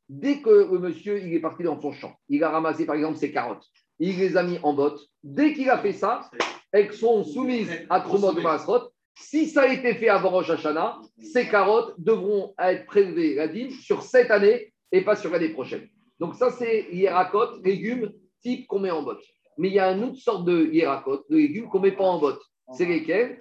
Dès 0.09 0.41
que 0.41 0.49
le 0.71 0.79
monsieur 0.79 1.23
il 1.23 1.33
est 1.33 1.39
parti 1.39 1.63
dans 1.63 1.79
son 1.79 1.91
champ, 1.91 2.15
il 2.27 2.43
a 2.43 2.49
ramassé 2.49 2.85
par 2.85 2.95
exemple 2.95 3.17
ses 3.17 3.31
carottes, 3.31 3.65
il 3.99 4.17
les 4.17 4.35
a 4.35 4.43
mis 4.43 4.59
en 4.63 4.73
botte. 4.73 4.99
Dès 5.23 5.53
qu'il 5.53 5.69
a 5.69 5.77
fait 5.77 5.93
ça, 5.93 6.29
elles 6.71 6.91
sont 6.91 7.23
soumises 7.23 7.71
à 7.89 8.01
Trumot 8.01 8.33
de 8.33 8.41
Masrot. 8.41 8.89
Si 9.21 9.47
ça 9.47 9.63
a 9.63 9.67
été 9.67 9.93
fait 9.95 10.09
avant 10.09 10.29
Rosh 10.29 10.49
Hashanah, 10.49 10.99
ces 11.19 11.47
carottes 11.47 11.93
devront 11.97 12.53
être 12.59 12.85
prélevées, 12.85 13.35
la 13.35 13.47
dîme, 13.47 13.69
sur 13.71 14.01
cette 14.01 14.31
année 14.31 14.73
et 14.91 15.01
pas 15.01 15.15
sur 15.15 15.29
l'année 15.31 15.49
prochaine. 15.49 15.87
Donc 16.19 16.35
ça, 16.35 16.49
c'est 16.51 16.87
hiérakot, 16.91 17.61
légumes 17.63 18.11
type 18.41 18.65
qu'on 18.67 18.79
met 18.79 18.91
en 18.91 19.03
botte. 19.03 19.21
Mais 19.57 19.67
il 19.67 19.73
y 19.73 19.79
a 19.79 19.91
une 19.91 20.03
autre 20.05 20.17
sorte 20.17 20.45
de 20.45 20.65
hiérakot, 20.71 21.25
de 21.29 21.37
légumes 21.37 21.67
qu'on 21.67 21.79
ne 21.79 21.89
met 21.89 21.95
pas 21.95 22.05
en 22.05 22.19
botte. 22.19 22.41
C'est 22.73 22.85
lesquels? 22.85 23.37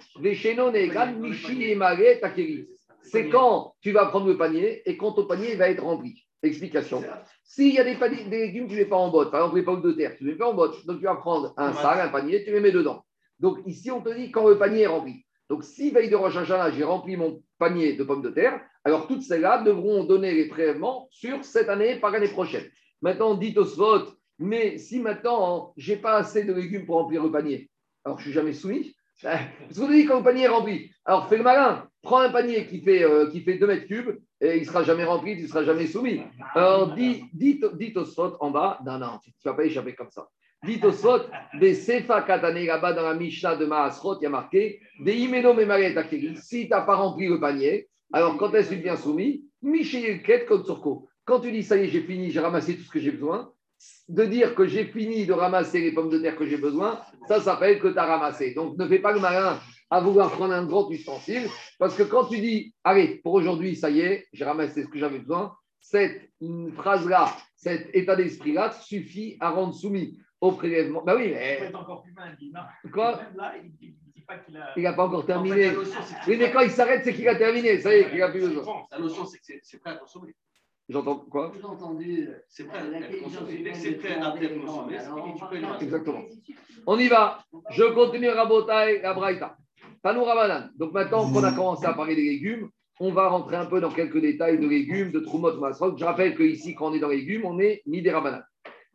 Et 0.75 0.83
Egan, 0.85 1.13
Michi 1.19 1.63
et 1.63 2.19
Takeri. 2.19 2.67
C'est 3.01 3.29
quand 3.29 3.73
tu 3.81 3.91
vas 3.91 4.07
prendre 4.07 4.27
le 4.27 4.37
panier 4.37 4.81
et 4.85 4.97
quand 4.97 5.13
ton 5.13 5.25
panier 5.25 5.55
va 5.55 5.69
être 5.69 5.83
rempli. 5.83 6.25
Explication. 6.43 7.01
S'il 7.43 7.73
y 7.73 7.79
a 7.79 7.83
des, 7.83 7.95
paniers- 7.95 8.29
des 8.29 8.39
légumes, 8.47 8.67
tu 8.67 8.73
ne 8.73 8.77
les 8.79 8.83
mets 8.83 8.89
pas 8.89 8.97
en 8.97 9.09
botte. 9.09 9.31
Par 9.31 9.41
exemple, 9.41 9.57
les 9.57 9.63
pommes 9.63 9.81
de 9.81 9.91
terre, 9.93 10.15
tu 10.17 10.23
ne 10.23 10.29
les 10.29 10.33
mets 10.33 10.39
pas 10.39 10.49
en 10.49 10.53
botte. 10.53 10.85
Donc, 10.85 10.99
tu 10.99 11.05
vas 11.05 11.15
prendre 11.15 11.53
un 11.57 11.73
sac, 11.73 11.99
un 11.99 12.09
panier, 12.09 12.43
tu 12.43 12.51
les 12.51 12.59
mets 12.59 12.71
dedans. 12.71 13.03
Donc, 13.39 13.59
ici, 13.65 13.89
on 13.91 14.01
te 14.01 14.09
dit 14.13 14.31
quand 14.31 14.47
le 14.47 14.57
panier 14.57 14.81
est 14.81 14.87
rempli. 14.87 15.25
Donc, 15.49 15.63
si 15.63 15.89
veille 15.89 16.09
de 16.09 16.15
Rosh 16.15 16.37
Hashanah, 16.37 16.71
j'ai 16.71 16.83
rempli 16.83 17.17
mon 17.17 17.41
panier 17.57 17.93
de 17.93 18.03
pommes 18.03 18.21
de 18.21 18.29
terre, 18.29 18.61
alors 18.83 19.07
toutes 19.07 19.23
celles-là 19.23 19.63
devront 19.63 20.03
donner 20.03 20.33
les 20.33 20.47
prélèvements 20.47 21.07
sur 21.11 21.43
cette 21.43 21.69
année 21.69 21.99
par 21.99 22.11
l'année 22.11 22.27
prochaine. 22.27 22.65
Maintenant, 23.01 23.33
dites 23.33 23.57
au 23.57 23.65
vote, 23.65 24.15
mais 24.37 24.77
si 24.77 24.99
maintenant, 24.99 25.73
j'ai 25.75 25.97
pas 25.97 26.17
assez 26.17 26.43
de 26.43 26.53
légumes 26.53 26.85
pour 26.85 26.97
remplir 26.97 27.23
le 27.23 27.31
panier, 27.31 27.69
alors 28.05 28.19
je 28.19 28.25
suis 28.25 28.33
jamais 28.33 28.53
soumis. 28.53 28.95
Parce 29.21 29.77
qu'on 29.77 29.89
dit 29.89 30.05
quand 30.05 30.19
le 30.19 30.23
panier 30.23 30.43
est 30.43 30.47
rempli. 30.47 30.91
Alors 31.03 31.27
fais 31.27 31.35
le 31.35 31.43
malin, 31.43 31.89
prends 32.01 32.19
un 32.19 32.29
panier 32.29 32.65
qui 32.67 32.79
fait, 32.79 33.03
euh, 33.03 33.29
qui 33.29 33.41
fait 33.41 33.57
2 33.57 33.67
mètres 33.67 33.85
cubes 33.85 34.17
et 34.39 34.57
il 34.57 34.65
sera 34.65 34.83
jamais 34.83 35.03
rempli, 35.03 35.35
tu 35.35 35.43
ne 35.43 35.47
seras 35.47 35.65
jamais 35.65 35.87
soumis. 35.87 36.21
Alors 36.55 36.93
dis 36.93 37.25
au 37.95 38.05
spot 38.05 38.37
en 38.39 38.51
bas, 38.51 38.79
non, 38.85 38.97
non, 38.97 39.19
tu 39.21 39.31
ne 39.31 39.51
vas 39.51 39.57
pas 39.57 39.65
échapper 39.65 39.93
comme 39.93 40.09
ça. 40.09 40.29
Dis 40.65 40.79
au 40.83 40.91
spot, 40.91 41.29
des 41.57 41.73
Sefa 41.73 42.21
Katane 42.23 42.65
là-bas 42.65 42.91
dans 42.91 43.03
la 43.03 43.13
Mishnah 43.13 43.55
de 43.55 43.65
Maasrot, 43.65 44.19
il 44.19 44.23
y 44.23 44.25
a 44.25 44.29
marqué, 44.29 44.81
des 44.99 45.15
Imeno 45.15 45.53
Memare 45.53 45.93
Takeri, 45.93 46.35
si 46.35 46.63
tu 46.63 46.69
n'as 46.69 46.81
pas 46.81 46.95
rempli 46.95 47.27
le 47.27 47.39
panier, 47.39 47.87
alors 48.11 48.35
quand 48.37 48.53
est-ce 48.53 48.69
que 48.69 48.73
tu 48.73 48.79
deviens 48.79 48.97
soumis? 48.97 49.45
Michel 49.61 50.21
Ket 50.21 50.45
Kotsurko. 50.45 51.07
Quand 51.23 51.39
tu 51.39 51.51
dis 51.53 51.63
ça 51.63 51.77
y 51.77 51.85
est, 51.85 51.87
j'ai 51.87 52.01
fini, 52.01 52.29
j'ai 52.29 52.41
ramassé 52.41 52.75
tout 52.75 52.83
ce 52.83 52.89
que 52.89 52.99
j'ai 52.99 53.11
besoin, 53.11 53.53
de 54.09 54.25
dire 54.25 54.53
que 54.53 54.67
j'ai 54.67 54.83
fini 54.83 55.25
de 55.25 55.31
ramasser 55.31 55.79
les 55.79 55.93
pommes 55.93 56.09
de 56.09 56.19
terre 56.19 56.35
que 56.35 56.45
j'ai 56.45 56.57
besoin, 56.57 56.99
ça 57.29 57.39
s'appelle 57.39 57.79
que 57.79 57.87
tu 57.87 57.97
as 57.97 58.05
ramassé. 58.05 58.53
Donc 58.53 58.77
ne 58.77 58.85
fais 58.85 58.99
pas 58.99 59.13
le 59.13 59.21
malin 59.21 59.57
à 59.89 60.01
vouloir 60.01 60.29
prendre 60.29 60.53
un 60.53 60.65
grand 60.65 60.89
ustensile, 60.91 61.47
parce 61.77 61.95
que 61.95 62.03
quand 62.03 62.25
tu 62.25 62.37
dis, 62.39 62.73
allez, 62.83 63.21
pour 63.23 63.33
aujourd'hui, 63.33 63.77
ça 63.77 63.89
y 63.89 64.01
est, 64.01 64.27
j'ai 64.33 64.43
ramassé 64.43 64.83
ce 64.83 64.89
que 64.89 64.99
j'avais 64.99 65.19
besoin, 65.19 65.55
cette 65.79 66.29
phrase-là, 66.75 67.33
cet 67.55 67.95
état 67.95 68.17
d'esprit-là 68.17 68.71
suffit 68.71 69.37
à 69.39 69.51
rendre 69.51 69.73
soumis 69.73 70.19
au 70.41 70.51
prélèvement. 70.53 71.01
Ben 71.03 71.15
oui, 71.17 71.31
mais 71.33 71.71
encore 71.75 72.03
plus 72.03 72.13
il 72.31 72.35
dit 72.37 72.51
non. 72.53 72.61
Quoi 72.91 73.17
Même 73.17 73.25
là, 73.35 73.53
il 73.57 73.65
ne 73.65 73.69
dit 73.77 74.21
pas 74.27 74.37
qu'il 74.37 74.57
a. 74.57 74.73
il 74.77 74.83
n'a 74.83 74.93
pas 74.93 75.05
encore 75.05 75.19
En 75.19 75.21
fait, 75.21 75.27
terminé. 75.27 75.71
notion, 75.71 75.99
Oui, 76.27 76.37
mais 76.37 76.51
quand 76.51 76.61
il 76.61 76.71
s'arrête, 76.71 77.01
c'est 77.03 77.13
qu'il 77.13 77.27
a 77.27 77.35
terminé. 77.35 77.79
Ça 77.79 77.95
y 77.95 77.99
est, 77.99 78.09
qu'il 78.09 78.19
n'a 78.19 78.29
plus 78.29 78.41
besoin. 78.41 78.83
La 78.91 78.99
notion, 78.99 79.25
c'est 79.25 79.37
que 79.39 79.59
c'est- 79.61 79.77
prêt 79.79 79.91
à 79.91 79.95
consommer. 79.95 80.33
J'entends 80.87 81.17
quoi? 81.17 81.51
J'ai 81.55 81.63
entendu. 81.65 82.29
C'est 82.47 82.63
prêt 82.65 82.79
à. 82.79 82.83
Dès 82.83 83.71
que 83.71 83.77
c'est 83.77 83.91
prêt 83.93 84.13
à 84.15 84.33
manger. 84.33 84.97
Exactement. 85.81 86.23
On 86.87 86.97
y 86.97 87.07
va. 87.07 87.43
Je 87.71 87.83
continue 87.93 88.29
Rabotai, 88.29 89.01
la 89.01 89.13
Braïta. 89.13 89.55
Tanoura 90.01 90.33
banane. 90.35 90.71
Donc 90.77 90.93
maintenant 90.93 91.29
qu'on 91.31 91.43
a 91.43 91.51
commencé 91.51 91.85
à 91.85 91.93
parler 91.93 92.15
des 92.15 92.23
légumes, 92.23 92.69
on 93.01 93.11
va 93.11 93.27
rentrer 93.27 93.57
un 93.57 93.65
peu 93.65 93.79
dans 93.81 93.91
quelques 93.91 94.19
détails 94.19 94.57
de 94.57 94.67
légumes, 94.67 95.11
de 95.11 95.19
Trumot 95.19 95.57
Masrok. 95.59 95.97
Je 95.99 96.05
rappelle 96.05 96.35
qu'ici, 96.35 96.73
quand 96.73 96.89
on 96.89 96.93
est 96.93 96.99
dans 96.99 97.09
les 97.09 97.17
légumes, 97.17 97.45
on 97.45 97.59
est 97.59 97.81
Midera 97.85 98.21
banane. 98.21 98.45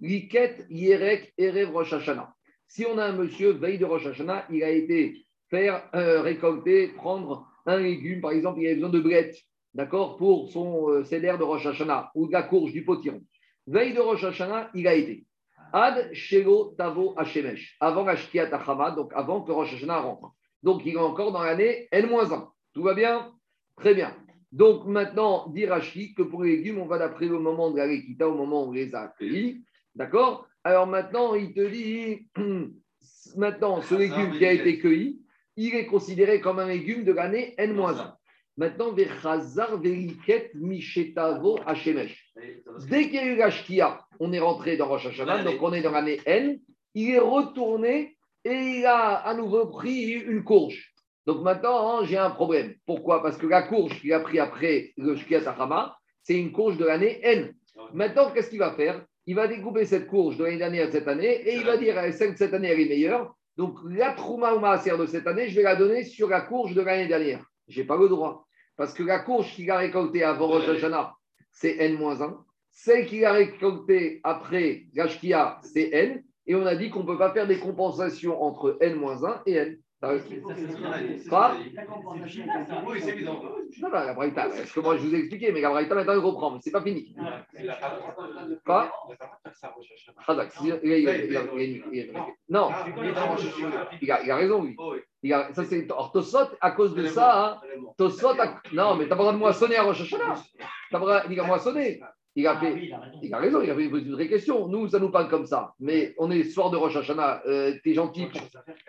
Liket, 0.00 0.66
Yerek, 0.68 1.32
Erev, 1.38 1.70
Rosh 1.72 1.92
Hashanah. 1.92 2.34
Si 2.68 2.84
on 2.86 2.98
a 2.98 3.06
un 3.06 3.12
monsieur, 3.12 3.52
veille 3.52 3.78
de 3.78 3.84
Rosh 3.84 4.06
Hashanah, 4.06 4.46
il 4.50 4.62
a 4.62 4.70
été 4.70 5.24
faire 5.48 5.88
euh, 5.94 6.20
récolter, 6.22 6.88
prendre 6.88 7.46
un 7.66 7.78
légume, 7.78 8.20
par 8.20 8.32
exemple, 8.32 8.60
il 8.60 8.68
a 8.68 8.74
besoin 8.74 8.90
de 8.90 9.00
blettes, 9.00 9.36
d'accord, 9.72 10.16
pour 10.16 10.50
son 10.50 10.90
euh, 10.90 11.02
de 11.02 11.42
Rosh 11.42 11.66
Hashanah 11.66 12.10
ou 12.14 12.26
de 12.26 12.32
la 12.32 12.42
courge 12.42 12.72
du 12.72 12.84
potiron. 12.84 13.22
Veille 13.66 13.94
de 13.94 14.00
Rosh 14.00 14.24
Hashanah, 14.24 14.70
il 14.74 14.86
a 14.86 14.94
été. 14.94 15.24
Ad 15.72 16.12
Shelo 16.12 16.74
Tavo 16.76 17.14
Hashemesh, 17.16 17.76
avant 17.80 18.04
la 18.04 18.16
Shkiat 18.16 18.54
Achama, 18.54 18.90
donc 18.90 19.12
avant 19.14 19.42
que 19.42 19.52
Rosh 19.52 19.74
Hashanah 19.74 20.00
rentre. 20.00 20.32
Donc 20.62 20.82
il 20.84 20.94
est 20.94 20.98
encore 20.98 21.32
dans 21.32 21.42
l'année 21.42 21.88
N-1. 21.92 22.48
Tout 22.72 22.82
va 22.82 22.94
bien? 22.94 23.32
Très 23.76 23.94
bien. 23.94 24.16
Donc 24.52 24.86
maintenant, 24.86 25.48
dit 25.48 25.66
Rashi 25.66 26.14
que 26.14 26.22
pour 26.22 26.44
les 26.44 26.56
légumes, 26.56 26.78
on 26.78 26.86
va 26.86 26.98
d'après 26.98 27.26
le 27.26 27.40
moment 27.40 27.72
de 27.72 27.76
la 27.76 27.86
Rekita, 27.86 28.28
au 28.28 28.36
moment 28.36 28.64
où 28.64 28.68
on 28.68 28.72
les 28.72 28.94
a 28.94 29.02
accueillis. 29.02 29.64
D'accord? 29.94 30.46
Alors 30.64 30.86
maintenant, 30.86 31.34
il 31.34 31.52
te 31.52 31.66
dit, 31.66 32.28
maintenant, 33.36 33.82
ce 33.82 33.94
légume 33.94 34.32
qui 34.36 34.46
a 34.46 34.52
été 34.52 34.78
cueilli, 34.78 35.20
il 35.56 35.74
est 35.74 35.86
considéré 35.86 36.40
comme 36.40 36.58
un 36.58 36.66
légume 36.66 37.04
de 37.04 37.12
l'année 37.12 37.54
N-1. 37.58 38.14
Maintenant, 38.56 38.94
Mishetavo 40.54 41.58
Hashemesh. 41.66 42.32
Dès 42.88 43.04
qu'il 43.04 43.14
y 43.14 43.18
a 43.18 43.26
eu 43.26 43.36
la 43.36 43.50
Shkia, 43.50 44.00
on 44.20 44.32
est 44.32 44.38
rentré 44.38 44.76
dans 44.76 44.88
Rosh 44.88 45.06
Hashanah, 45.06 45.42
donc 45.42 45.60
on 45.60 45.72
est 45.72 45.82
dans 45.82 45.90
l'année 45.90 46.20
N. 46.24 46.60
Il 46.94 47.10
est 47.10 47.18
retourné 47.18 48.16
et 48.44 48.54
il 48.54 48.86
a 48.86 49.14
à 49.16 49.34
nouveau 49.34 49.66
pris 49.66 50.12
une 50.12 50.44
courge. 50.44 50.94
Donc 51.26 51.42
maintenant, 51.42 51.98
hein, 51.98 52.04
j'ai 52.04 52.18
un 52.18 52.30
problème. 52.30 52.74
Pourquoi? 52.86 53.22
Parce 53.22 53.36
que 53.36 53.46
la 53.46 53.62
courge 53.62 54.00
qu'il 54.00 54.12
a 54.12 54.20
pris 54.20 54.38
après 54.38 54.92
le 54.96 55.16
Shkia 55.16 55.40
Sahama, 55.40 55.96
c'est 56.22 56.38
une 56.38 56.52
courge 56.52 56.76
de 56.76 56.84
l'année 56.84 57.18
N. 57.22 57.54
Maintenant, 57.92 58.30
qu'est-ce 58.30 58.50
qu'il 58.50 58.60
va 58.60 58.72
faire? 58.74 59.04
Il 59.26 59.34
va 59.34 59.48
découper 59.48 59.86
cette 59.86 60.06
courge 60.06 60.36
de 60.36 60.44
l'année 60.44 60.58
dernière 60.58 60.92
cette 60.92 61.08
année 61.08 61.48
et 61.48 61.56
il 61.56 61.64
va 61.64 61.76
dire 61.76 61.94
celle 62.12 62.32
de 62.32 62.38
cette 62.38 62.52
année, 62.52 62.68
elle 62.68 62.80
est 62.80 62.88
meilleure. 62.88 63.34
Donc 63.56 63.78
la 63.88 64.12
Trouma 64.12 64.54
ou 64.54 64.60
Maaser 64.60 64.98
de 64.98 65.06
cette 65.06 65.26
année, 65.26 65.48
je 65.48 65.56
vais 65.56 65.62
la 65.62 65.76
donner 65.76 66.04
sur 66.04 66.28
la 66.28 66.40
courge 66.40 66.74
de 66.74 66.82
l'année 66.82 67.06
dernière. 67.06 67.44
Je 67.68 67.80
n'ai 67.80 67.86
pas 67.86 67.96
le 67.96 68.08
droit. 68.08 68.46
Parce 68.76 68.92
que 68.92 69.02
la 69.02 69.20
courge 69.20 69.54
qu'il 69.54 69.70
a 69.70 69.78
récoltée 69.78 70.24
avant 70.24 70.48
Rosh 70.48 70.66
c'est 71.52 71.76
N-1. 71.78 72.36
Celle 72.70 73.06
qu'il 73.06 73.24
a 73.24 73.32
récoltée 73.32 74.20
après 74.24 74.86
Gashkia, 74.92 75.60
c'est 75.62 75.90
N. 75.92 76.24
Et 76.46 76.54
on 76.56 76.66
a 76.66 76.74
dit 76.74 76.90
qu'on 76.90 77.00
ne 77.00 77.06
peut 77.06 77.16
pas 77.16 77.32
faire 77.32 77.46
des 77.46 77.58
compensations 77.58 78.42
entre 78.42 78.76
N-1 78.80 79.42
et 79.46 79.54
N. 79.54 79.78
Quoi 81.28 81.52
Oui. 81.58 81.74
Non, 83.80 83.88
non, 83.88 83.94
la 83.94 84.14
Braïta, 84.14 84.42
parce 84.48 84.72
que 84.72 84.80
moi 84.80 84.96
je 84.96 85.02
vous 85.06 85.14
ai 85.14 85.18
expliqué, 85.18 85.52
mais 85.52 85.60
la 85.60 85.70
Braïta 85.70 85.94
maintenant 85.94 86.12
elle 86.12 86.18
reprend, 86.20 86.50
mais 86.52 86.58
c'est 86.62 86.70
pas 86.70 86.82
fini. 86.82 87.14
Quoi 88.64 88.92
Non, 92.48 92.70
il 94.02 94.10
a, 94.10 94.22
il 94.22 94.30
a 94.30 94.36
raison, 94.36 94.62
lui. 94.62 94.76
Il 95.22 95.32
a- 95.32 95.52
ça, 95.54 95.64
c'est 95.64 95.90
or, 95.90 96.12
Tosot, 96.12 96.48
à 96.60 96.70
cause 96.72 96.94
de 96.94 97.06
ça, 97.06 97.54
hein, 97.54 97.60
Tosot, 97.96 98.28
a- 98.40 98.60
non, 98.72 98.94
mais 98.96 99.04
t'as 99.08 99.16
pas 99.16 99.22
le 99.22 99.28
droit 99.28 99.32
de 99.32 99.38
moissonner 99.38 99.76
à 99.76 99.82
Rosh 99.84 100.02
Hashanah. 100.02 100.34
T'as 100.90 100.98
pas 100.98 101.22
le 101.26 101.34
droit- 101.34 102.13
Il 102.36 102.46
a 102.48 102.54
moissonné. 102.54 102.82
Il 102.86 102.92
a 102.94 103.00
fait. 103.00 103.18
Il 103.22 103.34
a 103.34 103.38
raison, 103.38 103.60
il 103.62 103.70
a 103.70 103.74
fait 103.76 103.84
une 103.84 104.12
vraie 104.12 104.28
question. 104.28 104.66
Nous, 104.68 104.88
ça 104.88 104.98
nous 104.98 105.10
parle 105.10 105.28
comme 105.28 105.46
ça. 105.46 105.72
Mais 105.78 106.14
on 106.18 106.30
est 106.30 106.44
soir 106.44 106.70
de 106.70 106.76
Rosh 106.76 106.96
Hashanah, 106.96 107.42
euh, 107.46 107.74
t'es 107.84 107.94
gentil. 107.94 108.26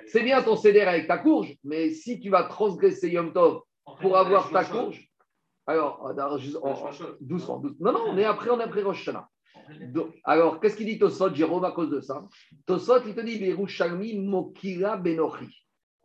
C'est 0.08 0.24
bien 0.24 0.42
ton 0.42 0.56
CDR 0.56 0.88
avec 0.88 1.08
ta 1.08 1.18
courge, 1.20 1.54
mais 1.64 1.92
si 1.92 2.20
tu 2.20 2.30
vas 2.30 2.44
transgresser 2.44 3.10
Yom 3.10 3.32
Tov 3.34 3.62
pour 4.02 4.18
avoir 4.18 4.50
ta 4.52 4.64
courge, 4.82 5.08
alors, 5.68 6.02
en- 6.04 6.18
en- 6.18 6.38
doucement, 7.22 7.58
doucement. 7.60 7.92
Non, 7.92 7.92
non, 7.92 8.06
on 8.10 8.18
est 8.18 8.24
après, 8.26 8.50
on 8.50 8.60
est 8.60 8.64
après 8.64 8.82
Rosh 8.82 9.02
Hashanah. 9.08 9.28
Donc, 9.94 10.10
alors, 10.24 10.60
qu'est-ce 10.60 10.76
qu'il 10.78 10.86
dit 10.86 11.00
Tosot, 11.00 11.34
Jérôme, 11.34 11.66
à 11.66 11.72
cause 11.72 11.90
de 11.90 12.00
ça? 12.02 12.24
Tosot, 12.68 13.00
il 13.08 13.16
te 13.16 13.22
dit 13.22 13.40
Mokira 14.20 14.98
Benochi. 14.98 15.48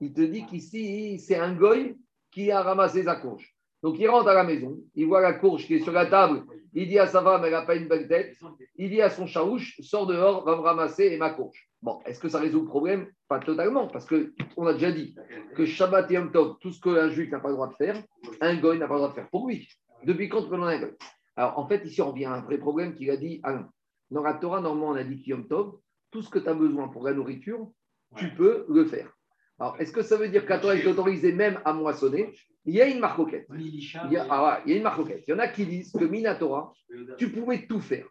Il 0.00 0.12
te 0.14 0.22
dit 0.22 0.46
qu'ici, 0.46 1.18
c'est 1.18 1.36
un 1.36 1.54
goy 1.54 1.96
qui 2.30 2.50
a 2.50 2.62
ramassé 2.62 3.02
sa 3.02 3.16
courge. 3.16 3.54
Donc, 3.82 3.98
il 3.98 4.08
rentre 4.08 4.28
à 4.28 4.34
la 4.34 4.44
maison, 4.44 4.78
il 4.94 5.06
voit 5.06 5.22
la 5.22 5.32
courge 5.32 5.66
qui 5.66 5.74
est 5.74 5.80
sur 5.80 5.92
la 5.92 6.06
table, 6.06 6.42
il 6.74 6.86
dit 6.86 6.98
à 6.98 7.06
sa 7.06 7.22
femme, 7.22 7.42
elle 7.44 7.52
n'a 7.52 7.62
pas 7.62 7.76
une 7.76 7.88
belle 7.88 8.06
tête, 8.06 8.36
il 8.76 8.90
dit 8.90 9.00
à 9.00 9.08
son 9.08 9.26
chaouche, 9.26 9.80
sors 9.80 10.06
dehors, 10.06 10.44
va 10.44 10.56
me 10.56 10.60
ramasser 10.60 11.06
et 11.06 11.16
ma 11.16 11.30
courge. 11.30 11.68
Bon, 11.82 11.98
est-ce 12.04 12.20
que 12.20 12.28
ça 12.28 12.40
résout 12.40 12.60
le 12.60 12.66
problème? 12.66 13.08
Pas 13.26 13.38
totalement, 13.38 13.86
parce 13.88 14.06
qu'on 14.06 14.66
a 14.66 14.74
déjà 14.74 14.92
dit 14.92 15.16
que 15.56 15.64
Shabbat 15.64 16.10
et 16.10 16.14
Yom 16.14 16.30
Tov, 16.30 16.56
tout 16.60 16.72
ce 16.72 16.80
qu'un 16.80 17.08
juif 17.08 17.30
n'a 17.30 17.40
pas 17.40 17.48
le 17.48 17.54
droit 17.54 17.68
de 17.68 17.74
faire, 17.74 17.96
un 18.42 18.56
goy 18.56 18.78
n'a 18.78 18.86
pas 18.86 18.94
le 18.94 19.00
droit 19.00 19.08
de 19.08 19.14
faire 19.14 19.30
pour 19.30 19.48
lui. 19.48 19.66
Depuis 20.04 20.28
quand 20.28 20.44
on 20.50 20.62
a 20.62 20.74
un 20.74 20.78
goy? 20.78 20.92
Alors, 21.36 21.58
en 21.58 21.66
fait, 21.66 21.82
ici, 21.86 22.02
on 22.02 22.10
revient 22.10 22.26
à 22.26 22.34
un 22.34 22.42
vrai 22.42 22.58
problème 22.58 22.94
qu'il 22.94 23.10
a 23.10 23.16
dit 23.16 23.40
Alain. 23.42 23.70
Dans 24.10 24.22
la 24.22 24.34
Torah, 24.34 24.60
normalement, 24.60 24.88
on 24.88 24.96
a 24.96 25.04
dit 25.04 25.22
qu'Yom 25.22 25.48
Tov, 25.48 25.78
tout 26.10 26.20
ce 26.20 26.28
que 26.28 26.38
tu 26.38 26.48
as 26.48 26.54
besoin 26.54 26.88
pour 26.88 27.04
la 27.04 27.14
nourriture, 27.14 27.70
tu 28.16 28.28
peux 28.34 28.66
le 28.68 28.84
faire. 28.84 29.10
Alors, 29.58 29.76
est-ce 29.78 29.92
que 29.92 30.02
ça 30.02 30.16
veut 30.16 30.28
dire 30.28 30.44
qu'à 30.44 30.58
toi, 30.58 30.74
est 30.74 30.86
autorisé 30.86 31.32
même 31.32 31.60
à 31.64 31.72
moissonner? 31.72 32.34
Il 32.66 32.74
y 32.74 32.80
a 32.80 32.86
une 32.86 32.98
marcoquette. 32.98 33.46
Il 33.56 34.12
y, 34.12 34.16
a, 34.16 34.26
ah 34.28 34.44
ouais, 34.44 34.62
il 34.66 34.72
y 34.72 34.74
a 34.74 34.76
une 34.76 34.82
marcoquette. 34.82 35.24
Il 35.26 35.30
y 35.30 35.34
en 35.34 35.38
a 35.38 35.48
qui 35.48 35.64
disent 35.66 35.92
que 35.92 36.04
Minatora, 36.04 36.72
tu 37.18 37.30
pouvais 37.30 37.66
tout 37.66 37.80
faire. 37.80 38.06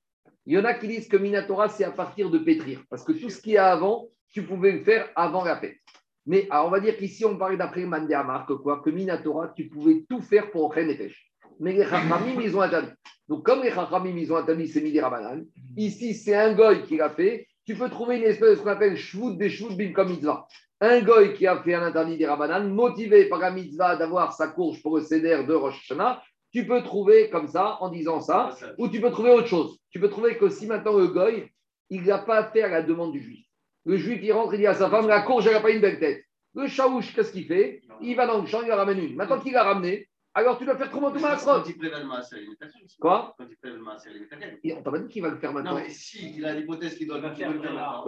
Il 0.45 0.53
y 0.53 0.57
en 0.57 0.65
a 0.65 0.73
qui 0.73 0.87
disent 0.87 1.07
que 1.07 1.17
Minatora, 1.17 1.69
c'est 1.69 1.83
à 1.83 1.91
partir 1.91 2.29
de 2.29 2.39
pétrir. 2.39 2.81
Parce 2.89 3.03
que 3.03 3.11
tout 3.11 3.29
ce 3.29 3.39
qu'il 3.41 3.53
y 3.53 3.57
a 3.57 3.71
avant, 3.71 4.07
tu 4.31 4.43
pouvais 4.43 4.71
le 4.71 4.83
faire 4.83 5.09
avant 5.15 5.43
la 5.43 5.57
fête. 5.57 5.77
Mais 6.25 6.47
alors, 6.49 6.67
on 6.67 6.69
va 6.69 6.79
dire 6.79 6.97
qu'ici, 6.97 7.25
on 7.25 7.37
parlait 7.37 7.57
d'après 7.57 7.85
Mandéamar, 7.85 8.45
que 8.45 8.53
quoi? 8.53 8.81
Que 8.83 8.89
Minatora, 8.89 9.49
tu 9.55 9.67
pouvais 9.67 10.05
tout 10.09 10.21
faire 10.21 10.51
pour 10.51 10.73
Pêche. 10.73 11.31
Mais 11.59 11.73
les 11.73 11.83
Chachamim, 11.83 12.39
ils 12.41 12.55
ont 12.55 12.61
interdit. 12.61 12.91
Donc, 13.27 13.45
comme 13.45 13.63
les 13.63 13.71
Chachamim, 13.71 14.17
ils 14.17 14.31
ont 14.31 14.37
interdit, 14.37 14.67
c'est 14.67 14.81
Midi 14.81 14.99
Rabanan. 14.99 15.45
Ici, 15.77 16.13
c'est 16.13 16.35
un 16.35 16.53
goy 16.53 16.83
qui 16.83 16.97
l'a 16.97 17.09
fait. 17.09 17.47
Tu 17.65 17.75
peux 17.75 17.89
trouver 17.89 18.17
une 18.17 18.23
espèce 18.23 18.51
de 18.51 18.55
ce 18.55 18.61
qu'on 18.61 18.69
appelle 18.69 18.97
Shvout 18.97 19.35
des 19.35 19.49
Shvout 19.49 19.75
Bim 19.75 19.91
comme 19.91 20.09
mitzvah. 20.09 20.47
Un 20.81 21.01
goy 21.01 21.33
qui 21.33 21.45
a 21.45 21.61
fait 21.61 21.73
un 21.73 21.83
interdit 21.83 22.17
des 22.17 22.25
Rabanan, 22.25 22.69
motivé 22.69 23.27
par 23.27 23.39
la 23.39 23.51
mitzvah 23.51 23.97
d'avoir 23.97 24.33
sa 24.33 24.47
courge 24.47 24.81
pour 24.81 24.97
le 24.97 25.03
CDR 25.03 25.45
de 25.45 25.53
Rosh 25.53 25.79
Hashanah, 25.83 26.21
tu 26.51 26.65
peux 26.65 26.81
trouver 26.81 27.29
comme 27.29 27.47
ça, 27.47 27.77
en 27.81 27.89
disant 27.89 28.21
ça, 28.21 28.55
ou 28.77 28.87
tu 28.87 29.01
peux 29.01 29.11
trouver 29.11 29.31
autre 29.31 29.47
chose. 29.47 29.77
Tu 29.91 29.99
peux 29.99 30.09
trouver 30.09 30.37
que 30.37 30.49
si 30.49 30.67
maintenant 30.67 30.97
le 30.97 31.07
goy, 31.07 31.51
il 31.89 32.03
n'a 32.03 32.19
pas 32.19 32.37
à 32.37 32.43
faire 32.45 32.69
la 32.69 32.81
demande 32.81 33.11
du 33.11 33.21
juif. 33.21 33.45
Le 33.85 33.97
juif, 33.97 34.19
il 34.23 34.31
rentre, 34.31 34.53
il 34.53 34.59
dit 34.59 34.67
à 34.67 34.73
sa 34.73 34.89
femme, 34.89 35.07
la 35.07 35.21
courge, 35.21 35.47
elle 35.47 35.53
n'a 35.53 35.61
pas 35.61 35.71
une 35.71 35.81
belle 35.81 35.99
tête. 35.99 36.23
Le 36.55 36.67
chaouche, 36.67 37.13
qu'est-ce 37.13 37.31
qu'il 37.31 37.45
fait? 37.45 37.81
Il 38.01 38.15
va 38.15 38.25
dans 38.25 38.41
le 38.41 38.47
champ, 38.47 38.61
il 38.63 38.71
en 38.71 38.77
ramène 38.77 38.99
une. 38.99 39.15
Maintenant 39.15 39.39
qu'il 39.39 39.53
l'a 39.53 39.63
ramené, 39.63 40.07
alors 40.33 40.57
tu 40.57 40.65
dois 40.65 40.77
faire 40.77 40.91
comment 40.91 41.11
tout 41.11 41.19
Quand 41.19 41.63
il 41.67 41.77
prévient 41.77 41.95
le 41.99 42.05
maaser, 42.05 42.37
il 42.43 42.53
est 42.53 42.55
perdu. 42.55 42.85
Quoi? 42.99 43.35
Quand 43.37 43.45
il 43.49 43.57
prévient 43.57 43.75
le 43.75 43.83
maaser, 43.83 44.09
il 44.15 44.21
est 44.21 44.25
perdu. 44.25 44.59
Et 44.63 44.73
On 44.73 44.81
t'a 44.81 44.91
pas 44.91 44.99
dit 44.99 45.07
qu'il 45.07 45.21
va 45.21 45.29
le 45.29 45.37
faire 45.37 45.53
maintenant. 45.53 45.73
Non, 45.73 45.81
mais 45.81 45.89
si, 45.89 46.35
il 46.37 46.45
a 46.45 46.53
l'hypothèse 46.53 46.95
qu'il 46.97 47.07
doit 47.07 47.19
le 47.19 47.33
faire 47.33 47.51
maintenant. 47.51 48.05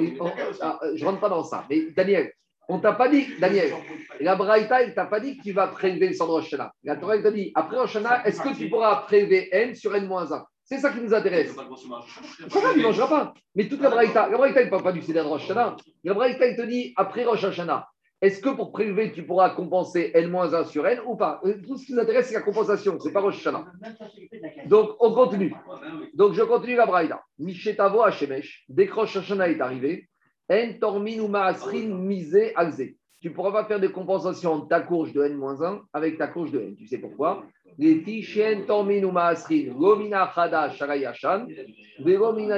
Ah, 0.62 0.80
je 0.94 1.06
rentre 1.06 1.20
pas 1.20 1.30
dans 1.30 1.44
ça. 1.44 1.66
Mais 1.70 1.92
Daniel, 1.92 2.32
on 2.72 2.80
t'a 2.80 2.94
pas 2.94 3.10
dit, 3.10 3.28
Daniel, 3.40 3.74
la 4.22 4.36
Braïta, 4.36 4.82
elle 4.82 4.94
t'a 4.94 5.06
pas 5.06 5.20
dit 5.20 5.38
que 5.38 5.44
tu 5.44 5.52
vas 5.52 5.68
prélever 5.68 6.10
de 6.10 6.24
Rosh. 6.24 6.56
La 6.84 6.96
Torah, 6.96 7.16
elle 7.18 7.24
t'a 7.24 7.32
dit, 7.32 7.52
après 7.54 7.78
Rosh 7.78 7.98
est-ce 8.26 8.42
que 8.42 8.56
tu 8.56 8.70
pourras 8.70 8.96
prélever 9.08 9.50
N 9.52 9.76
sur 9.76 9.94
N-1 9.94 10.44
C'est 10.64 10.78
ça 10.80 10.92
qui 10.92 11.02
nous 11.02 11.10
Il 11.10 11.16
intéresse. 11.16 11.54
il 11.54 12.78
ne 12.78 12.82
mangera 12.84 13.10
pas. 13.10 13.34
Mais 13.56 13.68
toute 13.68 13.82
la 13.82 13.90
Braïta, 13.90 14.30
la 14.30 14.38
Braïta, 14.38 14.64
ne 14.64 14.70
parle 14.70 14.84
pas 14.84 14.94
du 14.94 15.02
Seder 15.02 15.20
de 15.24 15.28
Rosh 15.28 15.44
Hashanah. 15.44 15.76
La 16.06 16.14
Braïta, 16.14 16.46
elle 16.46 16.56
te 16.56 16.62
dit, 16.62 16.94
après 16.96 17.26
Rosh 17.26 17.44
Hashanah, 17.44 17.88
est-ce 18.22 18.40
que 18.40 18.50
pour 18.50 18.72
prélever, 18.72 19.12
tu 19.12 19.26
pourras 19.26 19.50
compenser 19.50 20.12
N-1 20.14 20.66
sur 20.70 20.88
N 20.88 21.00
ou 21.06 21.18
pas? 21.18 21.42
Euh, 21.44 21.56
Tout 21.68 21.76
ce 21.76 21.86
qui 21.88 21.94
nous 21.94 22.00
intéresse, 22.00 22.28
c'est 22.28 22.36
la 22.36 22.42
compensation, 22.42 22.98
c'est 23.00 23.12
pas 23.12 23.20
Rosh 23.20 23.40
Hashanah. 23.40 23.66
Donc, 24.68 24.92
on 25.00 25.12
continue. 25.14 25.54
Donc, 26.14 26.34
je 26.34 26.44
continue 26.44 26.76
la 26.76 26.86
Braïda. 26.86 27.22
Mishetavo 27.40 28.02
Hashemesh, 28.04 28.64
dès 28.70 28.88
que 28.88 28.94
Rosh 28.94 29.18
Hashanah 29.18 29.50
est 29.50 29.60
arrivé, 29.60 30.08
En 30.52 30.74
Tormin 30.80 31.20
ou 31.20 31.28
Maasrin 31.28 31.88
misé 31.96 32.54
alzé. 32.56 32.98
Tu 33.22 33.30
ne 33.30 33.34
pourras 33.36 33.52
pas 33.52 33.66
faire 33.66 33.80
de 33.80 33.88
compensation 33.88 34.60
de 34.60 34.68
ta 34.68 34.82
courge 34.82 35.14
de 35.14 35.24
N-1 35.24 35.82
avec 35.94 36.18
ta 36.18 36.28
courge 36.28 36.52
de 36.52 36.60
N. 36.60 36.76
Tu 36.76 36.88
sais 36.88 36.98
pourquoi? 36.98 37.46
Les 37.78 38.04
Tormin 38.68 39.04
ou 39.04 39.12
Maasrin, 39.12 39.74
Gomina 39.74 40.30
Chadash 40.34 40.82
ala 40.82 40.98
Yashan, 40.98 41.48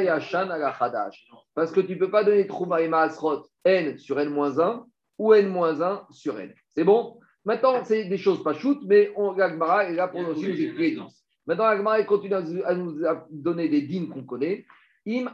Yashan 0.03 0.49
Chadash. 0.79 1.27
Parce 1.53 1.71
que 1.71 1.81
tu 1.81 1.93
ne 1.93 1.99
peux 1.99 2.09
pas 2.09 2.23
donner 2.23 2.47
Trouma 2.47 2.81
et 2.81 2.87
Maasrot 2.87 3.43
N 3.65 3.97
sur 3.99 4.19
N-1 4.19 4.83
ou 5.19 5.33
N-1 5.33 6.05
sur 6.11 6.39
N. 6.39 6.51
C'est 6.69 6.83
bon? 6.85 7.19
Maintenant, 7.45 7.83
c'est 7.83 8.05
des 8.05 8.17
choses 8.17 8.41
pas 8.41 8.53
shoot, 8.53 8.79
mais 8.87 9.11
on, 9.17 9.33
l'Agmara 9.33 9.83
est 9.85 9.93
là 9.95 10.07
pour 10.07 10.21
nous 10.21 10.33
expliquer. 10.49 10.99
Maintenant, 11.45 11.65
l'Agmara 11.65 12.01
continue 12.03 12.33
à 12.35 12.41
nous- 12.41 12.63
à 12.63 12.73
nous 12.73 12.95
donner 13.29 13.67
des 13.67 13.81
dînes 13.81 14.07
qu'on 14.07 14.23
connaît. 14.23 14.65
Im 15.05 15.31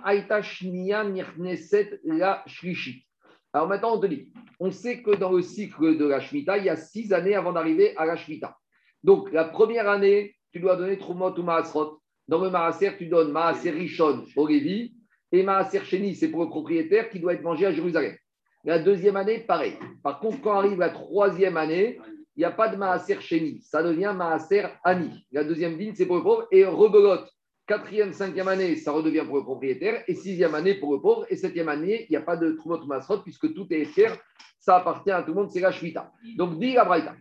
la. 2.04 2.44
Alors 3.52 3.68
maintenant, 3.68 3.96
on 3.96 4.00
te 4.00 4.06
dit, 4.08 4.32
on 4.60 4.72
sait 4.72 5.02
que 5.02 5.16
dans 5.16 5.32
le 5.32 5.42
cycle 5.42 5.98
de 5.98 6.06
la 6.06 6.20
Shemitah, 6.20 6.58
il 6.58 6.66
y 6.66 6.70
a 6.70 6.76
six 6.76 7.14
années 7.14 7.36
avant 7.36 7.54
d'arriver 7.54 7.96
à 7.98 8.06
la 8.06 8.16
Shemitah. 8.16 8.56
Donc, 9.04 9.32
la 9.32 9.46
première 9.46 9.90
année, 9.90 10.36
tu 10.52 10.60
dois 10.60 10.76
donner 10.76 10.98
Trumot 10.98 11.38
ou 11.38 11.44
Maasrot. 11.44 12.00
Dans 12.28 12.44
le 12.44 12.50
Maaser, 12.50 12.92
tu 12.98 13.08
donnes 13.08 13.32
Maaser 13.32 13.72
Rishon 13.72 14.26
au 14.36 14.48
Lévi 14.48 14.94
et 15.32 15.44
Maaser 15.44 15.84
Sheni, 15.84 16.16
c'est 16.16 16.30
pour 16.30 16.44
le 16.44 16.50
propriétaire 16.50 17.10
qui 17.10 17.20
doit 17.20 17.34
être 17.34 17.44
mangé 17.44 17.66
à 17.66 17.72
Jérusalem. 17.72 18.16
La 18.64 18.80
deuxième 18.80 19.16
année, 19.16 19.40
pareil. 19.40 19.78
Par 20.04 20.20
contre, 20.20 20.42
quand 20.42 20.54
arrive 20.54 20.80
la 20.80 20.90
troisième 20.90 21.58
année, 21.58 22.00
il 22.36 22.40
n'y 22.40 22.46
a 22.46 22.52
pas 22.52 22.68
de 22.68 22.78
Maaser 22.78 23.20
Sheni. 23.22 23.62
Ça 23.62 23.82
devient 23.82 24.14
Maaser 24.16 24.66
Ani. 24.84 25.26
La 25.32 25.44
deuxième 25.44 25.78
ligne, 25.78 25.94
c'est 25.96 26.06
pour 26.06 26.18
le 26.18 26.24
pauvre. 26.24 26.48
Et 26.52 26.66
rebelote. 26.66 27.30
Quatrième, 27.70 28.14
cinquième 28.14 28.48
année, 28.48 28.76
ça 28.78 28.92
redevient 28.92 29.22
pour 29.28 29.38
le 29.38 29.44
propriétaire. 29.44 30.04
Et 30.08 30.16
sixième 30.16 30.56
année 30.56 30.74
pour 30.74 30.92
le 30.92 31.00
pauvre. 31.00 31.28
Et 31.30 31.36
septième 31.36 31.70
année, 31.70 32.08
il 32.10 32.14
n'y 32.14 32.18
a 32.18 32.22
pas 32.22 32.36
de 32.36 32.54
Trumot 32.54 32.84
Masrot 32.88 33.20
puisque 33.20 33.54
tout 33.54 33.68
est 33.70 33.86
fier. 33.86 34.18
Ça 34.60 34.78
appartient 34.78 35.12
à 35.12 35.22
tout 35.22 35.36
le 35.36 35.42
monde, 35.42 35.52
c'est 35.52 35.60
la 35.60 35.72
Shemitah. 35.72 36.12
Donc, 36.36 36.58
dit 36.58 36.74
la 36.74 36.84
Braïta. 36.84 37.16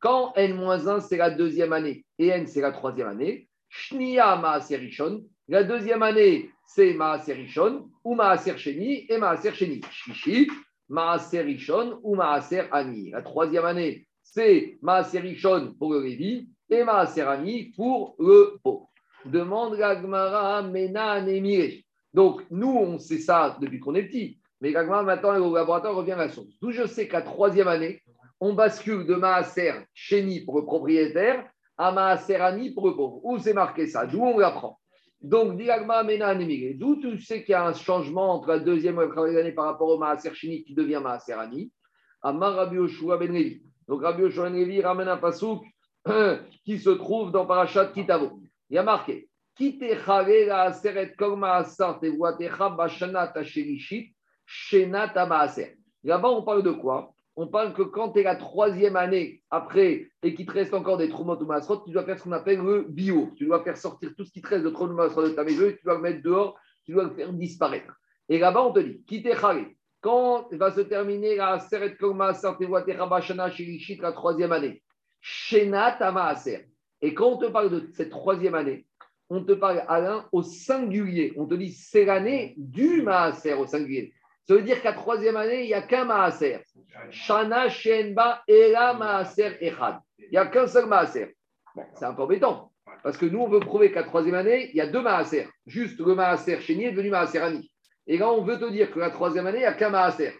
Quand 0.00 0.32
N-1, 0.34 1.00
c'est 1.00 1.18
la 1.18 1.28
deuxième 1.28 1.74
année 1.74 2.06
et 2.18 2.28
N, 2.28 2.46
c'est 2.46 2.62
la 2.62 2.72
troisième 2.72 3.08
année. 3.08 3.50
Shnia 3.68 4.36
Maaser 4.36 4.76
Rishon. 4.76 5.22
La 5.46 5.62
deuxième 5.62 6.02
année, 6.02 6.48
c'est 6.64 6.94
Maaser 6.94 7.34
Rishon 7.34 7.90
ou 8.02 8.14
Maaser 8.14 8.56
Sheni 8.56 9.04
et 9.10 9.18
Maaser 9.18 9.52
Sheni. 9.52 9.82
Rishon 10.88 12.00
ou 12.02 12.14
Maaser 12.14 12.62
Ani. 12.72 13.10
La 13.10 13.20
troisième 13.20 13.66
année, 13.66 14.06
c'est 14.22 14.78
Maaser 14.80 15.18
Rishon 15.18 15.74
pour 15.78 15.92
le 15.92 16.00
Lévi 16.00 16.48
et 16.72 16.84
Maaser 16.84 17.22
Ani 17.22 17.72
pour 17.76 18.16
le 18.18 18.58
pauvre. 18.62 18.88
Demande 19.24 19.76
la 19.76 20.00
Gemara 20.00 20.62
Mena 20.62 21.20
Nemire. 21.20 21.82
Donc, 22.12 22.42
nous, 22.50 22.76
on 22.76 22.98
sait 22.98 23.18
ça 23.18 23.56
depuis 23.60 23.78
qu'on 23.78 23.94
est 23.94 24.04
petit. 24.04 24.38
Mais 24.60 24.70
la 24.70 24.84
Gemara, 24.84 25.02
maintenant, 25.02 25.36
au 25.38 25.54
laboratoire, 25.54 25.94
revient 25.94 26.12
à 26.12 26.16
la 26.16 26.28
source. 26.28 26.48
D'où 26.60 26.70
je 26.70 26.86
sais 26.86 27.08
qu'à 27.08 27.22
troisième 27.22 27.68
année, 27.68 28.00
on 28.40 28.54
bascule 28.54 29.06
de 29.06 29.14
Maaser 29.14 29.72
Chéni 29.94 30.44
pour 30.44 30.58
le 30.58 30.64
propriétaire 30.64 31.44
à 31.78 31.92
Maaser 31.92 32.36
Ani 32.36 32.72
pour 32.72 32.88
le 32.88 32.96
pauvre. 32.96 33.20
Où 33.24 33.38
c'est 33.38 33.54
marqué 33.54 33.86
ça? 33.86 34.06
D'où 34.06 34.22
on 34.22 34.38
l'apprend? 34.38 34.78
Donc, 35.20 35.56
Diagma 35.56 36.02
Mena 36.02 36.34
Nemire. 36.34 36.74
D'où 36.76 36.96
tu 36.96 37.20
sais 37.20 37.44
qu'il 37.44 37.52
y 37.52 37.54
a 37.54 37.64
un 37.64 37.74
changement 37.74 38.34
entre 38.34 38.48
la 38.48 38.58
deuxième 38.58 38.96
et 38.96 39.02
la 39.02 39.08
troisième 39.08 39.40
année 39.40 39.52
par 39.52 39.66
rapport 39.66 39.88
au 39.88 39.98
Maaser 39.98 40.34
Chéni 40.34 40.64
qui 40.64 40.74
devient 40.74 41.00
Maaser 41.02 41.34
Ani 41.34 41.70
Amar 42.22 42.54
Rabbi 42.54 42.76
Yoshua 42.76 43.18
Ben 43.18 43.32
Levi. 43.32 43.62
Donc, 43.86 44.02
Rabbi 44.02 44.22
Yoshua 44.22 44.50
Ben 44.50 44.58
Levi 44.58 44.80
ramène 44.80 45.08
un 45.08 45.16
pasouk 45.16 45.64
qui 46.64 46.78
se 46.78 46.90
trouve 46.90 47.32
dans 47.32 47.46
Parashat 47.46 47.86
Kitavo. 47.86 48.40
Il 48.70 48.76
y 48.76 48.78
a 48.78 48.82
marqué. 48.82 49.28
Là-bas, 56.04 56.28
on 56.28 56.42
parle 56.42 56.62
de 56.62 56.70
quoi? 56.70 57.14
On 57.34 57.46
parle 57.46 57.72
que 57.72 57.82
quand 57.82 58.12
tu 58.12 58.20
es 58.20 58.22
la 58.22 58.36
troisième 58.36 58.96
année 58.96 59.42
après 59.50 60.08
et 60.22 60.34
qu'il 60.34 60.46
te 60.46 60.52
reste 60.52 60.74
encore 60.74 60.98
des 60.98 61.08
trumot 61.08 61.36
ou 61.40 61.46
maasrot, 61.46 61.82
tu 61.84 61.92
dois 61.92 62.04
faire 62.04 62.18
ce 62.18 62.24
qu'on 62.24 62.32
appelle 62.32 62.60
le 62.60 62.82
bio. 62.82 63.30
Tu 63.36 63.46
dois 63.46 63.62
faire 63.62 63.76
sortir 63.76 64.10
tout 64.16 64.24
ce 64.24 64.32
qui 64.32 64.42
te 64.42 64.48
reste 64.48 64.64
de 64.64 64.70
trumot 64.70 65.08
ou 65.08 65.22
de 65.22 65.28
ta 65.28 65.44
maison 65.44 65.70
tu 65.70 65.84
dois 65.84 65.94
le 65.94 66.00
mettre 66.00 66.22
dehors, 66.22 66.58
tu 66.84 66.92
dois 66.92 67.04
le 67.04 67.10
faire 67.10 67.32
disparaître. 67.32 67.94
Et 68.28 68.38
là-bas, 68.38 68.62
on 68.64 68.72
te 68.72 68.80
dit. 68.80 69.02
Quand 70.00 70.48
va 70.52 70.72
se 70.72 70.80
terminer 70.80 71.36
la 71.36 71.58
bashanat 73.06 73.44
asherishit 73.44 74.00
la 74.00 74.12
troisième 74.12 74.52
année? 74.52 74.82
Shenat 75.22 75.98
Maaser. 76.12 76.68
Et 77.00 77.14
quand 77.14 77.28
on 77.28 77.38
te 77.38 77.46
parle 77.46 77.70
de 77.70 77.88
cette 77.94 78.10
troisième 78.10 78.54
année, 78.54 78.86
on 79.30 79.42
te 79.42 79.52
parle, 79.52 79.82
Alain, 79.88 80.28
au 80.32 80.42
singulier. 80.42 81.32
On 81.38 81.46
te 81.46 81.54
dit, 81.54 81.72
c'est 81.72 82.04
l'année 82.04 82.54
du 82.58 83.00
Maaser 83.00 83.54
au 83.54 83.66
singulier. 83.66 84.12
Ça 84.46 84.54
veut 84.54 84.62
dire 84.62 84.82
qu'à 84.82 84.92
troisième 84.92 85.36
année, 85.36 85.62
il 85.62 85.68
n'y 85.68 85.74
a 85.74 85.82
qu'un 85.82 86.04
Maaser. 86.04 86.58
Shana 87.10 87.68
Shenba 87.70 88.42
Ela 88.46 88.92
Maaser 88.92 89.56
Echad. 89.60 90.00
Il 90.18 90.30
n'y 90.32 90.36
a 90.36 90.46
qu'un 90.46 90.66
seul 90.66 90.86
Maaser. 90.86 91.34
C'est 91.94 92.04
un 92.04 92.12
peu 92.12 92.22
embêtant. 92.22 92.72
Parce 93.02 93.16
que 93.16 93.26
nous, 93.26 93.38
on 93.38 93.48
veut 93.48 93.60
prouver 93.60 93.90
qu'à 93.90 94.02
troisième 94.02 94.34
année, 94.34 94.70
il 94.70 94.76
y 94.76 94.80
a 94.80 94.86
deux 94.86 95.00
Maaser. 95.00 95.48
Juste 95.66 95.98
le 95.98 96.14
Maaser 96.14 96.60
Chéni 96.60 96.84
est 96.84 96.92
devenu 96.92 97.10
Maaser 97.10 97.38
Ani. 97.38 97.72
Et 98.06 98.18
là, 98.18 98.30
on 98.30 98.42
veut 98.42 98.58
te 98.58 98.70
dire 98.70 98.90
que 98.90 98.98
la 98.98 99.10
troisième 99.10 99.46
année, 99.46 99.58
il 99.58 99.62
n'y 99.62 99.66
a 99.66 99.72
qu'un 99.72 99.90
Maaser. 99.90 100.32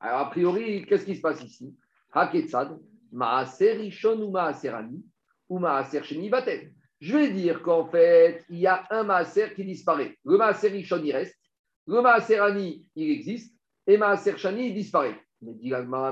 Alors, 0.00 0.20
a 0.20 0.30
priori, 0.30 0.86
qu'est-ce 0.86 1.04
qui 1.04 1.16
se 1.16 1.20
passe 1.20 1.42
ici? 1.42 1.76
Haketsad, 2.12 2.78
Maaser 3.12 3.74
Rishon 3.74 4.20
ou 4.22 4.30
Maaser 4.30 4.70
Ani, 4.70 5.04
ou 5.48 5.58
Maaser 5.58 6.02
Sheni 6.02 6.30
Batel. 6.30 6.72
Je 7.00 7.16
vais 7.16 7.30
dire 7.30 7.62
qu'en 7.62 7.84
fait, 7.86 8.44
il 8.48 8.58
y 8.58 8.66
a 8.66 8.86
un 8.90 9.02
Maaser 9.02 9.54
qui 9.54 9.64
disparaît. 9.64 10.16
Le 10.24 10.38
Maaser 10.38 10.68
Rishon, 10.68 11.02
il 11.04 11.12
reste. 11.12 11.38
Le 11.86 12.00
Maaser 12.00 12.38
Ani, 12.38 12.86
il 12.96 13.10
existe. 13.10 13.54
Et 13.86 13.98
Maaser 13.98 14.36
Shani, 14.38 14.68
il 14.68 14.74
disparaît. 14.74 15.20
Mais 15.42 15.52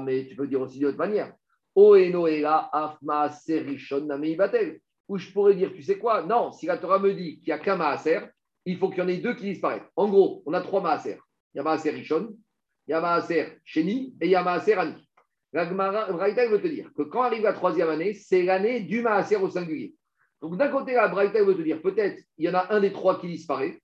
mais 0.03 0.27
tu 0.27 0.37
peux 0.37 0.47
dire 0.47 0.61
aussi 0.61 0.79
d'autre 0.79 0.99
manière. 0.99 1.33
O 1.75 1.95
Enoela, 1.95 2.69
Af 2.73 3.01
Maaser 3.03 3.61
Rishon 3.61 4.03
Namei 4.07 4.37
Batel. 4.37 4.81
Ou 5.09 5.17
je 5.17 5.31
pourrais 5.33 5.55
dire, 5.55 5.73
tu 5.73 5.83
sais 5.83 5.99
quoi? 5.99 6.23
Non, 6.25 6.53
si 6.53 6.67
la 6.67 6.79
Torah 6.79 6.99
me 6.99 7.15
dit 7.15 7.39
qu'il 7.39 7.47
n'y 7.47 7.53
a 7.53 7.59
qu'un 7.59 7.77
Maaser, 7.77 8.21
il 8.65 8.77
faut 8.77 8.91
qu'il 8.91 8.99
y 8.99 9.03
en 9.03 9.09
ait 9.09 9.17
deux 9.17 9.35
qui 9.35 9.45
disparaissent. 9.45 9.89
En 9.97 10.09
gros, 10.09 10.43
on 10.47 10.53
a 10.53 10.61
trois 10.61 10.83
Maaser. 10.83 11.19
Il 11.55 11.59
y 11.59 11.61
a 11.61 11.63
Maaser 11.63 11.91
Rishon, 11.91 12.37
il 12.87 12.91
y 12.91 12.95
a 12.95 13.01
Maaser 13.01 13.59
Sheni 13.65 14.15
et 14.21 14.27
il 14.27 14.31
y 14.31 14.37
a 14.37 14.43
Maaser 14.43 14.75
Ani. 14.75 15.10
Braïta 15.53 16.47
veut 16.49 16.61
te 16.61 16.69
dire 16.69 16.91
que 16.97 17.03
quand 17.03 17.23
arrive 17.23 17.43
la 17.43 17.53
troisième 17.53 17.89
année, 17.89 18.15
c'est 18.15 18.43
l'année 18.43 18.81
du 18.81 19.03
Maaser 19.03 19.37
au 19.37 19.51
singulier. 19.51 19.95
Donc 20.41 20.57
d'un 20.57 20.69
côté, 20.69 20.95
la 20.95 21.09
Braïta 21.09 21.43
veut 21.43 21.57
te 21.57 21.63
dire 21.63 21.83
peut-être 21.83 22.23
il 22.39 22.47
y 22.47 22.49
en 22.49 22.55
a 22.55 22.73
un 22.73 22.81
des 22.81 22.93
trois 22.93 23.21
qui 23.21 23.27
disparaît, 23.27 23.81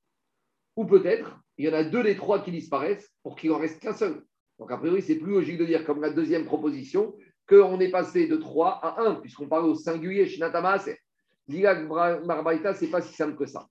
ou 0.76 0.84
peut-être 0.84 1.38
il 1.58 1.66
y 1.66 1.68
en 1.68 1.74
a 1.74 1.84
deux 1.84 2.02
des 2.02 2.16
trois 2.16 2.40
qui 2.40 2.50
disparaissent 2.50 3.10
pour 3.22 3.36
qu'il 3.36 3.50
en 3.52 3.58
reste 3.58 3.80
qu'un 3.80 3.92
seul. 3.92 4.22
Donc 4.58 4.70
a 4.70 4.78
priori, 4.78 5.02
c'est 5.02 5.16
plus 5.16 5.32
logique 5.32 5.58
de 5.58 5.64
dire, 5.64 5.84
comme 5.84 6.00
la 6.00 6.10
deuxième 6.10 6.44
proposition, 6.44 7.14
qu'on 7.48 7.78
est 7.80 7.90
passé 7.90 8.26
de 8.26 8.36
3 8.36 8.80
à 8.82 9.02
1, 9.02 9.16
puisqu'on 9.16 9.48
parle 9.48 9.66
au 9.66 9.74
singulier 9.74 10.26
chez 10.26 10.38
Maaser. 10.38 10.98
Dit 11.46 11.62
la 11.62 11.74
Braïta, 11.74 12.74
c'est 12.74 12.88
pas 12.88 13.00
si 13.00 13.14
simple 13.14 13.36
que 13.36 13.46
ça. 13.46 13.66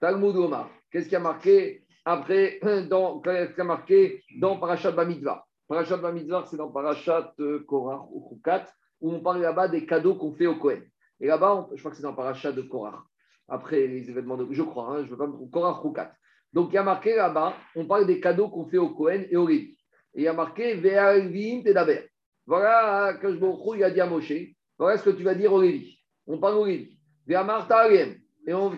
Talmud 0.00 0.34
Omar, 0.36 0.70
qu'est-ce 0.90 1.08
qui 1.08 1.16
a 1.16 1.20
marqué 1.20 1.84
après 2.04 2.58
dans, 2.88 3.20
qu'est-ce 3.20 3.54
qui 3.54 3.60
a 3.60 3.64
marqué 3.64 4.24
dans 4.38 4.58
Parashat 4.58 4.92
Bamidva 4.92 5.46
Parashat 5.70 5.98
Bamidbar, 5.98 6.48
c'est 6.48 6.56
dans 6.56 6.72
Parashat 6.72 7.32
euh, 7.38 7.60
Korach 7.60 8.02
ou 8.10 8.28
Khukat, 8.28 8.66
où 9.00 9.12
on 9.12 9.20
parle 9.20 9.40
là-bas 9.40 9.68
des 9.68 9.86
cadeaux 9.86 10.16
qu'on 10.16 10.32
fait 10.32 10.48
au 10.48 10.56
Kohen. 10.56 10.82
Et 11.20 11.28
là-bas, 11.28 11.68
je 11.72 11.78
crois 11.78 11.92
que 11.92 11.96
c'est 11.96 12.02
dans 12.02 12.12
Parashat 12.12 12.50
de 12.50 12.62
Korach, 12.62 12.98
après 13.46 13.86
les 13.86 14.10
événements 14.10 14.36
de. 14.36 14.48
Je 14.50 14.64
crois, 14.64 14.88
hein, 14.88 15.04
je 15.04 15.10
veux 15.10 15.16
pas 15.16 15.28
me 15.28 15.32
tromper. 15.32 15.52
Korach 15.52 15.80
Khukat. 15.80 16.12
Donc 16.52 16.70
il 16.72 16.74
y 16.74 16.78
a 16.78 16.82
marqué 16.82 17.14
là-bas, 17.14 17.54
on 17.76 17.86
parle 17.86 18.04
des 18.04 18.18
cadeaux 18.18 18.48
qu'on 18.48 18.66
fait 18.66 18.78
au 18.78 18.88
Kohen 18.88 19.28
et 19.30 19.36
au 19.36 19.46
Lévi. 19.46 19.76
Et 20.14 20.22
il 20.22 20.22
y 20.22 20.26
a 20.26 20.32
marqué 20.32 20.74
Ve'alvim 20.74 21.62
Tedaber. 21.62 22.08
Voilà, 22.46 23.16
quand 23.22 23.30
je 23.30 23.76
il 23.76 23.84
a 23.84 23.90
dit 23.92 24.00
à 24.00 24.10
voilà 24.76 24.98
ce 24.98 25.04
que 25.04 25.10
tu 25.10 25.22
vas 25.22 25.36
dire 25.36 25.52
au 25.52 25.62
Lévi. 25.62 26.00
On 26.26 26.38
parle 26.38 26.56
au 26.56 26.66
Lévi. 26.66 26.98
Ve'amarta. 27.28 27.88
Et 27.92 28.16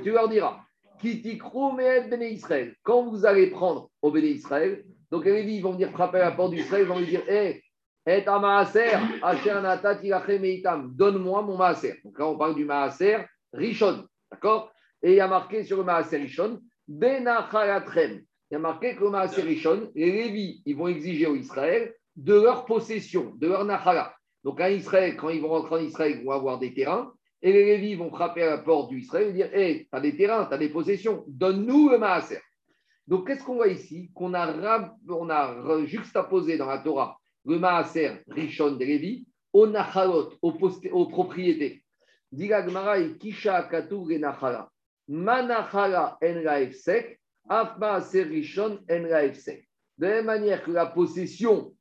tu 0.02 0.10
leur 0.10 0.28
diras 0.28 0.60
Kitikru 1.00 1.74
Me'ed 1.74 2.10
Bene 2.10 2.24
Israël. 2.24 2.74
Quand 2.82 3.08
vous 3.08 3.24
allez 3.24 3.46
prendre 3.46 3.90
au 4.02 4.10
Béné 4.10 4.28
Israël, 4.28 4.84
donc 5.12 5.26
les 5.26 5.42
Lévis, 5.42 5.60
vont 5.60 5.72
venir 5.72 5.90
frapper 5.90 6.20
à 6.20 6.30
la 6.30 6.32
porte 6.32 6.52
d'Israël, 6.52 6.84
ils 6.84 6.88
vont 6.88 6.98
lui 6.98 7.06
dire 7.06 7.22
Hé, 7.28 8.24
ta 8.24 8.38
maaser, 8.38 8.92
donne-moi 10.88 11.42
mon 11.42 11.58
maaser. 11.58 12.00
Donc 12.02 12.18
là, 12.18 12.28
on 12.28 12.38
parle 12.38 12.54
du 12.54 12.64
maaser 12.64 13.18
rishon, 13.52 14.06
d'accord? 14.30 14.72
Et 15.02 15.10
il 15.10 15.16
y 15.16 15.20
a 15.20 15.28
marqué 15.28 15.64
sur 15.64 15.76
le 15.76 15.84
maaser 15.84 16.16
rishon, 16.16 16.60
benachalatrem. 16.88 18.22
Il 18.50 18.54
y 18.54 18.56
a 18.56 18.58
marqué 18.58 18.96
que 18.96 19.04
le 19.04 19.10
maaser 19.10 19.42
rishon, 19.42 19.90
les 19.94 20.12
Lévis, 20.12 20.62
ils 20.64 20.76
vont 20.76 20.88
exiger 20.88 21.26
au 21.26 21.36
Israël 21.36 21.94
de 22.16 22.32
leur 22.32 22.64
possession, 22.64 23.34
de 23.36 23.48
leur 23.48 23.66
nachala. 23.66 24.14
Donc 24.44 24.62
à 24.62 24.70
Israël, 24.70 25.14
quand 25.18 25.28
ils 25.28 25.42
vont 25.42 25.50
rentrer 25.50 25.74
en 25.74 25.84
Israël, 25.84 26.16
ils 26.18 26.24
vont 26.24 26.32
avoir 26.32 26.58
des 26.58 26.72
terrains. 26.72 27.12
Et 27.42 27.52
les 27.52 27.66
Lévis 27.66 27.96
vont 27.96 28.08
frapper 28.08 28.44
à 28.44 28.50
la 28.50 28.58
porte 28.58 28.88
du 28.88 29.00
Israël 29.00 29.28
et 29.28 29.32
dire 29.34 29.50
Hé, 29.52 29.88
tu 29.90 29.98
as 29.98 30.00
des 30.00 30.16
terrains, 30.16 30.46
tu 30.46 30.54
as 30.54 30.58
des 30.58 30.70
possessions, 30.70 31.22
donne-nous 31.28 31.90
le 31.90 31.98
maaser. 31.98 32.38
Donc, 33.06 33.26
qu'est-ce 33.26 33.42
qu'on 33.44 33.54
voit 33.54 33.68
ici 33.68 34.10
Qu'on 34.14 34.34
a, 34.34 34.96
on 35.08 35.28
a 35.30 35.84
juxtaposé 35.84 36.56
dans 36.56 36.66
la 36.66 36.78
Torah 36.78 37.18
le 37.44 37.58
Maaser 37.58 38.22
Rishon 38.28 38.72
de 38.72 38.84
Lévi 38.84 39.26
au 39.52 39.66
Nachalot, 39.66 40.32
aux, 40.40 40.54
aux 40.92 41.06
propriétés. 41.06 41.82
Kisha. 43.18 43.68
Manachala 45.08 46.18
Maaser 47.78 48.22
Rishon 48.22 48.78
en 48.88 49.02
laefsek. 49.02 49.68
De 49.98 50.06
la 50.06 50.12
même 50.14 50.26
manière 50.26 50.62
que 50.62 50.70
la 50.70 50.86
possession 50.86 51.74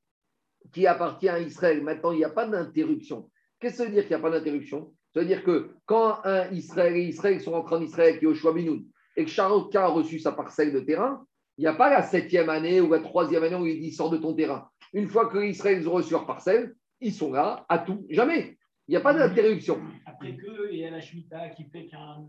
qui 0.74 0.86
appartient 0.86 1.30
à 1.30 1.40
Israël, 1.40 1.82
maintenant, 1.82 2.12
il 2.12 2.18
n'y 2.18 2.24
a 2.24 2.30
pas 2.30 2.48
d'interruption. 2.48 3.30
Qu'est-ce 3.60 3.74
que 3.74 3.78
ça 3.78 3.86
veut 3.86 3.92
dire 3.92 4.04
qu'il 4.04 4.18
n'y 4.18 4.22
a 4.22 4.30
pas 4.30 4.32
d'interruption? 4.32 4.94
Ça 5.14 5.22
veut 5.22 5.26
dire 5.26 5.44
que 5.44 5.72
quand 5.86 6.20
un 6.24 6.50
Israël 6.52 6.96
et 6.96 7.04
Israël 7.04 7.40
sont 7.42 7.52
rentrés 7.52 7.76
en 7.76 7.82
Israël, 7.82 8.20
qui 8.20 8.26
est 8.26 8.46
au 8.46 8.54
Binoun, 8.54 8.86
et 9.22 9.26
que 9.26 9.78
a 9.78 9.88
reçu 9.88 10.20
sa 10.20 10.32
parcelle 10.32 10.74
de 10.74 10.80
terrain, 10.80 11.26
il 11.58 11.62
n'y 11.62 11.68
a 11.68 11.74
pas 11.74 11.90
la 11.90 12.02
septième 12.02 12.50
année 12.50 12.82
ou 12.82 12.92
la 12.92 13.00
troisième 13.00 13.44
année 13.44 13.56
où 13.56 13.66
il 13.66 13.80
dit 13.80 13.92
sors 13.92 14.10
de 14.10 14.18
ton 14.18 14.34
terrain. 14.34 14.68
Une 14.94 15.08
fois 15.08 15.28
que 15.28 15.38
Israël 15.38 15.88
ont 15.88 15.94
reçu 15.94 16.12
leur 16.12 16.26
parcelle, 16.26 16.74
ils 17.00 17.14
sont 17.14 17.32
là 17.32 17.66
à 17.70 17.80
tout, 17.80 18.06
jamais. 18.10 18.58
Il 18.88 18.92
n'y 18.92 18.98
a 18.98 19.02
pas 19.02 19.14
d'interruption. 19.14 19.80
Après 20.06 20.36
que, 20.36 20.72
il 20.72 20.80
y 20.80 20.86
a 20.86 20.90
la 20.90 21.00
Shemitah 21.00 21.50
qui 21.50 21.66
fait 21.66 21.86
qu'un. 21.86 22.26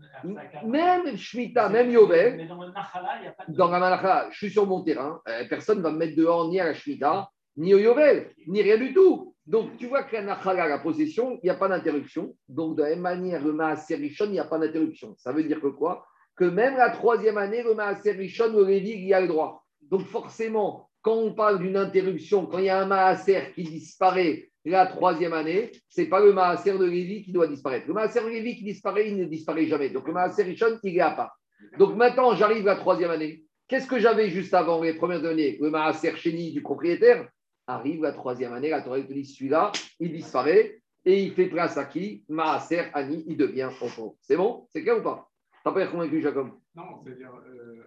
Même 0.65 1.17
Shemitah, 1.17 1.67
même 1.67 1.91
Yovel, 1.91 2.37
Mais 2.37 2.45
dans 2.45 2.61
le 2.61 2.71
Nachala, 2.71 3.17
il 3.17 3.21
n'y 3.23 3.27
a 3.27 3.31
pas 3.31 3.45
de. 3.45 3.53
dans 3.53 3.69
la 3.69 3.79
Malacha, 3.79 4.29
je 4.31 4.37
suis 4.37 4.49
sur 4.51 4.65
mon 4.65 4.81
terrain, 4.83 5.19
euh, 5.27 5.43
personne 5.49 5.79
ne 5.79 5.83
va 5.83 5.91
me 5.91 5.97
mettre 5.97 6.15
dehors 6.15 6.47
ni 6.49 6.59
à 6.59 6.65
la 6.65 6.73
Shemitah, 6.73 7.29
ni 7.57 7.73
au 7.73 7.79
Yovel, 7.79 8.31
ni 8.47 8.61
rien 8.61 8.77
du 8.77 8.93
tout. 8.93 9.35
Donc 9.45 9.75
tu 9.77 9.87
vois 9.87 10.03
que 10.03 10.15
la 10.15 10.21
Nachala, 10.21 10.67
la 10.67 10.79
possession, 10.79 11.39
il 11.43 11.45
n'y 11.45 11.49
a 11.49 11.55
pas 11.55 11.67
d'interruption. 11.67 12.33
Donc 12.47 12.77
de 12.77 12.83
la 12.83 12.89
même 12.89 13.01
manière, 13.01 13.43
le 13.43 13.51
Maaser 13.51 13.95
Rishon, 13.95 14.25
il 14.25 14.31
n'y 14.31 14.39
a 14.39 14.45
pas 14.45 14.57
d'interruption. 14.57 15.15
Ça 15.17 15.33
veut 15.33 15.43
dire 15.43 15.59
que 15.59 15.67
quoi? 15.67 16.05
Que 16.35 16.45
même 16.45 16.77
la 16.77 16.89
troisième 16.89 17.37
année, 17.37 17.63
le 17.63 17.75
Maaser 17.75 18.11
Rishon, 18.11 18.51
le 18.53 18.65
Lévi, 18.65 18.91
il 18.91 19.05
y 19.05 19.13
a 19.13 19.21
le 19.21 19.27
droit. 19.27 19.63
Donc 19.81 20.05
forcément, 20.05 20.89
quand 21.01 21.15
on 21.15 21.33
parle 21.33 21.59
d'une 21.59 21.77
interruption, 21.77 22.45
quand 22.45 22.59
il 22.59 22.65
y 22.65 22.69
a 22.69 22.81
un 22.81 22.85
Maaser 22.85 23.51
qui 23.53 23.63
disparaît 23.63 24.49
la 24.65 24.87
troisième 24.87 25.33
année, 25.33 25.71
ce 25.89 26.01
n'est 26.01 26.07
pas 26.07 26.21
le 26.21 26.33
Maaser 26.33 26.77
de 26.77 26.85
Lévi 26.85 27.23
qui 27.23 27.31
doit 27.31 27.47
disparaître. 27.47 27.87
Le 27.87 27.93
Maaser 27.93 28.21
de 28.21 28.29
Lévi 28.29 28.55
qui 28.55 28.63
disparaît, 28.63 29.09
il 29.09 29.17
ne 29.17 29.25
disparaît 29.25 29.67
jamais. 29.67 29.89
Donc 29.89 30.07
le 30.07 30.13
Maaser 30.13 30.43
Rishon, 30.43 30.79
il 30.83 30.97
est 30.97 31.01
à 31.01 31.11
part. 31.11 31.37
Donc 31.77 31.95
maintenant, 31.95 32.33
j'arrive 32.35 32.65
la 32.65 32.75
troisième 32.75 33.11
année. 33.11 33.43
Qu'est-ce 33.67 33.87
que 33.87 33.99
j'avais 33.99 34.29
juste 34.29 34.53
avant 34.53 34.81
les 34.81 34.93
premières 34.93 35.25
années? 35.25 35.57
Le 35.59 35.69
Maaser 35.69 36.15
Chéni 36.15 36.51
du 36.51 36.61
propriétaire 36.61 37.27
arrive 37.67 38.01
la 38.01 38.11
troisième 38.11 38.53
année, 38.53 38.69
la 38.69 38.81
Torah 38.81 39.01
te 39.01 39.11
dit 39.11 39.25
celui-là, 39.25 39.71
il 39.99 40.11
disparaît 40.11 40.81
et 41.05 41.23
il 41.23 41.31
fait 41.33 41.47
place 41.47 41.77
à 41.77 41.85
qui? 41.85 42.23
Maaser 42.27 42.83
Ani, 42.93 43.23
il 43.27 43.37
devient 43.37 43.65
enfant. 43.65 44.15
C'est 44.21 44.35
bon? 44.35 44.67
C'est 44.71 44.83
clair 44.83 44.99
ou 44.99 45.01
pas? 45.01 45.29
T'as 45.63 45.71
pas 45.71 45.87
convaincu, 45.87 46.21
Jacob? 46.21 46.49
Non, 46.75 46.83
c'est-à-dire, 47.03 47.31
euh, 47.47 47.83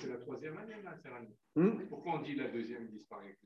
c'est 0.00 0.08
la 0.08 0.16
troisième 0.16 0.56
année, 0.56 0.74
l'année. 0.82 1.36
Hmm? 1.54 1.78
Pourquoi 1.88 2.14
on 2.14 2.22
dit 2.22 2.34
la 2.34 2.48
deuxième 2.48 2.88
disparaît 2.88 3.36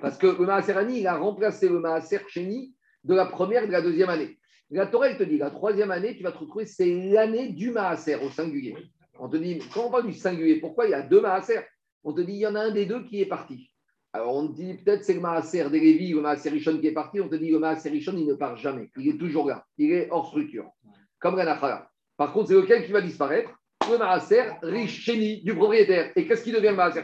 Parce 0.00 0.16
que 0.16 0.26
le 0.26 0.46
Maaser 0.46 0.76
Ani, 0.76 1.00
il 1.00 1.06
a 1.06 1.16
remplacé 1.16 1.68
le 1.68 1.80
Maaser 1.80 2.20
Chéni 2.28 2.76
de 3.02 3.14
la 3.14 3.26
première 3.26 3.64
et 3.64 3.66
de 3.66 3.72
la 3.72 3.82
deuxième 3.82 4.10
année. 4.10 4.38
La 4.70 4.86
Torah, 4.86 5.08
elle 5.08 5.18
te 5.18 5.24
dit, 5.24 5.38
la 5.38 5.50
troisième 5.50 5.90
année, 5.90 6.16
tu 6.16 6.22
vas 6.22 6.30
te 6.30 6.38
retrouver, 6.38 6.66
c'est 6.66 7.10
l'année 7.10 7.48
du 7.48 7.70
Maaser 7.70 8.16
au 8.16 8.28
singulier. 8.30 8.76
On 9.18 9.28
te 9.28 9.36
dit, 9.36 9.58
quand 9.74 9.86
on 9.86 9.90
parle 9.90 10.06
du 10.06 10.12
singulier, 10.12 10.60
pourquoi 10.60 10.86
il 10.86 10.90
y 10.90 10.94
a 10.94 11.02
deux 11.02 11.20
Maaser 11.20 11.60
On 12.04 12.12
te 12.12 12.20
dit, 12.20 12.34
il 12.34 12.38
y 12.38 12.46
en 12.46 12.54
a 12.54 12.60
un 12.60 12.70
des 12.70 12.86
deux 12.86 13.02
qui 13.04 13.20
est 13.20 13.26
parti. 13.26 13.72
Alors 14.12 14.34
on 14.34 14.44
dit 14.44 14.74
peut-être 14.74 15.04
c'est 15.04 15.14
le 15.14 15.20
Maaser 15.20 15.68
des 15.68 15.80
Lévi 15.80 16.14
ou 16.14 16.18
le 16.18 16.22
Maaser 16.22 16.48
Rishon 16.48 16.78
qui 16.80 16.86
est 16.86 16.92
parti, 16.92 17.20
on 17.20 17.28
te 17.28 17.34
dit 17.34 17.50
le 17.50 17.58
Maaser 17.58 17.90
Rishon 17.90 18.16
il 18.16 18.26
ne 18.26 18.34
part 18.34 18.56
jamais, 18.56 18.90
il 18.96 19.08
est 19.08 19.18
toujours 19.18 19.46
là, 19.46 19.66
il 19.76 19.92
est 19.92 20.08
hors 20.10 20.28
structure, 20.28 20.70
comme 21.18 21.36
la 21.36 21.44
Nachala. 21.44 21.87
Par 22.18 22.32
contre, 22.32 22.48
c'est 22.48 22.54
lequel 22.54 22.84
qui 22.84 22.92
va 22.92 23.00
disparaître 23.00 23.50
Le 23.90 23.96
Maaser 23.96 24.42
Risheni 24.60 25.42
du 25.42 25.54
propriétaire. 25.54 26.12
Et 26.16 26.26
qu'est-ce 26.26 26.42
qui 26.44 26.52
devient 26.52 26.68
le 26.70 26.74
Maaser 26.76 27.02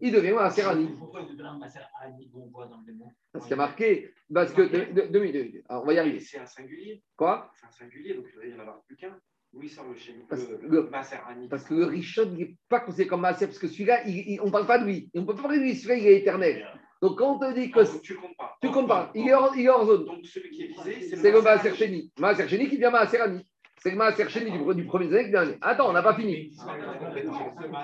Il 0.00 0.12
devient 0.12 0.28
le 0.28 0.34
Maaser 0.34 0.62
Ani. 0.62 0.88
Pourquoi 0.98 1.22
il 1.22 1.34
devient 1.36 1.48
un 1.48 1.58
Masser 1.58 1.80
Ani 2.00 2.30
qu'on 2.30 2.46
voit 2.50 2.66
dans 2.66 2.76
le 2.86 2.92
Parce 3.32 3.46
qu'il 3.46 3.50
y 3.50 3.54
a 3.54 3.56
marqué, 3.56 4.12
parce 4.32 4.52
que, 4.52 5.18
minutes. 5.18 5.64
Alors, 5.68 5.82
on 5.82 5.86
va 5.86 5.94
y 5.94 5.98
arriver. 5.98 6.20
C'est 6.20 6.38
un 6.38 6.46
singulier. 6.46 7.02
Quoi? 7.16 7.50
C'est 7.58 7.66
un 7.66 7.70
singulier, 7.70 8.14
donc 8.14 8.26
il 8.32 8.38
va 8.38 8.46
y 8.46 8.54
en 8.54 8.60
avoir 8.60 8.82
plus 8.82 8.96
qu'un. 8.96 9.18
Il 9.60 9.68
sort 9.68 9.86
le 9.88 9.94
chez 9.94 10.14
Parce 10.28 10.44
que 10.44 10.52
le, 10.52 10.58
le- 10.68 10.90
le 10.90 11.48
Parce 11.48 11.64
que 11.64 11.74
le 11.74 11.84
Rishon, 11.84 12.30
il 12.32 12.38
n'est 12.38 12.56
pas 12.68 12.80
considéré 12.80 13.08
comme 13.08 13.20
Maaser, 13.22 13.46
parce 13.46 13.58
que 13.58 13.66
celui-là, 13.68 14.06
il- 14.06 14.32
il- 14.34 14.40
on 14.40 14.46
ne 14.46 14.50
parle 14.50 14.66
pas 14.66 14.78
de 14.78 14.84
lui. 14.86 15.10
Et 15.14 15.18
on 15.18 15.22
ne 15.22 15.26
peut 15.26 15.34
pas 15.34 15.42
parler 15.42 15.58
de 15.58 15.64
lui, 15.64 15.74
celui-là, 15.74 15.96
il 15.96 16.06
est 16.06 16.18
éternel. 16.20 16.66
Donc 17.02 17.18
quand 17.18 17.34
on 17.34 17.38
te 17.38 17.52
dit 17.52 17.70
que 17.70 17.80
Ah, 17.80 17.98
tu 18.02 18.14
comptes 18.14 18.36
pas. 18.36 18.56
tu 18.62 18.70
comptes 18.70 18.86
pas, 18.88 19.10
il 19.14 19.28
est 19.28 19.34
hors, 19.34 19.84
zone. 19.86 20.04
Donc 20.06 20.24
celui 20.24 20.50
qui 20.50 20.62
est 20.62 20.66
visé, 20.68 21.16
c'est 21.16 21.30
le 21.32 21.42
Maaser 21.42 21.74
Sheni. 21.74 22.12
Maaser 22.18 22.46
Sheni 22.48 22.68
qui 22.68 22.76
devient 22.76 22.90
Maaser 22.92 23.20
Ani. 23.20 23.44
C'est 23.82 23.90
le 23.90 23.96
Maaser 23.96 24.28
Sheni 24.28 24.50
du, 24.52 24.74
du 24.76 24.84
premier 24.84 25.06
année 25.12 25.24
qui 25.24 25.30
devient. 25.32 25.56
Attends, 25.60 25.90
on 25.90 25.92
n'a 25.92 26.02
pas 26.02 26.14
fini. 26.14 26.52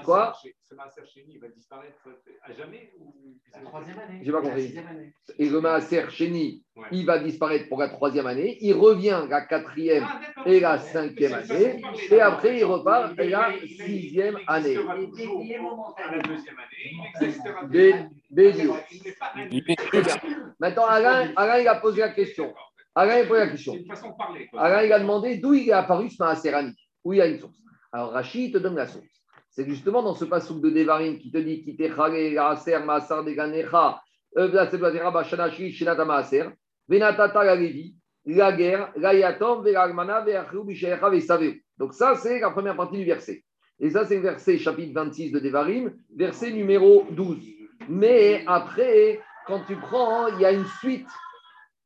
Quoi 0.05 0.33
Ce 0.63 0.75
Maaser 0.77 1.03
Chéni, 1.13 1.33
il 1.35 1.41
va 1.41 1.49
disparaître 1.49 1.99
à 2.45 2.53
jamais 2.53 2.93
ou 3.01 3.13
La 3.53 3.61
troisième 3.63 3.99
année? 3.99 4.21
J'ai 4.23 4.31
pas 4.31 4.43
compris. 4.43 4.75
Et 5.41 5.49
le 5.49 5.61
Maaser 5.61 6.09
Sheni, 6.11 6.63
Ouais. 6.77 6.87
il 6.93 7.05
va 7.07 7.19
disparaître 7.19 7.69
pour 7.69 7.81
la 7.81 7.89
troisième 7.89 8.29
année. 8.29 8.57
Il 8.61 8.75
revient 8.75 9.23
la 9.29 9.41
quatrième 9.41 10.05
Ah, 10.07 10.21
et 10.47 10.61
la 10.61 10.79
cinquième 10.79 11.35
année. 11.35 11.83
Et 12.13 12.21
après, 12.21 12.57
il 12.59 12.65
repart 12.65 13.17
la 13.17 13.53
sixième 13.67 14.39
année. 14.47 14.75
Il 14.75 14.79
existera 14.79 14.95
toujours 15.17 15.97
à 15.99 16.15
la 16.15 16.23
deuxième 16.23 16.57
année. 16.59 18.07
Il. 18.31 18.73
Maintenant, 20.61 20.87
Alain, 20.87 21.33
Alain, 21.37 21.59
il 21.59 21.67
a 21.69 21.75
posé 21.77 22.01
la 22.01 22.11
question. 22.11 22.55
Alain, 23.01 23.25
posé 23.27 23.39
la 23.39 23.47
question. 23.47 23.75
C'est 23.75 23.79
une 23.79 23.87
façon 23.87 24.11
de 24.11 24.17
parler. 24.17 24.49
quoi. 24.49 24.61
Alors, 24.61 24.83
il 24.83 24.93
a 24.93 24.99
demandé 24.99 25.37
d'où 25.37 25.55
il 25.55 25.69
est 25.69 25.73
apparu 25.73 26.11
ce 26.11 26.17
Maaser 26.19 26.53
Ani, 26.53 26.75
où 27.05 27.13
il 27.13 27.19
y 27.19 27.21
a 27.21 27.27
une 27.27 27.39
source. 27.39 27.57
Alors, 27.93 28.11
Rachid 28.11 28.53
te 28.53 28.59
donne 28.59 28.75
la 28.75 28.89
source. 28.89 29.07
C'est 29.51 29.65
justement 29.69 30.03
dans 30.03 30.15
ce 30.15 30.25
passouk 30.25 30.61
de 30.61 30.71
Devarim 30.71 31.17
qui 31.17 31.31
te 31.31 31.39
dit 31.39 31.63
qui 31.63 31.77
Maaser 31.81 32.81
Maasar 32.81 33.23
de 33.23 33.31
Ganecha, 33.31 34.03
Bashana 34.35 35.49
Shri 35.49 35.71
Shinata 35.71 36.05
Maaser, 36.05 36.51
Venatata 36.89 37.45
la 37.45 37.55
Levi, 37.55 37.95
la 38.27 38.51
guerre, 38.51 38.93
la 38.97 39.15
Yatom, 39.15 39.63
Ve'almana, 39.63 40.23
Ve'achru, 40.23 40.65
Bishayecha, 40.65 41.09
Ve'saveu. 41.09 41.55
Donc, 41.79 41.95
ça, 41.95 42.17
c'est 42.17 42.41
la 42.41 42.51
première 42.51 42.75
partie 42.75 42.99
du 42.99 43.05
verset. 43.05 43.45
Et 43.79 43.91
ça, 43.91 44.07
c'est 44.07 44.17
le 44.17 44.23
verset 44.23 44.59
chapitre 44.59 44.93
26 44.93 45.31
de 45.31 45.39
Devarim, 45.39 45.93
verset 46.17 46.51
numéro 46.51 47.07
12. 47.13 47.39
Mais 47.89 48.43
après, 48.49 49.21
quand 49.47 49.63
tu 49.69 49.77
prends, 49.77 50.27
il 50.35 50.41
y 50.41 50.45
a 50.45 50.51
une 50.51 50.67
suite. 50.81 51.07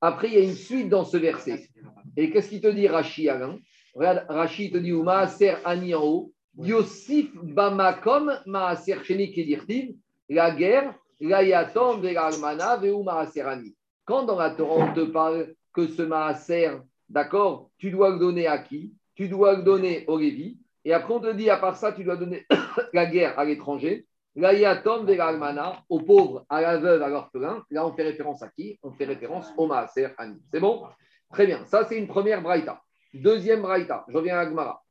Après, 0.05 0.27
il 0.27 0.35
y 0.35 0.39
a 0.39 0.41
une 0.41 0.55
suite 0.55 0.89
dans 0.89 1.05
ce 1.05 1.17
verset. 1.17 1.69
Et 2.17 2.31
qu'est-ce 2.31 2.49
qu'il 2.49 2.61
te 2.61 2.67
dit, 2.67 2.89
Rashi 2.89 3.29
Alain? 3.29 3.57
Regarde, 3.95 4.27
Rashi 4.29 4.73
te 4.73 4.79
dit, 4.79 4.93
ou 4.93 5.05
Maaser 5.05 5.55
Ani 5.65 5.95
en 5.95 6.03
haut, 6.03 6.33
Yosif 6.59 7.31
Bamakom 7.37 8.37
Maaser 8.45 9.05
Sheni 9.05 9.33
Kedirtiv, 9.33 9.95
la 10.29 10.51
guerre, 10.51 10.93
la 11.21 11.45
Yatom, 11.45 12.01
Vela 12.01 12.27
Almana, 12.27 12.77
Veu 12.79 13.01
Maaser 13.05 13.43
Ani. 13.43 13.77
Quand 14.05 14.25
dans 14.25 14.37
la 14.37 14.51
Torah, 14.51 14.91
on 14.91 14.93
te 14.93 15.05
parle 15.05 15.55
que 15.73 15.87
ce 15.87 16.03
Maaser, 16.03 16.73
d'accord, 17.09 17.71
tu 17.79 17.93
dois 17.93 18.11
le 18.11 18.19
donner 18.19 18.49
à 18.49 18.59
qui? 18.59 18.93
Tu 19.15 19.29
dois 19.29 19.57
le 19.57 19.63
donner 19.63 20.05
au 20.09 20.19
Lévi. 20.19 20.59
Et 20.85 20.93
après, 20.93 21.15
on 21.15 21.21
te 21.21 21.33
dit, 21.33 21.49
à 21.49 21.59
part 21.59 21.77
ça, 21.77 21.93
tu 21.93 22.03
dois 22.03 22.17
donner 22.17 22.45
la 22.93 23.07
guerre 23.07 23.39
à 23.39 23.45
l'étranger, 23.45 24.05
la 24.35 24.55
Yatom, 24.55 25.05
Vela 25.07 25.27
Almana, 25.27 25.83
aux 25.89 26.01
pauvres, 26.01 26.45
à 26.49 26.61
la 26.61 26.79
veuve, 26.79 27.03
à 27.03 27.09
l'orphelin. 27.09 27.63
Là, 27.71 27.87
on 27.87 27.93
fait 27.93 28.03
référence 28.03 28.43
à 28.43 28.49
qui? 28.49 28.79
On 28.83 28.91
fait 28.93 29.05
référence 29.05 29.53
au 29.57 29.67
Maaser 29.67 30.09
Ani. 30.17 30.41
C'est 30.51 30.61
bon? 30.61 30.85
Très 31.31 31.47
bien. 31.47 31.65
Ça, 31.67 31.85
c'est 31.85 31.99
une 31.99 32.07
première 32.07 32.43
braïta. 32.43 32.81
Deuxième 33.13 33.63
braïta. 33.63 34.05
Je 34.09 34.17
reviens 34.17 34.39
à 34.39 34.47
Gmara. 34.47 34.83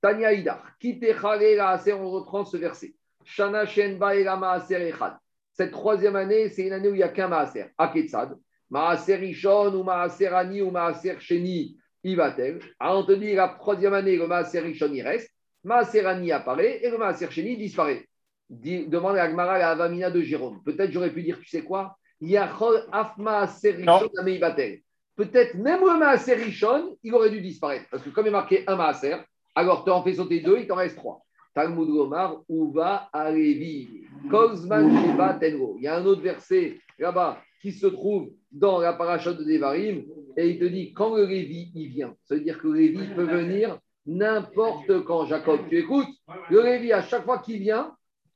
Tanya 0.00 0.32
Idar. 0.32 0.64
On 0.82 2.10
reprend 2.10 2.44
ce 2.44 2.56
verset. 2.56 2.94
Shana 3.24 3.66
Shenba 3.66 4.16
et 4.16 4.24
maaser 4.24 4.88
echad. 4.88 5.16
Cette 5.52 5.72
troisième 5.72 6.16
année, 6.16 6.48
c'est 6.48 6.62
une 6.62 6.72
année 6.72 6.88
où 6.88 6.94
il 6.94 6.98
n'y 6.98 7.02
a 7.02 7.08
qu'un 7.08 7.28
maaser. 7.28 7.66
Aketsad. 7.76 8.36
Maaser 8.70 9.16
Rishon 9.16 9.74
ou 9.74 9.82
maaser 9.82 10.28
Ani 10.28 10.62
ou 10.62 10.70
maaser 10.70 11.18
Sheni, 11.20 11.76
Ivatel. 12.02 12.60
Alors, 12.78 13.06
on 13.08 13.18
la 13.20 13.48
troisième 13.48 13.94
année, 13.94 14.16
le 14.16 14.26
maaser 14.26 14.60
Rishon, 14.60 14.92
il 14.92 15.02
reste. 15.02 15.30
Maaser 15.62 16.06
Ani 16.06 16.32
apparaît 16.32 16.80
et 16.82 16.90
le 16.90 16.98
maaser 16.98 17.30
Sheni 17.30 17.56
disparaît. 17.56 18.08
Demande 18.50 19.16
à 19.16 19.28
Gmara 19.30 19.58
la 19.58 19.70
Avamina 19.70 20.10
de 20.10 20.20
Jérôme. 20.20 20.60
Peut-être 20.64 20.90
j'aurais 20.92 21.12
pu 21.12 21.22
dire, 21.22 21.38
tu 21.38 21.48
sais 21.48 21.62
quoi? 21.62 21.96
Yachol 22.20 22.84
af 22.92 23.16
maaser 23.16 23.72
Rishon 23.72 24.10
ame 24.18 24.28
Ivatel 24.28 24.80
peut-être 25.20 25.54
même 25.54 25.80
le 25.80 25.98
Maaser 25.98 26.34
Rishon, 26.34 26.96
il 27.02 27.14
aurait 27.14 27.28
dû 27.28 27.42
disparaître. 27.42 27.84
Parce 27.90 28.02
que 28.02 28.08
comme 28.08 28.24
il 28.24 28.28
est 28.28 28.32
marqué 28.32 28.64
un 28.66 28.76
Maaser, 28.76 29.16
alors 29.54 29.84
tu 29.84 29.90
en 29.90 30.02
fais 30.02 30.14
sauter 30.14 30.40
deux, 30.40 30.58
il 30.60 30.66
t'en 30.66 30.76
reste 30.76 30.96
trois. 30.96 31.20
Talmud 31.54 31.88
Gomar, 31.88 32.40
Uva 32.48 33.10
Alevi, 33.12 34.06
Kozman 34.30 34.88
Sheba 35.02 35.34
Tenro. 35.34 35.76
Il 35.78 35.84
y 35.84 35.88
a 35.88 35.96
un 35.96 36.06
autre 36.06 36.22
verset 36.22 36.78
là-bas 36.98 37.42
qui 37.60 37.72
se 37.72 37.86
trouve 37.86 38.30
dans 38.50 38.78
la 38.78 38.94
paracha 38.94 39.34
de 39.34 39.44
Devarim 39.44 40.04
et 40.38 40.48
il 40.48 40.58
te 40.58 40.64
dit 40.64 40.94
quand 40.94 41.14
le 41.16 41.26
Lévi 41.26 41.70
il 41.74 41.88
vient. 41.88 42.14
Ça 42.24 42.36
veut 42.36 42.40
dire 42.40 42.58
que 42.58 42.68
le 42.68 42.78
Lévi 42.78 43.06
peut 43.14 43.24
venir 43.24 43.78
n'importe 44.06 45.04
quand. 45.04 45.26
Jacob, 45.26 45.60
tu 45.68 45.76
écoutes? 45.76 46.08
Le 46.48 46.62
Lévi, 46.62 46.92
à 46.92 47.02
chaque 47.02 47.24
fois 47.24 47.40
qu'il 47.40 47.60
vient, 47.60 47.94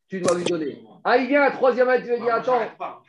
tu 0.08 0.20
dois 0.20 0.36
lui 0.36 0.44
donner. 0.44 0.78
Ah, 1.02 1.16
il 1.18 1.28
vient 1.28 1.42
à 1.42 1.50
troisième 1.50 1.88
année, 1.88 2.04
tu 2.04 2.10
vas 2.10 2.18
dire 2.18 2.34
attends, 2.34 2.60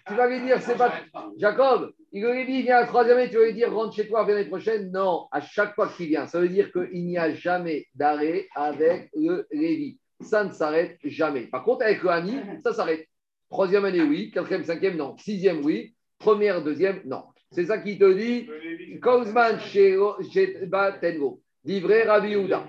tu 0.08 0.14
vas 0.16 0.28
lui 0.28 0.42
dire 0.42 0.62
c'est 0.62 0.78
pas. 0.78 0.94
Jacob, 1.38 1.92
il 2.12 2.26
lui 2.26 2.46
dit, 2.46 2.60
il 2.60 2.64
vient 2.64 2.78
à 2.78 2.86
troisième 2.86 3.18
année, 3.18 3.30
tu 3.30 3.38
vas 3.38 3.46
lui 3.46 3.54
dire, 3.54 3.74
rentre 3.74 3.94
chez 3.94 4.08
toi 4.08 4.26
l'année 4.26 4.46
prochaine. 4.46 4.92
Non, 4.92 5.28
à 5.32 5.42
chaque 5.42 5.76
fois 5.76 5.90
qu'il 5.90 6.08
vient. 6.08 6.28
Ça 6.28 6.40
veut 6.40 6.50
dire 6.50 6.72
qu'il 6.72 7.06
n'y 7.06 7.18
a 7.18 7.34
jamais 7.34 7.88
d'arrêt 7.94 8.48
avec 8.56 9.10
le 9.16 9.46
Lévi. 9.52 10.00
Ça 10.22 10.46
ne 10.46 10.52
s'arrête 10.52 10.98
jamais. 11.04 11.48
Par 11.48 11.64
contre, 11.64 11.84
avec 11.84 12.02
le 12.02 12.10
Hani, 12.10 12.40
ça 12.64 12.74
s'arrête. 12.74 13.06
Troisième 13.50 13.86
année, 13.86 14.02
oui. 14.02 14.32
Quatrième, 14.32 14.64
cinquième, 14.64 14.96
non. 14.96 15.18
Sixième, 15.18 15.64
oui. 15.66 15.94
Première, 16.18 16.64
deuxième, 16.64 17.02
non. 17.06 17.26
C'est 17.52 17.66
ça 17.66 17.78
qui 17.78 17.98
te 17.98 18.12
dit, 18.14 18.46
Le 18.46 18.60
Lévi, 18.60 19.00
Kozman 19.00 19.60
Sheba 19.60 20.94
Tengo. 20.94 21.42
Livré 21.66 22.04
Rabbi 22.04 22.30
Yehuda. 22.30 22.66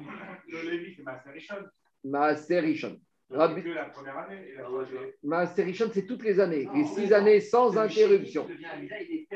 Le 0.48 0.70
Lévi, 0.70 0.96
c'est 0.96 1.04
Maaser 2.04 2.60
Rishon. 2.60 2.98
Donc, 3.28 3.40
Rabbi- 3.40 3.62
que 3.62 3.68
la 3.70 3.86
première 3.86 4.18
année 4.18 4.54
Rishon, 5.64 5.90
c'est 5.92 6.06
toutes 6.06 6.22
les 6.22 6.38
années. 6.38 6.68
Les 6.74 6.84
six 6.84 7.12
années 7.12 7.40
sans 7.40 7.76
interruption. 7.76 8.46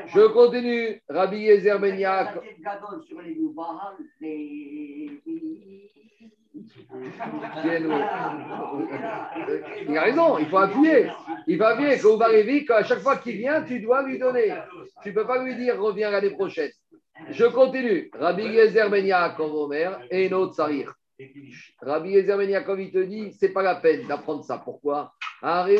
Je 0.07 0.27
continue. 0.27 1.01
Rabbi 1.09 1.39
Yezer 1.39 1.77
Ben 1.77 1.97
nous. 7.81 7.91
Il 9.87 9.97
a 9.97 10.01
raison, 10.01 10.37
il 10.37 10.45
faut 10.47 10.57
appuyer. 10.57 11.07
Il 11.47 11.57
va 11.57 11.75
bien 11.75 11.97
qu'au 11.97 12.17
qu'à 12.65 12.83
chaque 12.83 12.99
fois 12.99 13.17
qu'il 13.17 13.37
vient, 13.37 13.63
tu 13.63 13.79
dois 13.79 14.03
lui 14.03 14.17
donner. 14.17 14.53
Tu 15.03 15.09
ne 15.09 15.13
peux 15.13 15.25
pas 15.25 15.43
lui 15.43 15.55
dire 15.55 15.81
reviens 15.81 16.11
l'année 16.11 16.29
prochaine. 16.31 16.71
Je 17.29 17.45
continue. 17.45 18.09
Rabbi 18.13 18.43
Yezer 18.43 18.89
Ben 18.89 19.05
Yaakov 19.05 19.53
Omer 19.53 19.99
et 20.09 20.29
notre 20.29 20.53
Sarir. 20.53 20.93
Rabbi 21.81 22.09
Yezer 22.11 22.37
Ben 22.37 22.49
Yaakov, 22.49 22.79
il 22.81 22.91
te 22.91 23.03
dit, 23.03 23.33
c'est 23.33 23.49
pas 23.49 23.63
la 23.63 23.75
peine 23.75 24.07
d'apprendre 24.07 24.43
ça. 24.43 24.57
Pourquoi? 24.57 25.13
Et. 25.43 25.77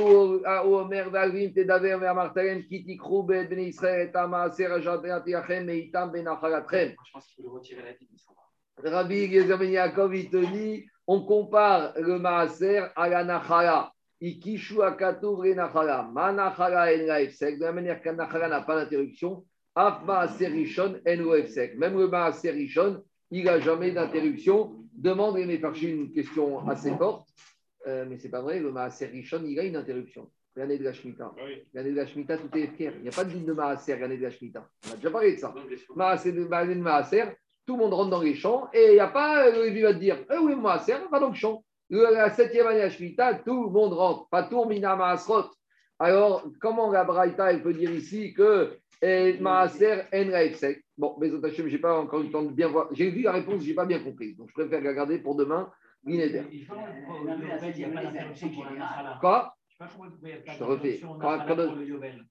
Rabbi 8.84 9.16
Yezer 9.28 9.58
Ben 9.58 9.70
Yaakov, 9.70 10.16
il 10.16 10.30
te 10.30 10.38
dit, 10.38 10.86
on 11.08 11.26
compare 11.26 11.94
le 11.98 12.20
maaser 12.20 12.84
à 12.96 13.10
la 13.10 13.24
nachala. 13.24 13.92
Ikishu 14.22 14.82
akatouvre 14.82 15.56
nachala. 15.56 16.04
Ma 16.04 16.32
nachala 16.32 16.94
en 16.94 17.08
la 17.08 17.22
efsek. 17.22 17.58
De 17.58 17.66
la 17.66 17.72
manière 17.72 18.02
qu'un 18.02 18.14
nachala 18.14 18.48
n'a 18.48 18.62
pas 18.62 18.76
d'interruption, 18.76 19.44
af 19.76 20.04
maaser 20.06 20.48
rishon 20.48 21.02
en 21.06 21.16
lo 21.18 21.36
efsek. 21.36 21.78
Même 21.78 21.98
le 21.98 22.08
maaser 22.08 22.52
rishon, 22.52 23.04
il 23.32 23.46
n'a 23.46 23.60
jamais 23.60 23.92
d'interruption. 23.92 24.81
Demande 25.02 25.34
mes 25.34 25.58
parchis 25.58 25.90
une 25.90 26.12
question 26.12 26.68
assez 26.70 26.96
forte, 26.96 27.28
euh, 27.88 28.06
mais 28.08 28.20
c'est 28.20 28.30
pas 28.30 28.42
vrai, 28.42 28.60
le 28.60 28.72
maaser 28.72 29.08
rishon, 29.08 29.42
il 29.44 29.60
a 29.60 29.64
une 29.64 29.76
interruption. 29.76 30.30
L'année 30.56 30.78
de 30.78 30.84
la 30.84 30.94
Shemitah. 30.94 31.34
Oui. 31.44 31.64
L'année 31.74 31.90
de 31.90 31.96
la 31.96 32.06
Shemitah, 32.06 32.38
tout 32.38 32.56
est 32.56 32.68
fier. 32.68 32.94
Il 32.98 33.02
n'y 33.02 33.08
a 33.08 33.12
pas 33.12 33.24
de 33.24 33.32
ligne 33.32 33.46
de 33.46 33.54
maaser 33.54 33.98
l'année 33.98 34.18
de 34.18 34.22
la 34.22 34.30
Shemitah. 34.30 34.70
On 34.88 34.94
a 34.94 34.96
déjà 34.98 35.10
parlé 35.10 35.34
de 35.34 35.40
ça. 35.40 35.56
Maaser 35.96 36.34
de 36.34 36.44
de 36.44 36.74
maaser, 36.76 37.24
tout 37.66 37.78
le 37.78 37.80
monde 37.80 37.96
rentre 37.96 38.12
dans 38.12 38.22
les 38.22 38.36
champs 38.36 38.70
et 38.74 38.90
il 38.90 38.94
n'y 38.94 39.00
a 39.00 39.08
pas 39.08 39.50
le 39.50 39.64
Lévi 39.64 39.82
va 39.82 39.94
te 39.94 40.00
dire 40.00 40.24
Eh 40.32 40.38
oui, 40.38 40.54
c'est 40.86 41.00
va 41.10 41.20
dans 41.20 41.30
le 41.30 41.36
champ. 41.36 41.64
La 41.90 42.30
septième 42.30 42.68
année 42.68 42.82
à 42.82 42.92
Shemitah, 42.92 43.36
tout 43.36 43.64
le 43.64 43.70
monde 43.72 43.94
rentre. 43.94 44.30
Pas 44.30 44.44
tour 44.44 44.68
mina 44.68 44.96
maasrot. 44.96 45.50
Alors, 45.98 46.46
comment 46.60 46.92
la 46.92 47.06
Braïta, 47.06 47.52
elle 47.52 47.64
peut 47.64 47.74
dire 47.74 47.92
ici 47.92 48.34
que 48.34 48.78
eh, 49.02 49.38
maaser 49.40 50.04
en 50.14 50.72
Bon, 50.98 51.18
mais 51.20 51.30
je 51.30 51.64
n'ai 51.64 51.78
pas 51.80 52.00
encore 52.00 52.22
eu 52.22 52.26
le 52.26 52.32
temps 52.32 52.44
de 52.44 52.52
bien 52.52 52.68
voir. 52.68 52.88
J'ai 52.92 53.10
vu 53.10 53.24
la 53.24 53.32
réponse, 53.32 53.64
je 53.64 53.70
n'ai 53.70 53.74
pas 53.74 53.86
bien 53.86 54.00
compris. 54.00 54.36
Donc, 54.36 54.50
je 54.50 54.54
préfère 54.54 54.82
la 54.82 54.94
garder 54.94 55.18
pour 55.18 55.36
demain. 55.36 55.72
Quoi 59.20 59.56
Je 59.80 60.58
te 60.58 60.64
refais. 60.64 61.02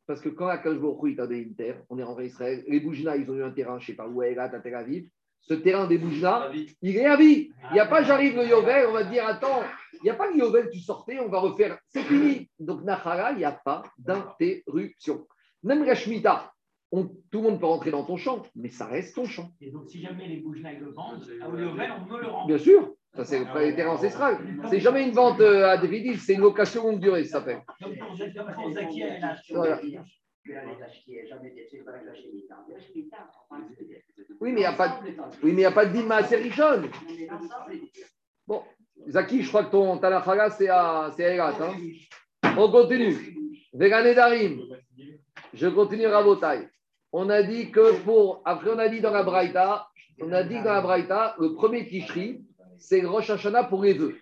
Parce 0.06 0.20
que 0.20 0.28
quand 0.28 0.46
Baruch 0.46 1.02
Hu, 1.02 1.10
il 1.10 1.16
t'a 1.16 1.26
donné 1.26 1.40
une 1.40 1.54
terre, 1.54 1.82
on 1.88 1.98
est 1.98 2.02
en 2.02 2.18
Israël, 2.20 2.64
les 2.68 2.80
Boujna, 2.80 3.16
ils 3.16 3.28
ont 3.30 3.34
eu 3.34 3.42
un 3.42 3.50
terrain, 3.50 3.78
je 3.78 3.84
ne 3.84 3.86
sais 3.86 3.96
pas 3.96 4.08
où, 4.08 4.20
à 4.22 4.26
à 4.26 4.48
Tel 4.48 4.74
Aviv. 4.74 5.08
Ce 5.40 5.54
terrain 5.54 5.86
des 5.86 5.98
Boujna, 5.98 6.50
il 6.82 6.96
est 6.96 7.06
à 7.06 7.16
vie. 7.16 7.50
Il 7.70 7.72
n'y 7.72 7.80
a 7.80 7.86
pas, 7.86 8.02
j'arrive 8.02 8.36
le 8.36 8.46
Yovel, 8.46 8.86
on 8.88 8.92
va 8.92 9.04
dire, 9.04 9.26
attends, 9.26 9.62
il 9.94 10.04
n'y 10.04 10.10
a 10.10 10.14
pas 10.14 10.30
le 10.30 10.36
Yovel, 10.36 10.68
tu 10.70 10.78
sortais, 10.78 11.18
on 11.18 11.28
va 11.28 11.38
refaire. 11.38 11.78
C'est 11.88 12.02
fini. 12.02 12.48
Donc, 12.58 12.82
Nachara, 12.82 13.32
il 13.32 13.38
n'y 13.38 13.44
a 13.44 13.52
pas 13.52 13.82
d'interruption. 13.98 15.26
Même 15.62 15.84
la 15.84 15.94
Shemitah, 15.94 16.52
on- 16.92 17.06
tout 17.30 17.38
le 17.38 17.42
monde 17.42 17.60
peut 17.60 17.66
rentrer 17.66 17.90
dans 17.90 18.04
ton 18.04 18.16
champ, 18.16 18.42
mais 18.54 18.68
ça 18.68 18.86
reste 18.86 19.14
ton 19.14 19.24
champ. 19.24 19.50
Et 19.60 19.70
donc, 19.70 19.88
si 19.88 20.00
jamais 20.00 20.26
les 20.26 20.38
Boujna 20.38 20.72
le 20.72 20.90
vendent, 20.90 21.24
au 21.48 21.56
Yovel, 21.56 21.92
on 22.00 22.12
me 22.12 22.20
le 22.20 22.26
rend. 22.26 22.46
Bien 22.46 22.58
sûr, 22.58 22.94
ça 23.14 23.24
c'est 23.24 23.40
le 23.40 23.74
terrain 23.76 23.92
ancestral. 23.92 24.38
C'est 24.68 24.80
jamais 24.80 25.04
une 25.06 25.12
vente 25.12 25.40
euh, 25.40 25.68
à 25.68 25.76
définitif, 25.78 26.22
c'est 26.24 26.34
une 26.34 26.40
location 26.40 26.84
longue 26.84 27.00
durée, 27.00 27.24
ça 27.24 27.38
s'appelle. 27.38 27.60
Comme 27.82 27.96
pour, 27.96 28.16
Zaki 28.72 29.02
les 29.02 29.98
Oui, 34.40 34.52
mais 34.52 34.60
il 34.60 34.62
n'y 34.62 34.64
a 34.64 34.72
pas 34.72 34.88
de, 34.88 35.08
oui, 35.08 35.12
mais 35.42 35.50
il 35.50 35.56
n'y 35.56 35.64
a 35.64 35.70
pas 35.72 35.86
de 35.86 35.92
dîme 35.92 36.10
à 36.10 36.22
Serichon. 36.24 36.82
Bon, 38.46 38.62
Zaki, 39.08 39.42
je 39.42 39.48
crois 39.48 39.64
que 39.64 39.70
ton 39.70 39.98
Tanafaga, 39.98 40.50
c'est 40.50 40.68
à, 40.68 41.10
c'est 41.16 41.38
à 41.38 41.48
hein. 41.48 41.74
On 42.56 42.70
continue. 42.70 43.16
Vegané 43.72 44.14
Darim. 44.14 44.60
Je 45.52 45.68
continue 45.68 46.06
Rabotai. 46.06 46.68
On 47.12 47.28
a 47.28 47.42
dit 47.42 47.70
que 47.70 48.00
pour. 48.04 48.42
Après, 48.44 48.70
on 48.70 48.78
a 48.78 48.88
dit 48.88 49.00
dans 49.00 49.10
la 49.10 49.22
Braïta, 49.22 49.88
on 50.20 50.32
a 50.32 50.42
dit 50.42 50.62
dans 50.62 50.72
la 50.72 50.80
Braïta, 50.80 51.34
le 51.38 51.54
premier 51.54 51.86
Tishri, 51.86 52.44
c'est 52.78 53.04
Rosh 53.04 53.30
Hashanah 53.30 53.64
pour 53.64 53.82
les 53.82 53.94
vœux. 53.94 54.16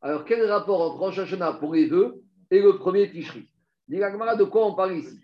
Alors, 0.00 0.24
quel 0.24 0.48
rapport 0.50 0.80
entre 0.80 0.98
Rosh 0.98 1.18
Hashanah 1.18 1.54
pour 1.54 1.74
les 1.74 1.86
vœux 1.86 2.22
et 2.50 2.60
le 2.60 2.76
premier 2.78 3.10
Tishri? 3.10 3.48
Gemara, 3.90 4.36
de 4.36 4.44
quoi 4.44 4.66
on 4.66 4.74
parle 4.74 4.96
ici? 4.98 5.18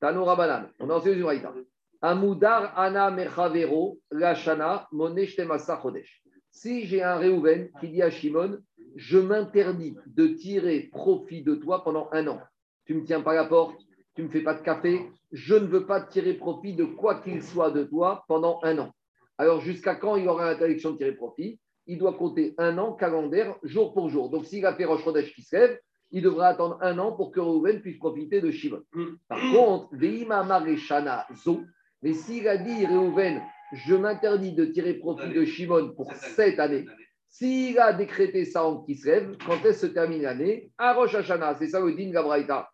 Tano 0.00 0.24
Rabanan. 0.24 0.68
On 0.80 0.90
a 0.90 0.94
enseigné 0.94 1.16
une 1.16 1.22
Braïta. 1.22 1.54
Amudar 2.00 2.78
Ana 2.78 3.10
Mechavero 3.10 3.98
Lashana 4.10 4.86
Monesh 4.92 5.36
Temasa 5.36 5.80
Chodesh. 5.82 6.22
Si 6.50 6.86
j'ai 6.86 7.02
un 7.02 7.16
Réhouven 7.16 7.70
qui 7.80 7.88
dit 7.88 8.02
à 8.02 8.10
Shimon, 8.10 8.58
je 8.96 9.18
m'interdis 9.18 9.96
de 10.06 10.28
tirer 10.28 10.88
profit 10.92 11.42
de 11.42 11.54
toi 11.54 11.82
pendant 11.82 12.08
un 12.12 12.26
an. 12.28 12.40
Tu 12.84 12.94
ne 12.94 13.00
me 13.00 13.04
tiens 13.04 13.20
pas 13.20 13.34
la 13.34 13.44
porte, 13.44 13.80
tu 14.18 14.22
ne 14.22 14.26
me 14.26 14.32
fais 14.32 14.40
pas 14.40 14.54
de 14.54 14.62
café, 14.62 15.00
je 15.30 15.54
ne 15.54 15.66
veux 15.66 15.86
pas 15.86 16.00
tirer 16.00 16.34
profit 16.34 16.74
de 16.74 16.82
quoi 16.82 17.20
qu'il 17.20 17.40
soit 17.40 17.70
de 17.70 17.84
toi 17.84 18.24
pendant 18.26 18.58
un 18.64 18.76
an. 18.78 18.90
Alors 19.38 19.60
jusqu'à 19.60 19.94
quand 19.94 20.16
il 20.16 20.26
aura 20.26 20.50
l'interdiction 20.50 20.90
de 20.90 20.96
tirer 20.96 21.12
profit? 21.12 21.60
Il 21.86 21.98
doit 21.98 22.14
compter 22.14 22.52
un 22.58 22.78
an 22.78 22.94
calendaire, 22.94 23.54
jour 23.62 23.94
pour 23.94 24.10
jour. 24.10 24.28
Donc 24.28 24.44
s'il 24.46 24.66
a 24.66 24.74
fait 24.74 24.86
Rosh 24.86 25.04
Chodesh 25.04 25.32
qui 25.32 25.42
se 25.42 25.54
lève, 25.54 25.78
il 26.10 26.22
devra 26.24 26.48
attendre 26.48 26.78
un 26.80 26.98
an 26.98 27.12
pour 27.12 27.30
que 27.30 27.38
Réhouven 27.38 27.80
puisse 27.80 27.98
profiter 27.98 28.40
de 28.40 28.50
Shimon. 28.50 28.82
Par 29.28 29.38
contre, 29.52 29.90
Veima 29.92 30.42
Mareshana 30.42 31.24
Zo, 31.44 31.60
mais 32.02 32.12
s'il 32.12 32.48
a 32.48 32.56
dit 32.56 32.86
Réhouven, 32.86 33.40
je 33.72 33.94
m'interdis 33.94 34.50
de 34.50 34.64
tirer 34.64 34.94
profit 34.94 35.32
de 35.32 35.44
Shimon 35.44 35.92
pour 35.94 36.12
cette 36.14 36.58
année, 36.58 36.86
s'il 37.28 37.78
a 37.78 37.92
décrété 37.92 38.44
ça 38.44 38.64
en 38.64 38.82
Kislev, 38.82 39.36
quand 39.46 39.64
est-ce 39.64 39.86
se 39.86 39.92
termine 39.92 40.22
l'année? 40.22 40.72
À 40.76 40.94
Rosh 40.94 41.14
Hashanah, 41.14 41.54
c'est 41.54 41.68
ça 41.68 41.78
le 41.78 41.92
din 41.92 42.10
Gabraïta. 42.10 42.68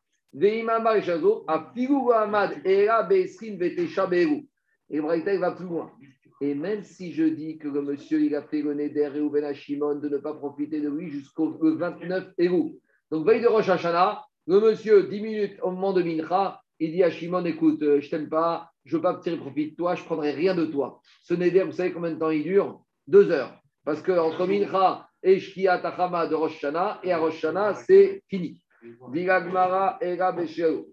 Et 4.90 5.00
va 5.38 5.52
plus 5.52 5.64
loin. 5.64 5.92
Et 6.40 6.54
même 6.54 6.82
si 6.82 7.12
je 7.12 7.22
dis 7.22 7.56
que 7.56 7.68
le 7.68 7.82
monsieur, 7.82 8.20
il 8.20 8.34
a 8.34 8.42
fait 8.42 8.60
le 8.60 8.74
neder 8.74 9.06
Réhouven 9.06 9.44
à 9.44 9.54
Shimon 9.54 9.94
de 9.96 10.08
ne 10.08 10.18
pas 10.18 10.34
profiter 10.34 10.80
de 10.80 10.88
lui 10.88 11.08
jusqu'au 11.08 11.56
le 11.62 11.76
29 11.76 12.32
Eru. 12.38 12.72
Donc, 13.10 13.26
veille 13.26 13.40
de 13.40 13.46
Rosh 13.46 13.68
Hashanah, 13.68 14.24
le 14.48 14.60
monsieur, 14.60 15.04
10 15.04 15.20
minutes 15.20 15.58
au 15.62 15.70
moment 15.70 15.92
de 15.92 16.02
Mincha, 16.02 16.60
il 16.80 16.90
dit 16.90 17.04
à 17.04 17.10
Shimon, 17.10 17.44
écoute, 17.44 17.82
euh, 17.82 18.00
je 18.00 18.10
t'aime 18.10 18.28
pas, 18.28 18.70
je 18.84 18.96
ne 18.96 18.98
veux 18.98 19.02
pas 19.02 19.14
tirer 19.20 19.36
profit 19.36 19.70
de 19.70 19.76
toi, 19.76 19.94
je 19.94 20.00
ne 20.00 20.06
prendrai 20.06 20.32
rien 20.32 20.56
de 20.56 20.66
toi. 20.66 21.00
Ce 21.22 21.34
neder, 21.34 21.62
vous 21.62 21.72
savez 21.72 21.92
combien 21.92 22.10
de 22.10 22.18
temps 22.18 22.30
il 22.30 22.42
dure? 22.42 22.80
Deux 23.06 23.30
heures. 23.30 23.56
Parce 23.84 24.02
qu'entre 24.02 24.46
Mincha 24.48 25.08
et 25.22 25.38
Shkia 25.38 25.78
Tachama 25.78 26.26
de 26.26 26.34
Rosh 26.34 26.56
Hashanah, 26.56 27.00
et 27.04 27.12
à 27.12 27.18
Rosh 27.18 27.36
Hashanah, 27.36 27.74
c'est 27.74 28.24
fini. 28.28 28.63
Dilagmara 29.12 29.98
Era 30.00 30.32
Besheo. 30.32 30.86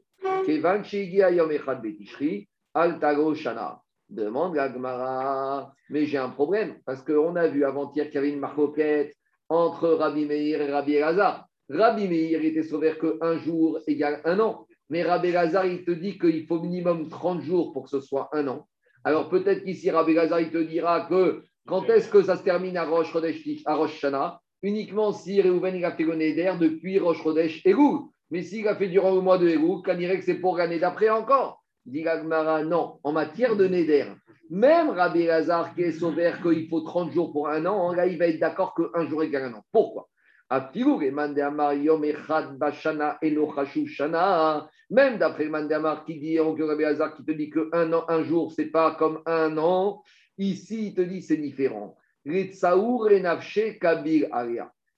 Kevan 0.45 0.83
Shegia 0.83 1.29
Yom 1.31 1.51
Echad 1.51 1.81
Betishri, 1.81 2.47
Al 2.73 2.99
Tago 2.99 3.33
Shana. 3.35 3.79
Demande 4.09 4.55
Gagmara. 4.55 5.73
Mais 5.89 6.05
j'ai 6.05 6.17
un 6.17 6.29
problème, 6.29 6.75
parce 6.85 7.01
qu'on 7.01 7.35
a 7.35 7.47
vu 7.47 7.63
avant-hier 7.63 8.05
qu'il 8.05 8.15
y 8.15 8.17
avait 8.17 8.29
une 8.29 8.39
marcoquette 8.39 9.13
entre 9.49 9.89
Rabbi 9.89 10.25
Meir 10.25 10.61
et 10.61 10.71
Rabbi 10.71 10.93
Elazar. 10.95 11.45
Rabbi 11.69 12.07
Meir 12.07 12.43
était 12.43 12.63
sauvé 12.63 12.93
qu'un 12.99 13.37
jour 13.37 13.79
égale 13.87 14.21
un 14.25 14.39
an. 14.39 14.67
Mais 14.89 15.03
Rabbi 15.03 15.29
Elazar, 15.29 15.65
il 15.65 15.85
te 15.85 15.91
dit 15.91 16.17
qu'il 16.17 16.45
faut 16.45 16.59
minimum 16.59 17.09
30 17.09 17.41
jours 17.41 17.71
pour 17.71 17.83
que 17.83 17.89
ce 17.89 18.01
soit 18.01 18.29
un 18.33 18.47
an. 18.47 18.67
Alors 19.03 19.29
peut-être 19.29 19.63
qu'ici, 19.63 19.89
Rabbi 19.89 20.11
Elazar, 20.11 20.41
il 20.41 20.51
te 20.51 20.57
dira 20.57 21.07
que 21.07 21.43
quand 21.65 21.83
est-ce 21.89 22.09
que 22.09 22.21
ça 22.23 22.35
se 22.35 22.43
termine 22.43 22.77
à 22.77 22.85
Rosh 22.85 23.15
à 23.65 23.75
Rosh 23.75 23.95
Hashanah 23.95 24.41
Uniquement 24.63 25.11
si 25.11 25.41
Réhouven 25.41 25.83
a 25.83 25.91
fait 25.91 26.03
le 26.03 26.15
Neder 26.15 26.53
depuis 26.59 26.99
Rosh 26.99 27.23
Chodesh 27.23 27.65
Elul. 27.65 28.01
Mais 28.29 28.43
s'il 28.43 28.67
a 28.67 28.75
fait 28.75 28.87
durant 28.87 29.13
le 29.13 29.21
mois 29.21 29.37
de 29.37 29.47
dirait 29.95 30.19
que 30.19 30.23
c'est 30.23 30.35
pour 30.35 30.57
l'année 30.57 30.79
d'après 30.79 31.09
encore? 31.09 31.63
Dit 31.85 32.03
Gagmara, 32.03 32.63
non. 32.63 32.99
En 33.03 33.11
matière 33.11 33.55
de 33.55 33.67
Neder, 33.67 34.05
même 34.51 34.89
Rabbi 34.91 35.25
Lazar 35.25 35.73
qui 35.73 35.81
est 35.81 35.91
sauvé 35.91 36.31
qu'il 36.43 36.67
faut 36.67 36.81
30 36.81 37.11
jours 37.11 37.31
pour 37.31 37.49
un 37.49 37.65
an, 37.65 37.93
là, 37.93 38.05
il 38.05 38.17
va 38.17 38.27
être 38.27 38.39
d'accord 38.39 38.75
qu'un 38.75 39.07
jour 39.07 39.23
égale 39.23 39.45
un 39.45 39.53
an. 39.55 39.63
Pourquoi? 39.71 40.07
Même 44.89 45.17
d'après 45.17 45.47
Mandamar 45.47 46.03
qui 46.05 46.19
dit, 46.19 46.39
en 46.39 46.53
Rabbi 46.53 46.83
Hazar 46.83 47.15
qui 47.15 47.23
te 47.23 47.31
dit 47.31 47.49
qu'un 47.49 47.93
an, 47.93 48.03
un 48.09 48.23
jour, 48.23 48.51
c'est 48.51 48.65
pas 48.65 48.93
comme 48.95 49.21
un 49.25 49.57
an, 49.57 50.03
ici, 50.37 50.87
il 50.87 50.93
te 50.93 51.01
dit 51.01 51.21
c'est 51.21 51.37
différent. 51.37 51.95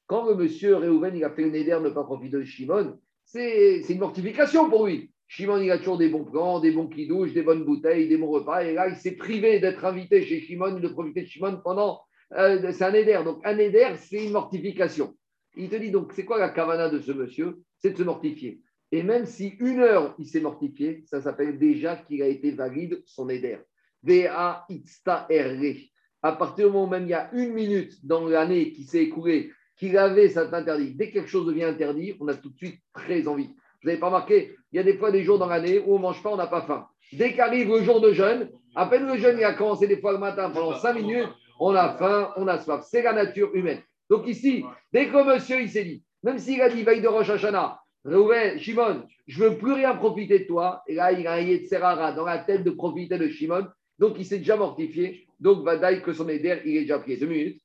Quand 0.06 0.28
le 0.28 0.36
monsieur 0.36 0.76
Réhouven 0.76 1.16
il 1.16 1.24
a 1.24 1.30
fait 1.30 1.44
le 1.44 1.52
Neder 1.52 1.80
ne 1.82 1.90
pas 1.90 2.04
profiter 2.04 2.38
de 2.38 2.44
Shimon, 2.44 3.00
c'est 3.26 3.80
une 3.90 4.00
mortification 4.00 4.70
pour 4.70 4.88
lui. 4.88 5.12
Shimon, 5.28 5.62
il 5.62 5.72
a 5.72 5.78
toujours 5.78 5.98
des 5.98 6.10
bons 6.10 6.26
plans, 6.26 6.60
des 6.60 6.72
bons 6.72 6.90
douches, 7.08 7.34
des 7.34 7.42
bonnes 7.42 7.64
bouteilles, 7.64 8.08
des 8.08 8.18
bons 8.18 8.30
repas. 8.30 8.64
Et 8.64 8.74
là, 8.74 8.88
il 8.90 8.96
s'est 8.96 9.16
privé 9.16 9.60
d'être 9.60 9.84
invité 9.86 10.22
chez 10.24 10.42
Shimon, 10.42 10.80
de 10.80 10.88
profiter 10.90 11.22
de 11.22 11.28
Shimon 11.28 11.60
pendant. 11.64 12.02
euh, 12.34 12.72
c'est 12.72 12.84
un 12.84 12.92
Neder. 12.92 13.22
Donc, 13.24 13.40
un 13.44 13.56
Neder, 13.56 13.96
c'est 13.98 14.26
une 14.26 14.34
mortification. 14.34 15.16
Il 15.56 15.70
te 15.70 15.76
dit 15.76 15.92
donc, 15.92 16.14
c'est 16.14 16.26
quoi 16.26 16.38
la 16.38 16.50
kavana 16.50 16.90
de 16.90 17.00
ce 17.00 17.12
monsieur? 17.12 17.64
C'est 17.80 17.92
de 17.92 17.98
se 17.98 18.04
mortifier. 18.04 18.62
Et 18.92 19.02
même 19.02 19.26
si 19.26 19.56
une 19.60 19.80
heure, 19.80 20.14
il 20.20 20.28
s'est 20.28 20.42
mortifié, 20.42 21.04
ça 21.08 21.22
s'appelle 21.22 21.58
déjà 21.58 21.96
qu'il 21.96 22.22
a 22.22 22.28
été 22.28 22.52
valide 22.52 23.02
son 23.06 23.26
Neder. 23.26 23.60
VA 24.04 24.66
Itsta 24.70 25.28
RE. 25.32 25.93
À 26.24 26.32
partir 26.32 26.68
du 26.68 26.74
moment 26.74 26.86
où 26.86 26.90
même 26.90 27.04
il 27.04 27.10
y 27.10 27.14
a 27.14 27.30
une 27.34 27.54
minute 27.54 28.06
dans 28.06 28.26
l'année 28.26 28.72
qui 28.72 28.84
s'est 28.86 29.04
écoulée, 29.04 29.52
qu'il 29.78 29.98
avait 29.98 30.30
cet 30.30 30.54
interdit, 30.54 30.96
dès 30.96 31.10
que 31.10 31.14
quelque 31.14 31.30
chose 31.30 31.46
devient 31.46 31.66
interdit, 31.66 32.16
on 32.20 32.28
a 32.30 32.34
tout 32.34 32.50
de 32.50 32.58
suite 32.58 32.80
très 32.94 33.28
envie. 33.28 33.48
Vous 33.82 33.90
n'avez 33.90 34.00
pas 34.00 34.08
remarqué 34.08 34.56
Il 34.72 34.78
y 34.78 34.80
a 34.80 34.84
des 34.84 34.98
fois 34.98 35.12
des 35.12 35.24
jours 35.24 35.38
dans 35.38 35.48
l'année 35.48 35.80
où 35.80 35.94
on 35.94 35.98
ne 35.98 36.04
mange 36.04 36.24
pas, 36.24 36.32
on 36.32 36.38
n'a 36.38 36.48
pas 36.48 36.62
faim. 36.62 36.88
Dès 37.12 37.34
qu'arrive 37.34 37.68
le 37.68 37.84
jour 37.84 38.00
de 38.00 38.14
jeûne, 38.14 38.50
à 38.76 38.86
peine 38.86 39.06
le 39.06 39.18
jeûne 39.18 39.38
il 39.38 39.44
a 39.44 39.54
commencé 39.54 39.86
des 39.86 39.98
fois 39.98 40.14
le 40.14 40.18
matin 40.18 40.50
pendant 40.50 40.76
cinq 40.78 40.94
minutes, 40.94 41.28
on 41.60 41.76
a 41.76 41.90
faim, 41.98 42.32
on 42.38 42.48
a 42.48 42.58
soif. 42.58 42.86
C'est 42.90 43.02
la 43.02 43.14
nature 43.14 43.54
humaine. 43.54 43.82
Donc 44.10 44.26
ici, 44.28 44.64
dès 44.94 45.08
que 45.08 45.24
monsieur 45.26 45.62
il 45.62 45.70
s'est 45.70 45.84
dit, 45.84 46.04
même 46.24 46.40
s'il 46.40 46.62
a 46.62 46.70
dit 46.70 46.84
veille 46.84 47.02
de 47.02 47.08
Rosh 47.08 47.30
Hashanah, 47.30 47.80
Reuven, 48.06 48.60
Shimon, 48.60 49.04
je 49.28 49.44
ne 49.44 49.50
veux 49.50 49.58
plus 49.58 49.74
rien 49.74 49.96
profiter 49.96 50.40
de 50.40 50.44
toi. 50.46 50.84
Et 50.88 50.96
là, 50.96 51.12
il 51.12 51.26
a 51.26 51.34
un 51.34 51.40
Yetzerara 51.40 52.12
dans 52.12 52.26
la 52.26 52.40
tête 52.40 52.64
de 52.64 52.72
profiter 52.72 53.18
de 53.18 53.30
Shimon. 53.30 53.68
Donc 53.98 54.16
il 54.18 54.26
s'est 54.26 54.40
déjà 54.40 54.58
mortifié. 54.58 55.26
Donc 55.40 55.64
Vadaï 55.64 56.02
que 56.02 56.14
son 56.14 56.30
éder, 56.30 56.62
il 56.66 56.78
est 56.78 56.82
déjà 56.82 57.00
pris. 57.00 57.18
Deux 57.18 57.28
minutes. 57.28 57.62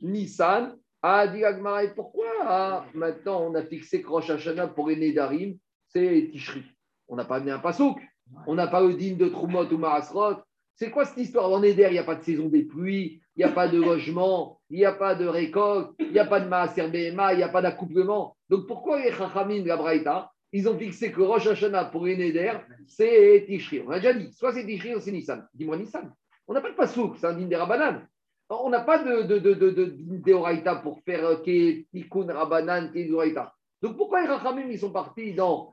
Nissan. 0.00 0.76
Ah, 1.04 1.26
dit 1.26 1.44
Agmara, 1.44 1.82
et 1.82 1.94
pourquoi 1.94 2.26
ah, 2.42 2.86
maintenant 2.94 3.42
on 3.42 3.54
a 3.56 3.62
fixé 3.64 4.02
que 4.02 4.08
Rosh 4.08 4.30
Hashanah 4.30 4.68
pour 4.68 4.88
les 4.88 4.96
Nédarim, 4.96 5.56
c'est 5.88 6.28
Tishri. 6.30 6.62
On 7.08 7.16
n'a 7.16 7.24
pas 7.24 7.36
amené 7.36 7.50
un 7.50 7.58
pasouk. 7.58 7.98
On 8.46 8.54
n'a 8.54 8.68
pas 8.68 8.86
digne 8.88 9.16
de 9.16 9.28
Trumot 9.28 9.66
ou 9.66 9.78
Marasrot. 9.78 10.36
C'est 10.74 10.90
quoi 10.90 11.04
cette 11.04 11.18
histoire 11.18 11.50
En 11.50 11.60
Néder, 11.60 11.86
il 11.88 11.92
n'y 11.92 11.98
a 11.98 12.04
pas 12.04 12.14
de 12.14 12.22
saison 12.22 12.48
des 12.48 12.62
pluies, 12.62 13.20
il 13.36 13.38
n'y 13.38 13.44
a 13.44 13.52
pas 13.52 13.68
de 13.68 13.80
logement, 13.80 14.60
il 14.70 14.78
n'y 14.78 14.84
a 14.84 14.92
pas 14.92 15.14
de 15.14 15.26
récolte, 15.26 15.90
il 15.98 16.12
n'y 16.12 16.18
a 16.18 16.24
pas 16.24 16.40
de 16.40 16.48
Maaser 16.48 16.88
Behema, 16.88 17.34
il 17.34 17.38
n'y 17.38 17.42
a 17.42 17.48
pas 17.48 17.62
d'accouplement. 17.62 18.36
Donc 18.48 18.66
pourquoi 18.66 19.02
les 19.02 19.12
Chachamim, 19.12 19.64
la 19.64 19.76
Braïta, 19.76 20.30
ils 20.52 20.68
ont 20.68 20.78
fixé 20.78 21.12
que 21.12 21.20
Rosh 21.20 21.46
Hashanah 21.46 21.86
pour 21.86 22.06
les 22.06 22.50
c'est 22.86 23.44
Tishri? 23.46 23.82
On 23.86 23.90
a 23.90 23.98
déjà 23.98 24.14
dit, 24.14 24.32
soit 24.32 24.52
c'est 24.52 24.64
Tishri, 24.64 24.92
soit 24.92 25.00
c'est 25.00 25.12
Nissan. 25.12 25.46
Dis-moi 25.54 25.76
Nissan. 25.76 26.12
On 26.52 26.54
n'a 26.54 26.60
pas 26.60 26.70
de 26.70 26.76
pasouk, 26.76 27.16
c'est 27.16 27.26
un 27.26 27.32
digne 27.32 27.48
des 27.48 27.56
Rabbanan. 27.56 28.06
On 28.50 28.68
n'a 28.68 28.80
pas 28.80 29.02
de, 29.02 29.22
de, 29.22 29.38
de, 29.38 30.82
pour 30.82 31.00
faire 31.00 31.24
euh, 31.24 31.36
Tikkun 31.36 32.26
Rabbanan, 32.30 32.92
Oraïta. 33.10 33.54
Donc 33.80 33.96
pourquoi 33.96 34.20
les 34.20 34.28
Rachamim 34.28 34.68
ils 34.68 34.78
sont 34.78 34.92
partis 34.92 35.32
dans 35.32 35.72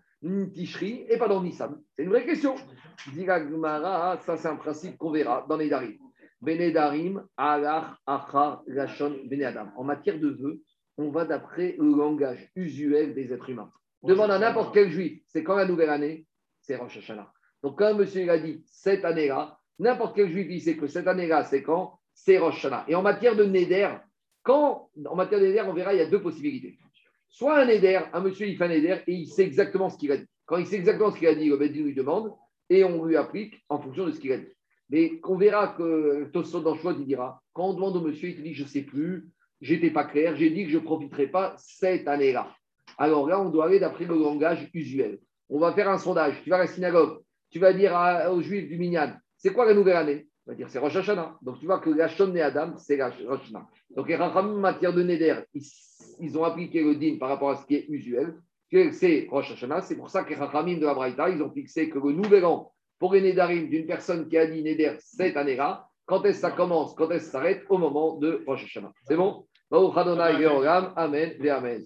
Tishri 0.53 1.05
et 1.09 1.17
pas 1.17 1.27
dans 1.27 1.43
Nissan? 1.43 1.81
C'est 1.97 2.03
une 2.03 2.09
vraie 2.11 2.25
question. 2.25 2.55
Ça 2.55 4.37
c'est 4.37 4.47
un 4.47 4.55
principe 4.55 4.97
qu'on 4.97 5.11
verra 5.11 5.45
dans 5.49 5.57
les 5.57 5.67
Darim. 5.67 5.97
Benedarim, 6.39 7.27
Alach, 7.35 7.97
Achar, 8.05 8.63
Lachon, 8.65 9.17
Benedam. 9.25 9.73
En 9.75 9.83
matière 9.83 10.17
de 10.17 10.29
vœux, 10.29 10.61
on 10.97 11.09
va 11.09 11.25
d'après 11.25 11.75
le 11.77 11.93
langage 11.93 12.49
usuel 12.55 13.13
des 13.13 13.33
êtres 13.33 13.49
humains. 13.49 13.69
Demande 14.01 14.31
à 14.31 14.39
n'importe 14.39 14.73
quel 14.73 14.89
juif, 14.89 15.21
c'est 15.27 15.43
quand 15.43 15.57
la 15.57 15.65
nouvelle 15.65 15.89
année? 15.89 16.25
C'est 16.61 16.77
Rosh 16.77 16.99
Hashanah. 16.99 17.29
Donc, 17.63 17.77
quand 17.77 17.93
monsieur 17.95 18.21
il 18.21 18.29
a 18.29 18.39
dit 18.39 18.63
cette 18.65 19.03
année-là, 19.03 19.58
n'importe 19.79 20.15
quel 20.15 20.29
juif, 20.29 20.47
il 20.49 20.61
sait 20.61 20.77
que 20.77 20.87
cette 20.87 21.07
année-là, 21.07 21.43
c'est 21.43 21.63
quand 21.63 21.99
C'est 22.13 22.37
Rosh 22.37 22.57
Hashanah. 22.57 22.85
Et 22.87 22.95
en 22.95 23.01
matière 23.01 23.35
de 23.35 23.45
Neder, 23.45 23.89
quand, 24.43 24.89
en 25.05 25.15
matière 25.15 25.39
de 25.39 25.47
Neder, 25.47 25.63
on 25.67 25.73
verra, 25.73 25.93
il 25.93 25.97
y 25.97 26.01
a 26.01 26.09
deux 26.09 26.21
possibilités. 26.21 26.77
Soit 27.29 27.59
un 27.59 27.65
Neder, 27.65 28.01
un 28.13 28.21
monsieur, 28.21 28.47
il 28.47 28.57
fait 28.57 28.65
un 28.65 28.69
Neder 28.69 28.97
et 29.07 29.13
il 29.13 29.27
sait 29.27 29.45
exactement 29.45 29.89
ce 29.89 29.97
qu'il 29.97 30.11
a 30.11 30.17
dit. 30.17 30.25
Quand 30.45 30.57
il 30.57 30.65
sait 30.65 30.77
exactement 30.77 31.11
ce 31.11 31.17
qu'il 31.17 31.27
a 31.27 31.35
dit, 31.35 31.47
le 31.47 31.57
lui 31.57 31.93
demande 31.93 32.33
et 32.69 32.83
on 32.83 33.05
lui 33.05 33.15
applique 33.15 33.63
en 33.69 33.79
fonction 33.79 34.05
de 34.05 34.11
ce 34.11 34.19
qu'il 34.19 34.31
a 34.31 34.37
dit. 34.37 34.47
Mais 34.89 35.19
on 35.23 35.37
verra 35.37 35.69
que 35.69 36.25
Tosot 36.33 36.61
dans 36.61 36.75
il 36.75 37.05
dira, 37.05 37.41
quand 37.53 37.69
on 37.69 37.73
demande 37.73 37.95
au 37.97 38.01
monsieur, 38.01 38.29
il 38.29 38.35
te 38.35 38.41
dit, 38.41 38.55
je 38.55 38.63
ne 38.63 38.67
sais 38.67 38.81
plus, 38.81 39.29
j'étais 39.61 39.91
pas 39.91 40.05
clair, 40.05 40.35
j'ai 40.35 40.49
dit 40.49 40.65
que 40.65 40.71
je 40.71 40.77
ne 40.77 40.83
profiterai 40.83 41.27
pas 41.27 41.53
cette 41.57 42.07
année-là. 42.07 42.51
Alors 42.97 43.27
là, 43.27 43.39
on 43.39 43.49
doit 43.49 43.65
aller 43.67 43.79
d'après 43.79 44.05
le 44.05 44.15
langage 44.15 44.69
usuel. 44.73 45.19
On 45.49 45.59
va 45.59 45.73
faire 45.73 45.89
un 45.89 45.99
sondage. 45.99 46.41
Tu 46.43 46.49
vas 46.49 46.57
à 46.57 46.59
la 46.59 46.67
synagogue, 46.67 47.19
tu 47.51 47.59
vas 47.59 47.73
dire 47.73 47.93
aux 48.31 48.41
juifs 48.41 48.67
du 48.67 48.77
Minyan, 48.77 49.13
c'est 49.39 49.53
quoi 49.53 49.65
la 49.65 49.73
nouvelle 49.73 49.95
année? 49.95 50.27
On 50.45 50.51
va 50.51 50.55
dire, 50.55 50.69
c'est 50.69 50.79
Rosh 50.79 50.95
Hashanah. 50.95 51.37
Donc 51.41 51.59
tu 51.59 51.65
vois 51.65 51.79
que 51.79 51.89
la 51.89 52.07
et 52.07 52.41
Adam, 52.41 52.75
c'est 52.77 52.97
la 52.97 53.09
Rosh 53.09 53.41
Hashanah. 53.43 53.67
Donc 53.95 54.07
les 54.07 54.15
Rachamim, 54.15 54.55
en 54.55 54.59
matière 54.59 54.93
de 54.93 55.01
Neder, 55.01 55.41
ils, 55.53 55.63
ils 56.19 56.37
ont 56.37 56.43
appliqué 56.43 56.83
le 56.83 56.95
din 56.95 57.17
par 57.17 57.29
rapport 57.29 57.51
à 57.51 57.55
ce 57.55 57.65
qui 57.65 57.75
est 57.75 57.85
usuel, 57.87 58.35
c'est 58.91 59.27
Rosh 59.31 59.51
Hashanah. 59.51 59.81
C'est 59.81 59.95
pour 59.95 60.09
ça 60.09 60.23
que 60.23 60.29
les 60.29 60.35
Rachamim 60.35 60.77
de 60.77 60.85
la 60.85 60.93
Braïta, 60.93 61.29
ils 61.29 61.41
ont 61.41 61.51
fixé 61.51 61.89
que 61.89 61.99
le 61.99 62.11
nouvel 62.11 62.45
an 62.45 62.73
pour 62.99 63.13
les 63.13 63.21
Nedarim 63.21 63.69
d'une 63.69 63.85
personne 63.85 64.27
qui 64.27 64.37
a 64.37 64.45
dit 64.45 64.61
Neder 64.61 64.97
cette 64.99 65.37
année-là, 65.37 65.87
quand 66.05 66.23
est-ce 66.25 66.41
que 66.41 66.47
ça 66.47 66.51
commence, 66.51 66.93
quand 66.95 67.09
est-ce 67.11 67.25
que 67.25 67.31
ça 67.31 67.31
s'arrête, 67.31 67.63
au 67.69 67.77
moment 67.77 68.17
de 68.17 68.43
Rosh 68.45 68.65
Hashanah. 68.65 68.91
C'est 69.03 69.15
bon? 69.15 69.45
Amen 69.71 71.35
et 71.39 71.49
Amen. 71.49 71.85